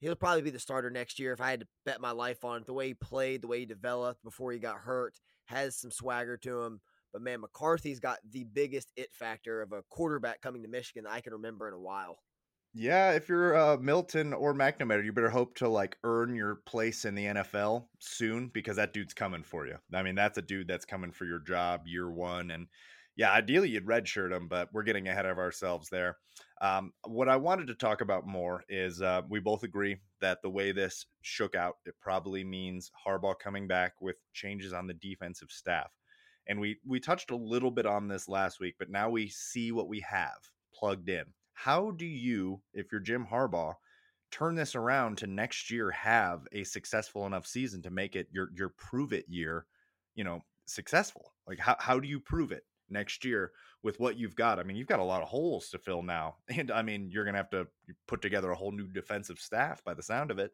he'll 0.00 0.14
probably 0.14 0.42
be 0.42 0.50
the 0.50 0.58
starter 0.58 0.90
next 0.90 1.18
year 1.18 1.32
if 1.32 1.40
I 1.40 1.50
had 1.50 1.60
to 1.60 1.68
bet 1.84 2.00
my 2.00 2.12
life 2.12 2.44
on 2.44 2.60
it. 2.60 2.66
The 2.66 2.72
way 2.72 2.88
he 2.88 2.94
played, 2.94 3.42
the 3.42 3.48
way 3.48 3.60
he 3.60 3.66
developed 3.66 4.22
before 4.22 4.52
he 4.52 4.58
got 4.58 4.76
hurt, 4.76 5.18
has 5.46 5.76
some 5.76 5.90
swagger 5.90 6.36
to 6.38 6.62
him. 6.62 6.80
But 7.12 7.22
man, 7.22 7.40
McCarthy's 7.40 8.00
got 8.00 8.18
the 8.30 8.44
biggest 8.44 8.92
it 8.96 9.12
factor 9.12 9.62
of 9.62 9.72
a 9.72 9.82
quarterback 9.90 10.40
coming 10.40 10.62
to 10.62 10.68
Michigan 10.68 11.04
that 11.04 11.12
I 11.12 11.20
can 11.20 11.32
remember 11.32 11.66
in 11.66 11.74
a 11.74 11.80
while. 11.80 12.18
Yeah, 12.74 13.12
if 13.12 13.28
you're 13.28 13.54
uh, 13.54 13.76
Milton 13.76 14.32
or 14.32 14.54
McNamara, 14.54 15.04
you 15.04 15.12
better 15.12 15.28
hope 15.28 15.54
to 15.56 15.68
like 15.68 15.98
earn 16.04 16.34
your 16.34 16.56
place 16.66 17.04
in 17.04 17.14
the 17.14 17.26
NFL 17.26 17.84
soon 17.98 18.48
because 18.48 18.76
that 18.76 18.94
dude's 18.94 19.12
coming 19.12 19.42
for 19.42 19.66
you. 19.66 19.76
I 19.92 20.02
mean, 20.02 20.14
that's 20.14 20.38
a 20.38 20.42
dude 20.42 20.68
that's 20.68 20.86
coming 20.86 21.12
for 21.12 21.26
your 21.26 21.38
job 21.38 21.82
year 21.86 22.10
one, 22.10 22.50
and 22.50 22.68
yeah, 23.14 23.30
ideally 23.30 23.68
you'd 23.68 23.86
redshirt 23.86 24.34
him, 24.34 24.48
but 24.48 24.70
we're 24.72 24.84
getting 24.84 25.06
ahead 25.06 25.26
of 25.26 25.36
ourselves 25.36 25.90
there. 25.90 26.16
Um, 26.62 26.94
what 27.06 27.28
I 27.28 27.36
wanted 27.36 27.66
to 27.66 27.74
talk 27.74 28.00
about 28.00 28.26
more 28.26 28.64
is 28.70 29.02
uh, 29.02 29.20
we 29.28 29.38
both 29.38 29.64
agree 29.64 29.98
that 30.22 30.40
the 30.40 30.48
way 30.48 30.72
this 30.72 31.04
shook 31.20 31.54
out, 31.54 31.76
it 31.84 31.94
probably 32.00 32.42
means 32.42 32.90
Harbaugh 33.06 33.38
coming 33.38 33.68
back 33.68 34.00
with 34.00 34.16
changes 34.32 34.72
on 34.72 34.86
the 34.86 34.94
defensive 34.94 35.50
staff, 35.50 35.90
and 36.48 36.58
we 36.58 36.78
we 36.86 37.00
touched 37.00 37.32
a 37.32 37.36
little 37.36 37.70
bit 37.70 37.84
on 37.84 38.08
this 38.08 38.30
last 38.30 38.60
week, 38.60 38.76
but 38.78 38.88
now 38.88 39.10
we 39.10 39.28
see 39.28 39.72
what 39.72 39.88
we 39.88 40.00
have 40.00 40.38
plugged 40.74 41.10
in 41.10 41.24
how 41.54 41.90
do 41.90 42.06
you, 42.06 42.62
if 42.74 42.90
you're 42.90 43.00
Jim 43.00 43.26
Harbaugh, 43.30 43.74
turn 44.30 44.54
this 44.54 44.74
around 44.74 45.18
to 45.18 45.26
next 45.26 45.70
year 45.70 45.90
have 45.90 46.46
a 46.52 46.64
successful 46.64 47.26
enough 47.26 47.46
season 47.46 47.82
to 47.82 47.90
make 47.90 48.16
it 48.16 48.28
your 48.32 48.48
your 48.54 48.70
prove 48.70 49.12
it 49.12 49.26
year, 49.28 49.66
you 50.14 50.24
know, 50.24 50.40
successful? 50.66 51.32
Like 51.46 51.58
how 51.58 51.76
how 51.78 52.00
do 52.00 52.08
you 52.08 52.20
prove 52.20 52.52
it 52.52 52.64
next 52.88 53.24
year 53.24 53.52
with 53.82 54.00
what 54.00 54.18
you've 54.18 54.36
got? 54.36 54.58
I 54.58 54.62
mean, 54.62 54.76
you've 54.76 54.88
got 54.88 55.00
a 55.00 55.04
lot 55.04 55.22
of 55.22 55.28
holes 55.28 55.68
to 55.70 55.78
fill 55.78 56.02
now. 56.02 56.36
And 56.48 56.70
I 56.70 56.82
mean, 56.82 57.10
you're 57.10 57.24
going 57.24 57.34
to 57.34 57.38
have 57.38 57.50
to 57.50 57.66
put 58.06 58.22
together 58.22 58.50
a 58.50 58.56
whole 58.56 58.72
new 58.72 58.88
defensive 58.88 59.38
staff 59.38 59.84
by 59.84 59.94
the 59.94 60.02
sound 60.02 60.30
of 60.30 60.38
it. 60.38 60.52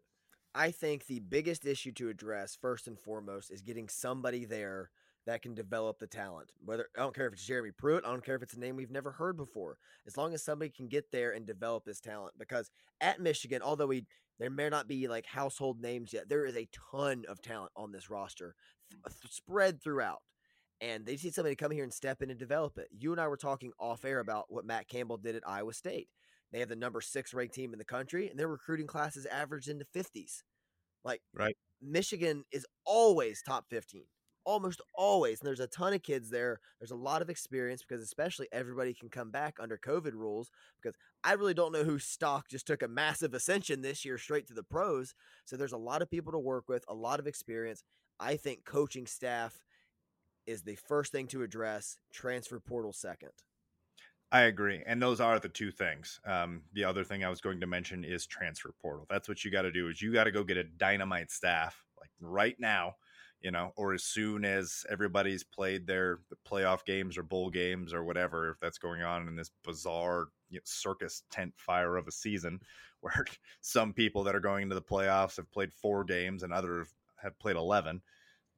I 0.55 0.71
think 0.71 1.07
the 1.07 1.21
biggest 1.21 1.67
issue 1.67 1.93
to 1.93 2.09
address 2.09 2.57
first 2.61 2.89
and 2.89 2.99
foremost 2.99 3.51
is 3.51 3.61
getting 3.61 3.89
somebody 3.89 4.45
there 4.45 4.91
that 5.29 5.43
can 5.43 5.55
develop 5.55 5.99
the 5.99 6.07
talent. 6.07 6.53
Whether 6.65 6.89
I 6.97 7.01
don't 7.01 7.15
care 7.15 7.27
if 7.27 7.35
it's 7.35 7.45
Jeremy 7.45 7.71
Pruitt, 7.71 8.07
I 8.07 8.09
don't 8.09 8.25
care 8.25 8.35
if 8.35 8.43
it's 8.43 8.55
a 8.55 8.59
name 8.59 8.77
we've 8.77 8.91
never 8.91 9.11
heard 9.11 9.37
before. 9.37 9.77
As 10.07 10.17
long 10.17 10.33
as 10.33 10.43
somebody 10.43 10.71
can 10.71 10.89
get 10.89 11.13
there 11.13 11.33
and 11.33 11.47
develop 11.47 11.85
this 11.85 12.01
talent, 12.01 12.33
because 12.39 12.71
at 13.03 13.21
Michigan, 13.21 13.61
although 13.61 13.89
we 13.89 14.07
there 14.39 14.49
may 14.49 14.71
not 14.71 14.89
be 14.89 15.07
like 15.07 15.27
household 15.27 15.83
names 15.83 16.15
yet, 16.15 16.31
there 16.31 16.47
is 16.47 16.57
a 16.57 16.67
ton 16.91 17.25
of 17.29 17.43
talent 17.43 17.73
on 17.77 17.93
this 17.93 18.09
roster, 18.09 18.55
th- 18.91 19.03
mm. 19.03 19.31
spread 19.31 19.83
throughout. 19.83 20.23
And 20.81 21.05
they 21.05 21.17
see 21.19 21.31
somebody 21.31 21.57
to 21.57 21.63
come 21.63 21.73
here 21.73 21.85
and 21.85 21.93
step 21.93 22.23
in 22.23 22.31
and 22.31 22.39
develop 22.39 22.79
it. 22.79 22.89
You 22.97 23.13
and 23.13 23.21
I 23.21 23.29
were 23.29 23.37
talking 23.37 23.73
off 23.79 24.07
air 24.07 24.21
about 24.21 24.47
what 24.49 24.65
Matt 24.65 24.89
Campbell 24.89 25.19
did 25.19 25.37
at 25.37 25.47
Iowa 25.47 25.75
State. 25.75 26.09
They 26.53 26.61
have 26.61 26.71
the 26.71 26.77
number 26.77 27.03
six 27.03 27.35
ranked 27.35 27.55
team 27.55 27.75
in 27.75 27.79
the 27.79 27.85
country, 27.85 28.31
and 28.31 28.39
their 28.39 28.49
recruiting 28.49 28.87
classes 28.87 29.27
averaged 29.27 29.69
in 29.69 29.79
the 29.79 29.85
fifties. 29.93 30.43
Like 31.05 31.21
right, 31.35 31.57
Michigan 31.83 32.45
is 32.51 32.65
always 32.87 33.43
top 33.43 33.67
fifteen 33.69 34.07
almost 34.49 34.81
always. 34.95 35.41
And 35.41 35.47
there's 35.47 35.61
a 35.61 35.67
ton 35.67 35.93
of 35.93 36.03
kids 36.03 36.31
there. 36.31 36.59
There's 36.81 36.91
a 36.91 36.97
lot 36.97 37.21
of 37.21 37.29
experience 37.29 37.85
because 37.87 38.03
especially 38.03 38.49
everybody 38.51 38.95
can 38.95 39.11
come 39.11 39.31
back 39.31 39.59
under 39.61 39.77
COVID 39.77 40.15
rules. 40.15 40.51
Because 40.81 40.97
I 41.23 41.35
really 41.35 41.53
don't 41.53 41.73
know 41.73 41.85
who 41.85 41.99
stock 41.99 42.49
just 42.49 42.67
took 42.67 42.83
a 42.83 42.89
massive 42.89 43.35
ascension 43.35 43.83
this 43.83 44.07
year 44.07 44.17
straight 44.17 44.47
to 44.47 44.55
the 44.55 44.63
pros. 44.63 45.15
So 45.45 45.59
there's 45.59 45.75
a 45.75 45.77
lot 45.77 46.01
of 46.01 46.11
people 46.11 46.33
to 46.33 46.39
work 46.39 46.65
with, 46.67 46.83
a 46.89 46.95
lot 46.95 47.21
of 47.21 47.27
experience. 47.27 47.85
I 48.19 48.37
think 48.37 48.65
coaching 48.65 49.07
staff 49.07 49.61
is 50.47 50.63
the 50.63 50.77
first 50.77 51.13
thing 51.13 51.27
to 51.29 51.43
address. 51.43 51.99
Transfer 52.11 52.59
portal 52.59 52.95
second. 52.95 53.33
I 54.33 54.43
agree. 54.43 54.83
And 54.87 55.01
those 55.01 55.21
are 55.21 55.39
the 55.39 55.51
two 55.51 55.71
things. 55.71 56.21
Um, 56.27 56.63
the 56.73 56.85
other 56.85 57.05
thing 57.05 57.23
I 57.23 57.29
was 57.29 57.43
going 57.43 57.61
to 57.61 57.67
mention 57.67 58.03
is 58.03 58.27
transfer 58.27 58.75
portal. 58.81 59.07
That's 59.11 59.29
what 59.29 59.45
you 59.45 59.51
got 59.51 59.63
to 59.63 59.73
do 59.73 59.89
is 59.89 60.01
you 60.01 60.11
got 60.11 60.25
to 60.25 60.33
go 60.33 60.43
get 60.43 60.57
a 60.57 60.65
dynamite 60.65 61.31
staff 61.31 61.85
like 62.01 62.11
right 62.21 62.57
now 62.59 62.95
you 63.41 63.51
know, 63.51 63.73
or 63.77 63.95
as 63.95 64.05
soon 64.05 64.45
as 64.45 64.85
everybody's 64.91 65.45
played 65.45 65.87
their 65.87 66.21
playoff 66.47 66.85
games 66.85 67.17
or 67.17 67.23
bowl 67.23 67.51
games 67.51 67.95
or 67.95 68.05
whatever, 68.05 68.51
if 68.51 68.61
that's 68.61 68.79
going 68.79 69.03
on 69.03 69.29
in 69.29 69.37
this 69.37 69.51
bizarre 69.65 70.27
you 70.51 70.59
know, 70.59 70.63
circus 70.65 71.23
tent 71.31 71.53
fire 71.57 71.97
of 71.97 72.09
a 72.09 72.13
season, 72.13 72.61
where 73.01 73.25
some 73.61 73.93
people 73.93 74.25
that 74.25 74.35
are 74.35 74.41
going 74.41 74.65
into 74.65 74.75
the 74.75 74.83
playoffs 74.83 75.37
have 75.37 75.51
played 75.53 75.73
four 75.73 76.03
games 76.05 76.43
and 76.43 76.53
others 76.53 76.89
have 77.23 77.39
played 77.39 77.57
11. 77.57 78.01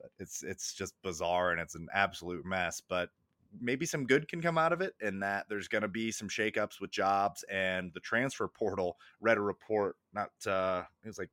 But 0.00 0.10
it's 0.18 0.42
it's 0.42 0.72
just 0.72 0.94
bizarre 1.02 1.52
and 1.52 1.60
it's 1.60 1.74
an 1.74 1.88
absolute 1.92 2.46
mess. 2.46 2.80
But 2.80 3.10
maybe 3.60 3.84
some 3.84 4.06
good 4.06 4.28
can 4.28 4.40
come 4.40 4.58
out 4.58 4.72
of 4.72 4.80
it 4.80 4.94
in 5.00 5.20
that 5.20 5.46
there's 5.48 5.68
going 5.68 5.82
to 5.82 5.88
be 5.88 6.10
some 6.10 6.28
shakeups 6.28 6.80
with 6.80 6.90
jobs 6.90 7.44
and 7.50 7.92
the 7.94 8.00
transfer 8.00 8.46
portal 8.46 8.96
read 9.20 9.38
a 9.38 9.40
report 9.40 9.96
not 10.12 10.30
uh 10.46 10.82
it 11.02 11.08
was 11.08 11.18
like 11.18 11.30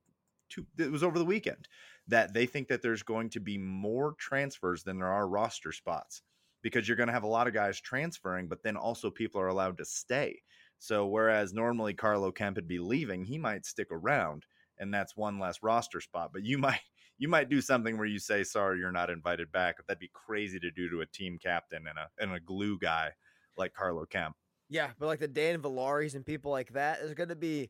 two 0.49 0.65
it 0.77 0.91
was 0.91 1.03
over 1.03 1.19
the 1.19 1.25
weekend 1.25 1.67
that 2.07 2.33
they 2.33 2.45
think 2.45 2.67
that 2.67 2.81
there's 2.81 3.03
going 3.03 3.29
to 3.29 3.39
be 3.39 3.57
more 3.57 4.15
transfers 4.19 4.83
than 4.83 4.97
there 4.97 5.11
are 5.11 5.27
roster 5.27 5.71
spots 5.71 6.21
because 6.61 6.87
you're 6.87 6.97
going 6.97 7.07
to 7.07 7.13
have 7.13 7.23
a 7.23 7.27
lot 7.27 7.47
of 7.47 7.53
guys 7.53 7.79
transferring 7.79 8.47
but 8.47 8.63
then 8.63 8.77
also 8.77 9.09
people 9.09 9.39
are 9.41 9.47
allowed 9.47 9.77
to 9.77 9.85
stay 9.85 10.37
so 10.79 11.05
whereas 11.05 11.53
normally 11.53 11.93
Carlo 11.93 12.31
Kemp 12.31 12.55
would 12.55 12.67
be 12.67 12.79
leaving 12.79 13.23
he 13.23 13.37
might 13.37 13.65
stick 13.65 13.87
around 13.91 14.45
and 14.79 14.93
that's 14.93 15.17
one 15.17 15.39
less 15.39 15.63
roster 15.63 16.01
spot 16.01 16.31
but 16.33 16.43
you 16.43 16.57
might 16.57 16.81
you 17.17 17.27
might 17.27 17.49
do 17.49 17.61
something 17.61 17.97
where 17.97 18.05
you 18.05 18.19
say, 18.19 18.43
"Sorry, 18.43 18.79
you're 18.79 18.91
not 18.91 19.09
invited 19.09 19.51
back." 19.51 19.75
That'd 19.87 19.99
be 19.99 20.11
crazy 20.13 20.59
to 20.59 20.71
do 20.71 20.89
to 20.89 21.01
a 21.01 21.05
team 21.05 21.37
captain 21.41 21.85
and 21.87 21.97
a 21.97 22.09
and 22.19 22.33
a 22.33 22.39
glue 22.39 22.77
guy 22.77 23.11
like 23.57 23.73
Carlo 23.73 24.05
Kemp. 24.05 24.35
Yeah, 24.69 24.91
but 24.99 25.07
like 25.07 25.19
the 25.19 25.27
Dan 25.27 25.61
Villaris 25.61 26.15
and 26.15 26.25
people 26.25 26.51
like 26.51 26.73
that, 26.73 26.99
there's 26.99 27.13
going 27.13 27.29
to 27.29 27.35
be 27.35 27.69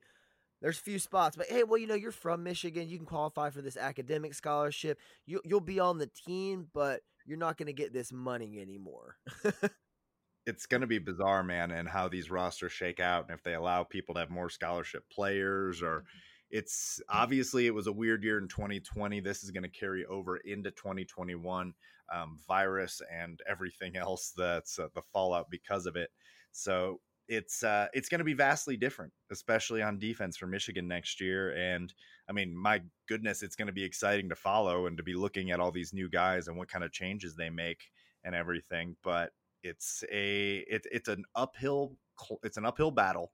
there's 0.61 0.77
a 0.77 0.81
few 0.81 0.99
spots. 0.99 1.35
But 1.35 1.47
hey, 1.47 1.63
well, 1.63 1.77
you 1.77 1.87
know, 1.87 1.95
you're 1.95 2.11
from 2.11 2.43
Michigan, 2.43 2.89
you 2.89 2.97
can 2.97 3.05
qualify 3.05 3.49
for 3.49 3.61
this 3.61 3.77
academic 3.77 4.33
scholarship. 4.33 4.99
You 5.25 5.41
you'll 5.45 5.59
be 5.59 5.79
on 5.79 5.97
the 5.97 6.07
team, 6.25 6.67
but 6.73 7.01
you're 7.25 7.37
not 7.37 7.57
going 7.57 7.67
to 7.67 7.73
get 7.73 7.93
this 7.93 8.11
money 8.11 8.59
anymore. 8.61 9.17
it's 10.45 10.65
going 10.65 10.81
to 10.81 10.87
be 10.87 10.99
bizarre, 10.99 11.43
man, 11.43 11.71
and 11.71 11.87
how 11.87 12.07
these 12.07 12.31
rosters 12.31 12.71
shake 12.71 12.99
out, 12.99 13.25
and 13.27 13.37
if 13.37 13.43
they 13.43 13.53
allow 13.53 13.83
people 13.83 14.15
to 14.15 14.21
have 14.21 14.29
more 14.29 14.49
scholarship 14.49 15.03
players 15.11 15.81
or 15.81 16.05
it's 16.49 17.01
obviously 17.09 17.67
it 17.67 17.73
was 17.73 17.87
a 17.87 17.91
weird 17.91 18.23
year 18.23 18.37
in 18.37 18.47
2020 18.47 19.19
this 19.19 19.43
is 19.43 19.51
going 19.51 19.63
to 19.63 19.69
carry 19.69 20.05
over 20.05 20.37
into 20.37 20.71
2021 20.71 21.73
um, 22.13 22.39
virus 22.47 23.01
and 23.13 23.41
everything 23.49 23.95
else 23.97 24.33
that's 24.35 24.79
uh, 24.79 24.87
the 24.95 25.01
fallout 25.13 25.49
because 25.49 25.85
of 25.85 25.95
it 25.95 26.09
so 26.51 26.99
it's 27.27 27.63
uh, 27.63 27.87
it's 27.93 28.09
going 28.09 28.19
to 28.19 28.25
be 28.25 28.33
vastly 28.33 28.77
different 28.77 29.11
especially 29.31 29.81
on 29.81 29.99
defense 29.99 30.37
for 30.37 30.47
michigan 30.47 30.87
next 30.87 31.19
year 31.19 31.55
and 31.55 31.93
i 32.29 32.33
mean 32.33 32.55
my 32.55 32.81
goodness 33.07 33.43
it's 33.43 33.55
going 33.55 33.67
to 33.67 33.73
be 33.73 33.83
exciting 33.83 34.29
to 34.29 34.35
follow 34.35 34.87
and 34.87 34.97
to 34.97 35.03
be 35.03 35.13
looking 35.13 35.51
at 35.51 35.59
all 35.59 35.71
these 35.71 35.93
new 35.93 36.09
guys 36.09 36.47
and 36.47 36.57
what 36.57 36.69
kind 36.69 36.83
of 36.83 36.91
changes 36.91 37.35
they 37.35 37.49
make 37.49 37.81
and 38.23 38.33
everything 38.33 38.95
but 39.03 39.31
it's 39.63 40.03
a 40.11 40.57
it, 40.69 40.85
it's 40.91 41.09
an 41.09 41.23
uphill 41.35 41.95
it's 42.43 42.57
an 42.57 42.65
uphill 42.65 42.91
battle 42.91 43.31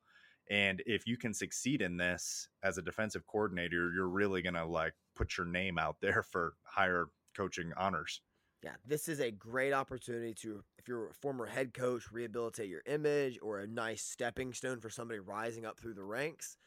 and 0.50 0.84
if 0.86 1.08
you 1.08 1.18
can 1.18 1.34
succeed 1.34 1.82
in 1.82 1.98
this 1.98 2.50
as 2.64 2.78
a 2.78 2.82
defensive 2.82 3.26
coordinator, 3.28 3.92
you're 3.94 4.10
really 4.10 4.42
going 4.42 4.56
to 4.56 4.66
like 4.66 4.94
put 5.16 5.38
your 5.38 5.48
name 5.48 5.78
out 5.78 5.98
there 6.02 6.24
for 6.24 6.54
higher 6.64 7.08
coaching 7.36 7.72
honors. 7.78 8.22
Yeah, 8.64 8.76
this 8.86 9.10
is 9.10 9.20
a 9.20 9.30
great 9.30 9.74
opportunity 9.74 10.34
to, 10.36 10.64
if 10.78 10.88
you're 10.88 11.10
a 11.10 11.14
former 11.14 11.46
head 11.46 11.74
coach, 11.74 12.12
rehabilitate 12.12 12.70
your 12.70 12.82
image 12.86 13.38
or 13.42 13.60
a 13.60 13.68
nice 13.68 14.02
stepping 14.02 14.54
stone 14.54 14.80
for 14.80 14.90
somebody 14.90 15.20
rising 15.20 15.66
up 15.66 15.78
through 15.78 15.96
the 15.96 16.04
ranks. 16.04 16.58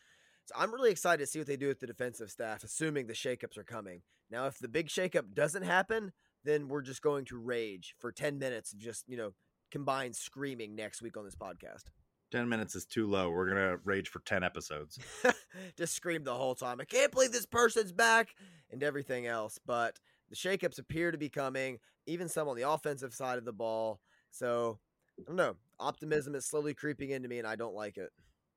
So 0.44 0.54
I'm 0.58 0.72
really 0.72 0.90
excited 0.90 1.24
to 1.24 1.26
see 1.26 1.38
what 1.38 1.48
they 1.48 1.56
do 1.56 1.68
with 1.68 1.80
the 1.80 1.86
defensive 1.86 2.30
staff, 2.30 2.62
assuming 2.62 3.06
the 3.06 3.14
shakeups 3.14 3.56
are 3.56 3.64
coming. 3.64 4.02
Now, 4.30 4.46
if 4.46 4.58
the 4.58 4.68
big 4.68 4.88
shakeup 4.88 5.34
doesn't 5.34 5.62
happen, 5.62 6.12
then 6.44 6.68
we're 6.68 6.82
just 6.82 7.00
going 7.00 7.24
to 7.26 7.38
rage 7.38 7.94
for 7.98 8.12
10 8.12 8.38
minutes 8.38 8.74
of 8.74 8.78
just, 8.78 9.08
you 9.08 9.16
know, 9.16 9.32
combined 9.70 10.14
screaming 10.14 10.76
next 10.76 11.00
week 11.00 11.16
on 11.16 11.24
this 11.24 11.34
podcast. 11.34 11.84
10 12.32 12.48
minutes 12.48 12.74
is 12.74 12.84
too 12.84 13.06
low. 13.06 13.30
We're 13.30 13.48
going 13.48 13.70
to 13.70 13.78
rage 13.84 14.08
for 14.08 14.18
10 14.20 14.42
episodes. 14.42 14.98
Just 15.76 15.94
scream 15.94 16.24
the 16.24 16.34
whole 16.34 16.54
time. 16.54 16.80
I 16.80 16.84
can't 16.84 17.12
believe 17.12 17.32
this 17.32 17.46
person's 17.46 17.92
back 17.92 18.34
and 18.70 18.82
everything 18.82 19.26
else. 19.26 19.60
But 19.64 20.00
the 20.30 20.36
shakeups 20.36 20.78
appear 20.78 21.10
to 21.10 21.18
be 21.18 21.28
coming, 21.28 21.78
even 22.06 22.28
some 22.28 22.48
on 22.48 22.56
the 22.56 22.68
offensive 22.68 23.14
side 23.14 23.38
of 23.38 23.44
the 23.44 23.52
ball. 23.52 24.00
So, 24.30 24.78
I 25.18 25.22
don't 25.26 25.36
know. 25.36 25.56
Optimism 25.78 26.34
is 26.34 26.46
slowly 26.46 26.74
creeping 26.74 27.10
into 27.10 27.28
me, 27.28 27.38
and 27.38 27.46
I 27.46 27.56
don't 27.56 27.74
like 27.74 27.98
it. 27.98 28.10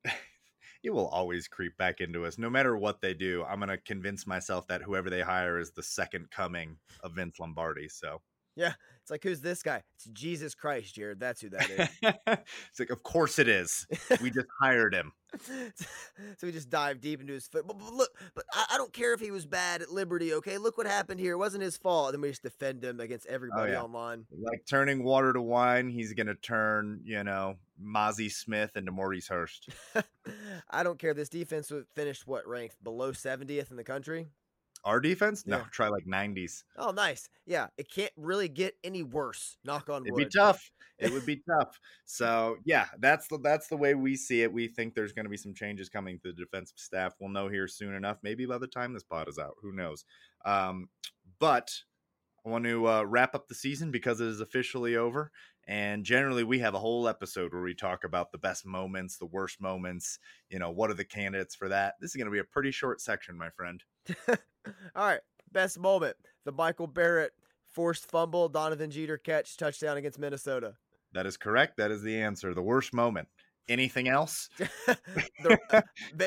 it 0.84 0.89
will 0.89 1.07
always 1.07 1.47
creep 1.47 1.78
back 1.78 2.01
into 2.01 2.26
us. 2.26 2.38
No 2.38 2.49
matter 2.49 2.78
what 2.78 3.01
they 3.01 3.13
do, 3.13 3.43
I'm 3.47 3.59
going 3.59 3.70
to 3.70 3.78
convince 3.78 4.26
myself 4.26 4.67
that 4.67 4.82
whoever 4.82 5.09
they 5.09 5.22
hire 5.22 5.59
is 5.59 5.72
the 5.72 5.84
second 5.84 6.32
coming 6.32 6.78
of 7.01 7.13
Vince 7.13 7.39
Lombardi. 7.39 7.89
So, 7.89 8.22
yeah, 8.60 8.74
it's 9.01 9.10
like 9.10 9.24
who's 9.24 9.39
this 9.39 9.64
guy? 9.64 9.82
It's 9.95 10.05
Jesus 10.07 10.53
Christ, 10.53 10.93
Jared. 10.93 11.18
That's 11.18 11.39
who 11.39 11.49
that 11.51 11.70
is. 11.70 11.89
it's 12.28 12.80
like, 12.80 12.89
of 12.89 13.01
course 13.03 13.39
it 13.39 13.47
is. 13.47 13.88
We 14.22 14.30
just 14.30 14.47
hired 14.62 14.93
him. 14.93 15.14
so 15.45 16.45
we 16.45 16.51
just 16.51 16.70
dive 16.70 16.99
deep 16.99 17.22
into 17.22 17.32
his 17.32 17.47
foot. 17.47 17.66
But, 17.66 17.80
but 17.80 17.93
look, 17.93 18.10
but 18.36 18.43
I, 18.51 18.66
I, 18.74 18.78
don't 18.78 18.91
care 18.91 19.14
if 19.14 19.22
he 19.22 19.32
was 19.32 19.45
bad 19.45 19.82
at 19.82 19.91
Liberty. 19.91 20.34
Okay, 20.34 20.57
look 20.57 20.78
what 20.78 20.88
happened 20.88 21.22
here. 21.22 21.34
It 21.34 21.38
wasn't 21.38 21.64
his 21.64 21.78
fault. 21.78 22.07
And 22.07 22.16
then 22.16 22.22
we 22.22 22.30
just 22.30 22.43
defend 22.43 22.84
him 22.84 22.99
against 22.99 23.28
oh, 23.30 23.34
everybody 23.34 23.72
oh, 23.72 23.76
yeah. 23.76 23.82
online. 23.82 24.26
Like 24.38 24.66
turning 24.70 25.05
water 25.05 25.32
to 25.32 25.41
wine, 25.41 25.88
he's 25.88 26.14
gonna 26.14 26.36
turn, 26.36 26.99
you 27.05 27.24
know, 27.24 27.55
Mazi 27.82 28.30
Smith 28.30 28.76
into 28.76 28.91
Maurice 28.91 29.30
Hurst. 29.30 29.70
I 30.70 30.84
don't 30.84 30.99
care. 30.99 31.14
This 31.14 31.30
defense 31.30 31.72
finished 31.95 32.28
what 32.28 32.45
ranked 32.45 32.84
below 32.84 33.14
70th 33.14 33.72
in 33.72 33.78
the 33.78 33.86
country. 33.86 34.28
Our 34.86 34.99
defense? 34.99 35.45
No, 35.45 35.57
yeah. 35.57 35.63
try 35.71 35.89
like 35.89 36.05
90s. 36.05 36.63
Oh, 36.77 36.91
nice. 36.91 37.30
Yeah, 37.45 37.67
it 37.77 37.91
can't 37.91 38.11
really 38.15 38.47
get 38.47 38.75
any 38.84 39.03
worse. 39.03 39.57
Knock 39.63 39.89
on 39.89 40.03
It'd 40.03 40.13
wood. 40.13 40.21
It'd 40.21 40.32
be 40.32 40.39
tough. 40.39 40.71
it 40.99 41.11
would 41.11 41.25
be 41.25 41.41
tough. 41.49 41.80
So 42.05 42.57
yeah, 42.65 42.86
that's 42.99 43.27
the 43.27 43.39
that's 43.39 43.67
the 43.67 43.77
way 43.77 43.95
we 43.95 44.15
see 44.15 44.41
it. 44.41 44.51
We 44.51 44.67
think 44.67 44.93
there's 44.93 45.13
going 45.13 45.25
to 45.25 45.30
be 45.30 45.38
some 45.38 45.53
changes 45.53 45.89
coming 45.89 46.19
to 46.19 46.32
the 46.32 46.34
defensive 46.34 46.80
staff. 46.80 47.15
We'll 47.19 47.30
know 47.30 47.47
here 47.47 47.67
soon 47.67 47.93
enough. 47.93 48.17
Maybe 48.21 48.45
by 48.45 48.57
the 48.57 48.67
time 48.67 48.93
this 48.93 49.03
pod 49.03 49.27
is 49.27 49.39
out, 49.39 49.55
who 49.61 49.71
knows? 49.71 50.05
Um, 50.45 50.89
but 51.39 51.71
I 52.45 52.49
want 52.49 52.65
to 52.65 52.88
uh, 52.88 53.03
wrap 53.03 53.36
up 53.36 53.47
the 53.47 53.55
season 53.55 53.91
because 53.91 54.21
it 54.21 54.27
is 54.27 54.41
officially 54.41 54.95
over. 54.95 55.32
And 55.67 56.03
generally, 56.03 56.43
we 56.43 56.59
have 56.59 56.73
a 56.73 56.80
whole 56.80 57.07
episode 57.07 57.53
where 57.53 57.61
we 57.61 57.75
talk 57.75 58.03
about 58.03 58.32
the 58.32 58.39
best 58.39 58.65
moments, 58.65 59.17
the 59.17 59.27
worst 59.27 59.61
moments. 59.61 60.17
You 60.49 60.57
know, 60.57 60.71
what 60.71 60.89
are 60.89 60.95
the 60.95 61.05
candidates 61.05 61.53
for 61.53 61.69
that? 61.69 61.93
This 62.01 62.09
is 62.11 62.15
going 62.15 62.25
to 62.25 62.32
be 62.32 62.39
a 62.39 62.43
pretty 62.43 62.71
short 62.71 63.01
section, 63.01 63.38
my 63.38 63.51
friend. 63.51 63.84
All 64.95 65.07
right, 65.07 65.22
best 65.51 65.80
moment: 65.80 66.16
the 66.45 66.51
Michael 66.51 66.88
Barrett 66.88 67.34
forced 67.68 68.10
fumble, 68.10 68.49
Donovan 68.49 68.91
Jeter 68.91 69.18
catch, 69.18 69.57
touchdown 69.57 69.97
against 69.97 70.20
Minnesota. 70.20 70.74
That 71.14 71.26
is 71.26 71.38
correct. 71.38 71.78
That 71.78 71.91
is 71.91 72.01
the 72.01 72.22
answer. 72.22 72.53
The 72.53 72.62
worst 72.62 72.93
moment. 72.93 73.28
Anything 73.68 74.07
else? 74.07 74.49
the, 74.57 75.84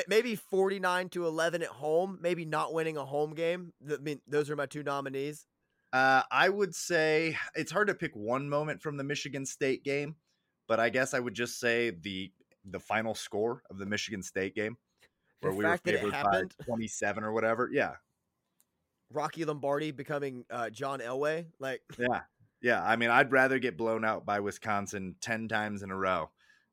maybe 0.07 0.35
49 0.35 1.09
to 1.09 1.25
11 1.27 1.61
at 1.61 1.67
home, 1.67 2.17
maybe 2.21 2.45
not 2.45 2.73
winning 2.73 2.95
a 2.95 3.03
home 3.03 3.33
game. 3.33 3.73
I 3.91 3.97
mean, 3.97 4.21
those 4.27 4.49
are 4.49 4.55
my 4.55 4.65
two 4.65 4.81
nominees. 4.81 5.45
Uh, 5.91 6.23
I 6.31 6.47
would 6.49 6.73
say 6.73 7.37
it's 7.53 7.71
hard 7.71 7.89
to 7.89 7.95
pick 7.95 8.15
one 8.15 8.49
moment 8.49 8.81
from 8.81 8.97
the 8.97 9.03
Michigan 9.03 9.45
State 9.45 9.83
game, 9.83 10.15
but 10.67 10.79
I 10.79 10.89
guess 10.89 11.13
I 11.13 11.19
would 11.19 11.33
just 11.33 11.59
say 11.59 11.91
the 11.91 12.31
the 12.65 12.79
final 12.79 13.13
score 13.13 13.61
of 13.69 13.77
the 13.77 13.85
Michigan 13.85 14.23
State 14.23 14.55
game 14.55 14.77
where 15.43 15.51
the 15.51 15.57
we 15.57 15.65
were 15.65 15.77
favored 15.77 16.11
by 16.57 16.65
27 16.65 17.23
or 17.23 17.31
whatever. 17.31 17.69
Yeah. 17.71 17.93
Rocky 19.11 19.45
Lombardi 19.45 19.91
becoming 19.91 20.45
uh, 20.49 20.69
John 20.69 20.99
Elway. 20.99 21.45
Like, 21.59 21.81
yeah. 21.97 22.21
Yeah. 22.61 22.83
I 22.83 22.95
mean, 22.95 23.09
I'd 23.09 23.31
rather 23.31 23.59
get 23.59 23.77
blown 23.77 24.03
out 24.05 24.25
by 24.25 24.39
Wisconsin 24.39 25.15
10 25.21 25.47
times 25.47 25.83
in 25.83 25.91
a 25.91 25.95
row 25.95 26.29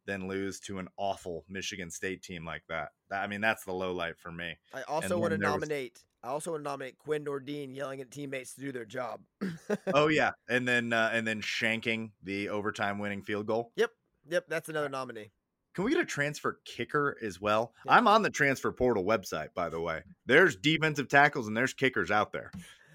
than 0.06 0.28
lose 0.28 0.60
to 0.60 0.78
an 0.78 0.88
awful 0.96 1.44
Michigan 1.48 1.90
State 1.90 2.22
team 2.22 2.44
like 2.44 2.62
that. 2.68 2.88
I 3.10 3.26
mean, 3.26 3.40
that's 3.40 3.64
the 3.64 3.72
low 3.72 3.92
light 3.92 4.18
for 4.18 4.32
me. 4.32 4.56
I 4.72 4.82
also 4.82 5.18
want 5.18 5.32
to 5.32 5.38
nominate. 5.38 5.92
Was... 5.94 6.04
I 6.22 6.32
also 6.32 6.52
want 6.52 6.64
to 6.64 6.68
nominate 6.68 6.98
Quinn 6.98 7.24
Nordin 7.24 7.74
yelling 7.74 8.00
at 8.00 8.10
teammates 8.10 8.54
to 8.54 8.60
do 8.60 8.72
their 8.72 8.84
job. 8.84 9.20
oh 9.94 10.08
yeah, 10.08 10.32
and 10.48 10.66
then 10.66 10.92
uh, 10.92 11.10
and 11.12 11.26
then 11.26 11.40
shanking 11.40 12.10
the 12.22 12.48
overtime 12.48 12.98
winning 12.98 13.22
field 13.22 13.46
goal. 13.46 13.72
Yep, 13.76 13.90
yep, 14.28 14.44
that's 14.48 14.68
another 14.68 14.88
nominee. 14.88 15.30
Can 15.74 15.84
we 15.84 15.92
get 15.92 16.00
a 16.00 16.04
transfer 16.04 16.60
kicker 16.64 17.16
as 17.22 17.40
well? 17.40 17.72
Yeah. 17.86 17.94
I'm 17.94 18.08
on 18.08 18.22
the 18.22 18.30
transfer 18.30 18.72
portal 18.72 19.04
website, 19.04 19.54
by 19.54 19.68
the 19.68 19.80
way. 19.80 20.02
There's 20.26 20.56
defensive 20.56 21.08
tackles 21.08 21.46
and 21.46 21.56
there's 21.56 21.74
kickers 21.74 22.10
out 22.10 22.32
there. 22.32 22.50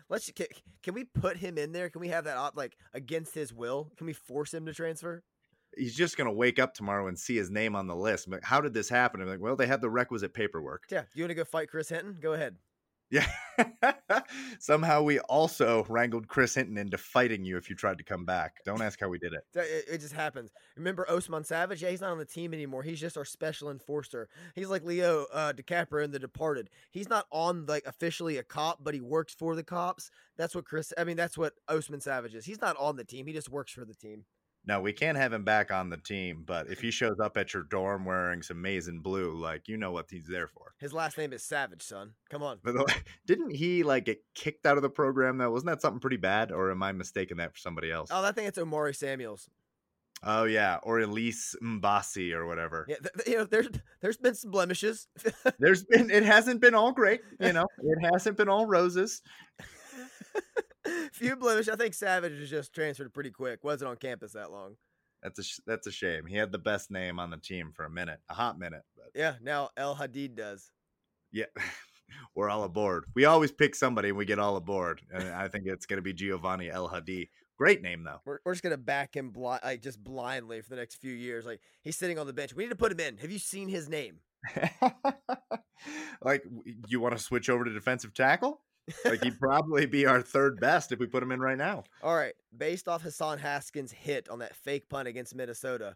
Let's 0.09 0.30
can, 0.32 0.47
can 0.84 0.93
we 0.93 1.05
put 1.05 1.38
him 1.38 1.57
in 1.57 1.71
there? 1.71 1.89
Can 1.89 2.01
we 2.01 2.09
have 2.09 2.26
that 2.26 2.38
op 2.38 2.55
like 2.55 2.78
against 2.93 3.34
his 3.34 3.53
will? 3.53 3.91
Can 3.97 4.07
we 4.07 4.13
force 4.13 4.53
him 4.53 4.65
to 4.65 4.73
transfer? 4.73 5.23
He's 5.78 5.95
just 5.95 6.15
gonna 6.15 6.34
wake 6.34 6.59
up 6.59 6.73
tomorrow 6.73 7.07
and 7.07 7.17
see 7.17 7.36
his 7.36 7.49
name 7.49 7.76
on 7.76 7.88
the 7.88 7.95
list. 7.95 8.30
Like, 8.30 8.43
how 8.43 8.61
did 8.61 8.73
this 8.73 8.88
happen? 8.88 9.21
I'm 9.21 9.28
like, 9.28 9.41
well, 9.41 9.55
they 9.55 9.67
had 9.67 9.82
the 9.82 9.89
requisite 9.89 10.34
paperwork. 10.34 10.84
Yeah, 10.91 11.03
you 11.13 11.23
want 11.23 11.32
to 11.32 11.36
go 11.36 11.43
fight 11.43 11.69
Chris 11.69 11.89
Hinton? 11.89 12.17
Go 12.21 12.34
ahead. 12.34 12.55
Yeah. 13.11 13.27
Somehow 14.59 15.03
we 15.03 15.19
also 15.19 15.85
wrangled 15.87 16.27
Chris 16.27 16.55
Hinton 16.55 16.77
into 16.77 16.97
fighting 16.97 17.45
you 17.45 17.57
if 17.57 17.69
you 17.69 17.75
tried 17.75 17.97
to 17.99 18.03
come 18.03 18.25
back. 18.25 18.57
Don't 18.65 18.81
ask 18.81 18.99
how 18.99 19.09
we 19.09 19.19
did 19.19 19.33
it. 19.33 19.41
It, 19.53 19.85
it 19.93 19.97
just 20.01 20.13
happens. 20.13 20.51
Remember 20.75 21.09
Osman 21.09 21.43
Savage? 21.43 21.81
Yeah, 21.81 21.89
he's 21.89 22.01
not 22.01 22.11
on 22.11 22.17
the 22.17 22.25
team 22.25 22.53
anymore. 22.53 22.83
He's 22.83 22.99
just 22.99 23.17
our 23.17 23.25
special 23.25 23.69
enforcer. 23.69 24.27
He's 24.55 24.69
like 24.69 24.83
Leo 24.83 25.25
uh, 25.31 25.53
DiCaprio 25.53 26.03
in 26.03 26.11
The 26.11 26.19
Departed. 26.19 26.69
He's 26.91 27.09
not 27.09 27.27
on 27.31 27.65
like 27.67 27.85
officially 27.85 28.37
a 28.37 28.43
cop, 28.43 28.83
but 28.83 28.93
he 28.93 29.01
works 29.01 29.33
for 29.33 29.55
the 29.55 29.63
cops. 29.63 30.09
That's 30.37 30.55
what 30.55 30.65
Chris. 30.65 30.91
I 30.97 31.03
mean, 31.03 31.17
that's 31.17 31.37
what 31.37 31.53
Osman 31.69 32.01
Savage 32.01 32.35
is. 32.35 32.45
He's 32.45 32.61
not 32.61 32.75
on 32.77 32.95
the 32.95 33.03
team. 33.05 33.27
He 33.27 33.33
just 33.33 33.49
works 33.49 33.71
for 33.71 33.85
the 33.85 33.95
team. 33.95 34.25
No, 34.68 34.82
we 34.82 34.93
can't 34.93 35.18
have 35.18 35.32
him 35.32 35.43
back 35.43 35.72
on 35.72 35.89
the 35.89 35.97
team, 35.97 36.43
but 36.45 36.70
if 36.70 36.82
he 36.82 36.91
shows 36.91 37.20
up 37.20 37.38
at 37.38 37.53
your 37.53 37.63
dorm 37.63 38.05
wearing 38.05 38.41
some 38.41 38.61
maize 38.61 38.88
and 38.88 39.03
blue, 39.03 39.34
like 39.34 39.68
you 39.68 39.78
know 39.78 39.91
what 39.91 40.09
he's 40.09 40.28
there 40.28 40.47
for. 40.47 40.74
His 40.80 40.93
last 40.93 41.18
name 41.18 41.34
is 41.34 41.43
Savage, 41.43 41.84
son. 41.84 42.13
Come 42.30 42.43
on. 42.43 42.59
Didn't 43.26 43.51
he 43.51 43.84
like 43.84 44.05
get 44.05 44.24
kicked 44.34 44.66
out 44.66 44.78
of 44.78 44.84
the 44.84 44.89
program 44.89 45.38
though? 45.38 45.51
Wasn't 45.51 45.70
that 45.70 45.82
something 45.82 45.99
pretty 45.99 46.18
bad, 46.18 46.51
or 46.51 46.72
am 46.72 46.84
I 46.84 46.91
mistaking 46.91 47.38
that 47.38 47.53
for 47.53 47.59
somebody 47.59 47.91
else? 47.91 48.09
Oh, 48.11 48.24
I 48.24 48.32
think 48.32 48.47
it's 48.47 48.57
Omari 48.57 48.93
Samuels. 48.93 49.49
Oh 50.24 50.45
yeah, 50.45 50.80
or 50.82 50.99
Elise 50.99 51.55
Mbasi 51.61 52.34
or 52.34 52.47
whatever. 52.47 52.86
Yeah, 52.88 52.95
th- 52.95 53.28
you 53.28 53.38
know, 53.38 53.43
there's 53.43 53.68
there's 54.01 54.18
been 54.18 54.34
some 54.34 54.49
blemishes. 54.49 55.07
There's 55.59 55.84
been 55.84 56.09
it 56.09 56.24
hasn't 56.24 56.61
been 56.61 56.74
all 56.74 56.91
great, 56.91 57.22
you 57.39 57.53
know. 57.53 57.66
It 57.84 58.11
hasn't 58.11 58.38
been 58.38 58.49
all 58.49 58.66
roses. 58.66 59.22
Few 61.13 61.36
blemishes. 61.36 61.69
I 61.69 61.75
think 61.75 61.93
Savage 61.93 62.33
is 62.33 62.49
just 62.49 62.73
transferred 62.73 63.13
pretty 63.13 63.31
quick. 63.31 63.63
Wasn't 63.63 63.89
on 63.89 63.97
campus 63.97 64.33
that 64.33 64.51
long. 64.51 64.75
That's 65.23 65.39
a 65.39 65.43
sh- 65.43 65.59
that's 65.65 65.88
a 65.88 65.91
shame. 65.91 66.25
He 66.27 66.36
had 66.36 66.51
the 66.51 66.59
best 66.59 66.91
name 66.91 67.19
on 67.19 67.31
the 67.31 67.38
team 67.38 67.71
for 67.73 67.86
a 67.86 67.89
minute, 67.89 68.19
a 68.29 68.33
hot 68.33 68.59
minute, 68.59 68.83
but 68.95 69.07
Yeah, 69.15 69.36
now 69.41 69.69
El-Hadi 69.75 70.27
does. 70.27 70.69
yeah, 71.31 71.45
we're 72.36 72.49
all 72.49 72.63
aboard. 72.63 73.05
We 73.15 73.25
always 73.25 73.51
pick 73.51 73.73
somebody 73.75 74.09
and 74.09 74.17
we 74.17 74.25
get 74.25 74.38
all 74.38 74.55
aboard, 74.57 75.01
and 75.11 75.23
I 75.29 75.47
think 75.47 75.65
it's 75.65 75.86
going 75.88 75.97
to 75.97 76.03
be 76.03 76.13
Giovanni 76.13 76.69
El-Hadi. 76.69 77.29
Great 77.57 77.81
name 77.81 78.03
though. 78.03 78.19
We're, 78.25 78.39
we're 78.45 78.51
just 78.53 78.63
gonna 78.63 78.75
back 78.77 79.15
him 79.15 79.29
blind, 79.31 79.61
like 79.63 79.81
just 79.81 80.03
blindly 80.03 80.61
for 80.61 80.69
the 80.71 80.75
next 80.75 80.97
few 80.97 81.13
years. 81.13 81.45
Like 81.45 81.61
he's 81.81 81.95
sitting 81.97 82.19
on 82.19 82.27
the 82.27 82.33
bench. 82.33 82.53
We 82.53 82.63
need 82.65 82.69
to 82.71 82.75
put 82.75 82.91
him 82.91 82.99
in. 82.99 83.17
Have 83.17 83.31
you 83.31 83.39
seen 83.39 83.69
his 83.69 83.88
name? 83.88 84.17
like, 86.21 86.43
you 86.88 86.99
want 86.99 87.15
to 87.17 87.23
switch 87.23 87.49
over 87.49 87.63
to 87.63 87.73
defensive 87.73 88.13
tackle? 88.13 88.61
Like, 89.03 89.23
he'd 89.23 89.39
probably 89.39 89.86
be 89.86 90.05
our 90.05 90.21
third 90.21 90.59
best 90.59 90.91
if 90.91 90.99
we 90.99 91.07
put 91.07 91.23
him 91.23 91.31
in 91.31 91.39
right 91.39 91.57
now. 91.57 91.83
All 92.03 92.15
right, 92.15 92.33
based 92.55 92.88
off 92.88 93.01
Hassan 93.01 93.39
Haskins' 93.39 93.91
hit 93.91 94.29
on 94.29 94.39
that 94.39 94.55
fake 94.55 94.89
punt 94.89 95.07
against 95.07 95.36
Minnesota, 95.36 95.95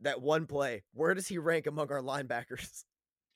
that 0.00 0.22
one 0.22 0.46
play, 0.46 0.82
where 0.94 1.12
does 1.14 1.28
he 1.28 1.38
rank 1.38 1.66
among 1.66 1.90
our 1.92 2.00
linebackers? 2.00 2.84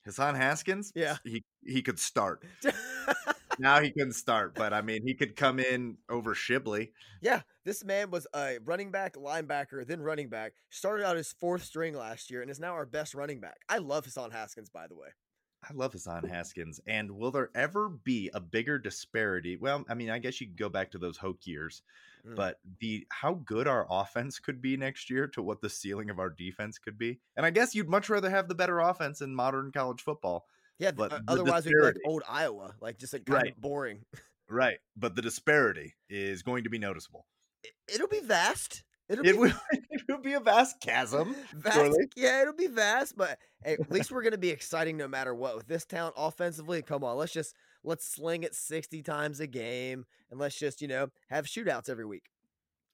Hassan 0.04 0.34
Haskins, 0.34 0.92
Yeah. 0.94 1.16
he 1.24 1.42
he 1.64 1.80
could 1.82 1.98
start. 1.98 2.44
now 3.58 3.80
he 3.80 3.90
couldn't 3.90 4.12
start, 4.14 4.54
but 4.54 4.72
I 4.72 4.82
mean, 4.82 5.00
he 5.06 5.14
could 5.14 5.34
come 5.36 5.58
in 5.58 5.96
over 6.10 6.34
Shibley. 6.34 6.90
yeah, 7.22 7.40
this 7.64 7.84
man 7.84 8.10
was 8.10 8.26
a 8.34 8.58
running 8.64 8.90
back, 8.90 9.14
linebacker, 9.14 9.86
then 9.86 10.02
running 10.02 10.28
back. 10.28 10.52
Started 10.70 11.06
out 11.06 11.16
as 11.16 11.32
fourth 11.32 11.62
string 11.64 11.94
last 11.94 12.30
year 12.30 12.42
and 12.42 12.50
is 12.50 12.60
now 12.60 12.72
our 12.74 12.84
best 12.86 13.14
running 13.14 13.40
back. 13.40 13.56
I 13.68 13.78
love 13.78 14.04
Hassan 14.04 14.30
Haskins, 14.30 14.68
by 14.68 14.86
the 14.88 14.94
way. 14.96 15.08
I 15.68 15.72
love 15.72 15.92
Hassan 15.92 16.24
Haskins. 16.24 16.80
And 16.86 17.10
will 17.12 17.30
there 17.30 17.50
ever 17.54 17.88
be 17.88 18.30
a 18.34 18.40
bigger 18.40 18.78
disparity? 18.78 19.56
Well, 19.56 19.84
I 19.88 19.94
mean, 19.94 20.10
I 20.10 20.18
guess 20.18 20.40
you 20.40 20.46
could 20.46 20.56
go 20.58 20.68
back 20.68 20.90
to 20.92 20.98
those 20.98 21.16
Hoke 21.16 21.46
years, 21.46 21.82
Mm. 22.26 22.36
but 22.36 22.58
the 22.80 23.06
how 23.10 23.34
good 23.34 23.68
our 23.68 23.86
offense 23.90 24.38
could 24.38 24.62
be 24.62 24.76
next 24.78 25.10
year 25.10 25.26
to 25.28 25.42
what 25.42 25.60
the 25.60 25.68
ceiling 25.68 26.08
of 26.08 26.18
our 26.18 26.30
defense 26.30 26.78
could 26.78 26.96
be. 26.96 27.20
And 27.36 27.44
I 27.44 27.50
guess 27.50 27.74
you'd 27.74 27.88
much 27.88 28.08
rather 28.08 28.30
have 28.30 28.48
the 28.48 28.54
better 28.54 28.78
offense 28.80 29.20
in 29.20 29.34
modern 29.34 29.72
college 29.72 30.00
football. 30.02 30.46
Yeah, 30.78 30.90
But 30.92 31.12
uh, 31.12 31.16
the 31.18 31.24
otherwise 31.28 31.66
we'd 31.66 31.74
be 31.76 31.82
like 31.82 31.96
old 32.06 32.22
Iowa, 32.28 32.74
like 32.80 32.98
just 32.98 33.12
like 33.12 33.26
kind 33.26 33.42
Right. 33.42 33.52
of 33.52 33.60
boring. 33.60 34.04
Right. 34.48 34.78
But 34.94 35.14
the 35.14 35.22
disparity 35.22 35.94
is 36.10 36.42
going 36.42 36.64
to 36.64 36.70
be 36.70 36.78
noticeable. 36.78 37.26
It'll 37.88 38.08
be 38.08 38.20
vast. 38.20 38.84
It'll 39.08 39.26
It 39.26 39.32
be 39.32 39.38
will, 39.38 39.52
it 39.90 40.02
will 40.08 40.18
be 40.20 40.32
a 40.34 40.40
vast 40.40 40.80
chasm. 40.80 41.34
vast. 41.54 41.76
surely. 41.76 42.06
Yeah, 42.16 42.42
it'll 42.42 42.54
be 42.54 42.66
vast, 42.68 43.16
but 43.16 43.38
hey, 43.62 43.74
at 43.74 43.90
least 43.90 44.10
we're 44.10 44.22
gonna 44.22 44.38
be 44.38 44.50
exciting 44.50 44.96
no 44.96 45.08
matter 45.08 45.34
what. 45.34 45.56
With 45.56 45.66
this 45.66 45.84
town 45.84 46.12
offensively, 46.16 46.82
come 46.82 47.04
on, 47.04 47.16
let's 47.16 47.32
just 47.32 47.54
let's 47.82 48.06
sling 48.08 48.42
it 48.44 48.54
sixty 48.54 49.02
times 49.02 49.40
a 49.40 49.46
game, 49.46 50.04
and 50.30 50.40
let's 50.40 50.56
just 50.58 50.80
you 50.80 50.88
know 50.88 51.08
have 51.28 51.46
shootouts 51.46 51.88
every 51.90 52.06
week. 52.06 52.24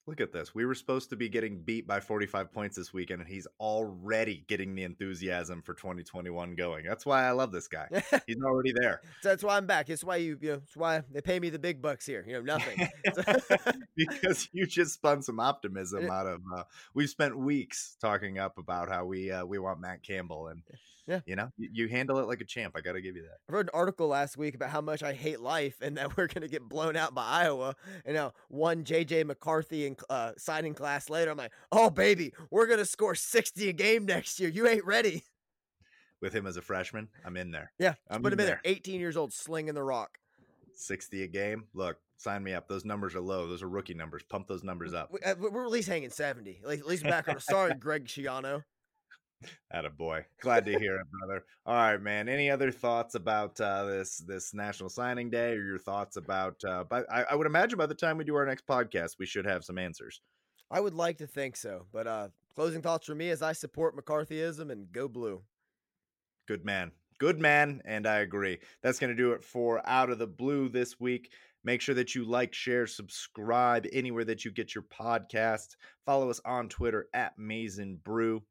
Look 0.07 0.19
at 0.19 0.33
this. 0.33 0.55
We 0.55 0.65
were 0.65 0.73
supposed 0.73 1.11
to 1.11 1.15
be 1.15 1.29
getting 1.29 1.61
beat 1.61 1.87
by 1.87 1.99
45 1.99 2.51
points 2.51 2.75
this 2.75 2.91
weekend, 2.91 3.21
and 3.21 3.29
he's 3.29 3.47
already 3.59 4.43
getting 4.47 4.73
the 4.73 4.83
enthusiasm 4.83 5.61
for 5.61 5.75
2021 5.75 6.55
going. 6.55 6.85
That's 6.85 7.05
why 7.05 7.23
I 7.25 7.31
love 7.31 7.51
this 7.51 7.67
guy. 7.67 7.87
He's 8.27 8.41
already 8.43 8.73
there. 8.81 9.01
So 9.21 9.29
that's 9.29 9.43
why 9.43 9.57
I'm 9.57 9.67
back. 9.67 9.89
It's 9.91 10.03
why 10.03 10.15
you, 10.17 10.39
you 10.41 10.49
know, 10.49 10.61
it's 10.65 10.75
why 10.75 11.03
they 11.11 11.21
pay 11.21 11.39
me 11.39 11.49
the 11.49 11.59
big 11.59 11.83
bucks 11.83 12.05
here. 12.07 12.25
You 12.27 12.33
know, 12.33 12.41
nothing. 12.41 12.89
because 13.95 14.49
you 14.51 14.65
just 14.65 14.95
spun 14.95 15.21
some 15.21 15.39
optimism 15.39 16.09
out 16.09 16.25
of. 16.25 16.41
Uh, 16.55 16.63
we've 16.95 17.09
spent 17.09 17.37
weeks 17.37 17.95
talking 18.01 18.39
up 18.39 18.57
about 18.57 18.89
how 18.89 19.05
we 19.05 19.31
uh, 19.31 19.45
we 19.45 19.59
want 19.59 19.79
Matt 19.79 20.01
Campbell, 20.03 20.47
and 20.47 20.63
Yeah. 21.07 21.21
you 21.25 21.35
know 21.35 21.51
you, 21.57 21.69
you 21.73 21.87
handle 21.89 22.19
it 22.19 22.27
like 22.27 22.41
a 22.41 22.45
champ. 22.45 22.73
I 22.75 22.81
got 22.81 22.93
to 22.93 23.01
give 23.01 23.15
you 23.15 23.23
that. 23.23 23.37
I 23.49 23.53
wrote 23.53 23.65
an 23.65 23.71
article 23.73 24.07
last 24.07 24.37
week 24.37 24.55
about 24.55 24.69
how 24.69 24.81
much 24.81 25.03
I 25.03 25.13
hate 25.13 25.41
life 25.41 25.75
and 25.81 25.97
that 25.97 26.17
we're 26.17 26.27
going 26.27 26.41
to 26.41 26.47
get 26.47 26.67
blown 26.67 26.95
out 26.95 27.13
by 27.13 27.25
Iowa. 27.25 27.75
And 28.05 28.15
now 28.15 28.33
one 28.49 28.83
JJ 28.83 29.25
McCarthy 29.25 29.85
in 29.91 29.97
uh, 30.09 30.31
signing 30.37 30.73
class 30.73 31.09
later, 31.09 31.31
I'm 31.31 31.37
like, 31.37 31.51
oh 31.71 31.89
baby, 31.89 32.33
we're 32.49 32.67
going 32.67 32.79
to 32.79 32.85
score 32.85 33.15
60 33.15 33.69
a 33.69 33.73
game 33.73 34.05
next 34.05 34.39
year. 34.39 34.49
You 34.49 34.67
ain't 34.67 34.85
ready. 34.85 35.23
With 36.21 36.33
him 36.33 36.45
as 36.45 36.57
a 36.57 36.61
freshman, 36.61 37.07
I'm 37.25 37.35
in 37.37 37.51
there. 37.51 37.71
Yeah, 37.79 37.95
I'm 38.09 38.21
put 38.21 38.31
him 38.33 38.39
in 38.39 38.45
there. 38.45 38.61
18 38.63 38.99
years 38.99 39.17
old, 39.17 39.33
slinging 39.33 39.73
the 39.73 39.83
rock. 39.83 40.17
60 40.75 41.23
a 41.23 41.27
game. 41.27 41.65
Look, 41.73 41.97
sign 42.17 42.43
me 42.43 42.53
up. 42.53 42.67
Those 42.67 42.85
numbers 42.85 43.15
are 43.15 43.21
low. 43.21 43.47
Those 43.47 43.63
are 43.63 43.69
rookie 43.69 43.93
numbers. 43.95 44.23
Pump 44.29 44.47
those 44.47 44.63
numbers 44.63 44.93
up. 44.93 45.11
We- 45.11 45.49
We're 45.49 45.65
at 45.65 45.71
least 45.71 45.89
hanging 45.89 46.11
70. 46.11 46.59
At 46.63 46.69
least, 46.69 46.81
at 46.83 46.87
least 46.87 47.03
back 47.03 47.27
on. 47.27 47.39
Sorry, 47.39 47.73
Greg 47.73 48.05
Schiano. 48.05 48.63
Atta 49.71 49.89
boy. 49.89 50.25
Glad 50.41 50.65
to 50.65 50.77
hear 50.77 50.95
it, 50.97 51.07
brother. 51.11 51.43
All 51.65 51.75
right, 51.75 52.01
man. 52.01 52.29
Any 52.29 52.49
other 52.49 52.71
thoughts 52.71 53.15
about 53.15 53.59
uh, 53.59 53.85
this 53.85 54.17
this 54.17 54.53
National 54.53 54.89
Signing 54.89 55.29
Day, 55.29 55.53
or 55.53 55.63
your 55.63 55.79
thoughts 55.79 56.17
about? 56.17 56.63
Uh, 56.63 56.83
but 56.89 57.05
I, 57.11 57.23
I 57.23 57.35
would 57.35 57.47
imagine 57.47 57.77
by 57.77 57.85
the 57.85 57.95
time 57.95 58.17
we 58.17 58.23
do 58.23 58.35
our 58.35 58.45
next 58.45 58.67
podcast, 58.67 59.17
we 59.19 59.25
should 59.25 59.45
have 59.45 59.63
some 59.63 59.77
answers. 59.77 60.21
I 60.69 60.79
would 60.79 60.93
like 60.93 61.17
to 61.17 61.27
think 61.27 61.55
so. 61.55 61.85
But 61.91 62.07
uh, 62.07 62.29
closing 62.55 62.81
thoughts 62.81 63.05
for 63.05 63.15
me 63.15 63.29
is 63.29 63.41
I 63.41 63.53
support 63.53 63.97
McCarthyism 63.97 64.71
and 64.71 64.91
go 64.91 65.07
blue. 65.07 65.41
Good 66.47 66.65
man. 66.65 66.91
Good 67.19 67.39
man. 67.39 67.81
And 67.85 68.07
I 68.07 68.19
agree. 68.19 68.59
That's 68.81 68.99
going 68.99 69.11
to 69.11 69.15
do 69.15 69.33
it 69.33 69.43
for 69.43 69.81
Out 69.87 70.09
of 70.09 70.17
the 70.17 70.27
Blue 70.27 70.69
this 70.69 70.99
week. 70.99 71.31
Make 71.63 71.81
sure 71.81 71.93
that 71.93 72.15
you 72.15 72.23
like, 72.23 72.53
share, 72.53 72.87
subscribe 72.87 73.85
anywhere 73.93 74.25
that 74.25 74.43
you 74.43 74.51
get 74.51 74.73
your 74.73 74.83
podcast. 74.85 75.75
Follow 76.05 76.29
us 76.31 76.41
on 76.45 76.69
Twitter 76.69 77.07
at 77.13 77.37
Maize 77.37 77.77
n 77.77 77.99
Brew. 78.03 78.41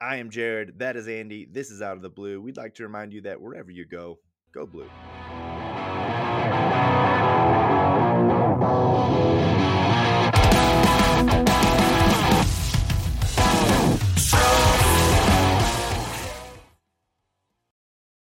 I 0.00 0.16
am 0.16 0.28
Jared. 0.28 0.78
That 0.78 0.96
is 0.96 1.08
Andy. 1.08 1.46
This 1.50 1.70
is 1.70 1.80
Out 1.80 1.96
of 1.96 2.02
the 2.02 2.10
Blue. 2.10 2.38
We'd 2.38 2.58
like 2.58 2.74
to 2.74 2.82
remind 2.82 3.14
you 3.14 3.22
that 3.22 3.40
wherever 3.40 3.70
you 3.70 3.86
go, 3.86 4.18
go 4.52 4.66
blue. 4.66 4.90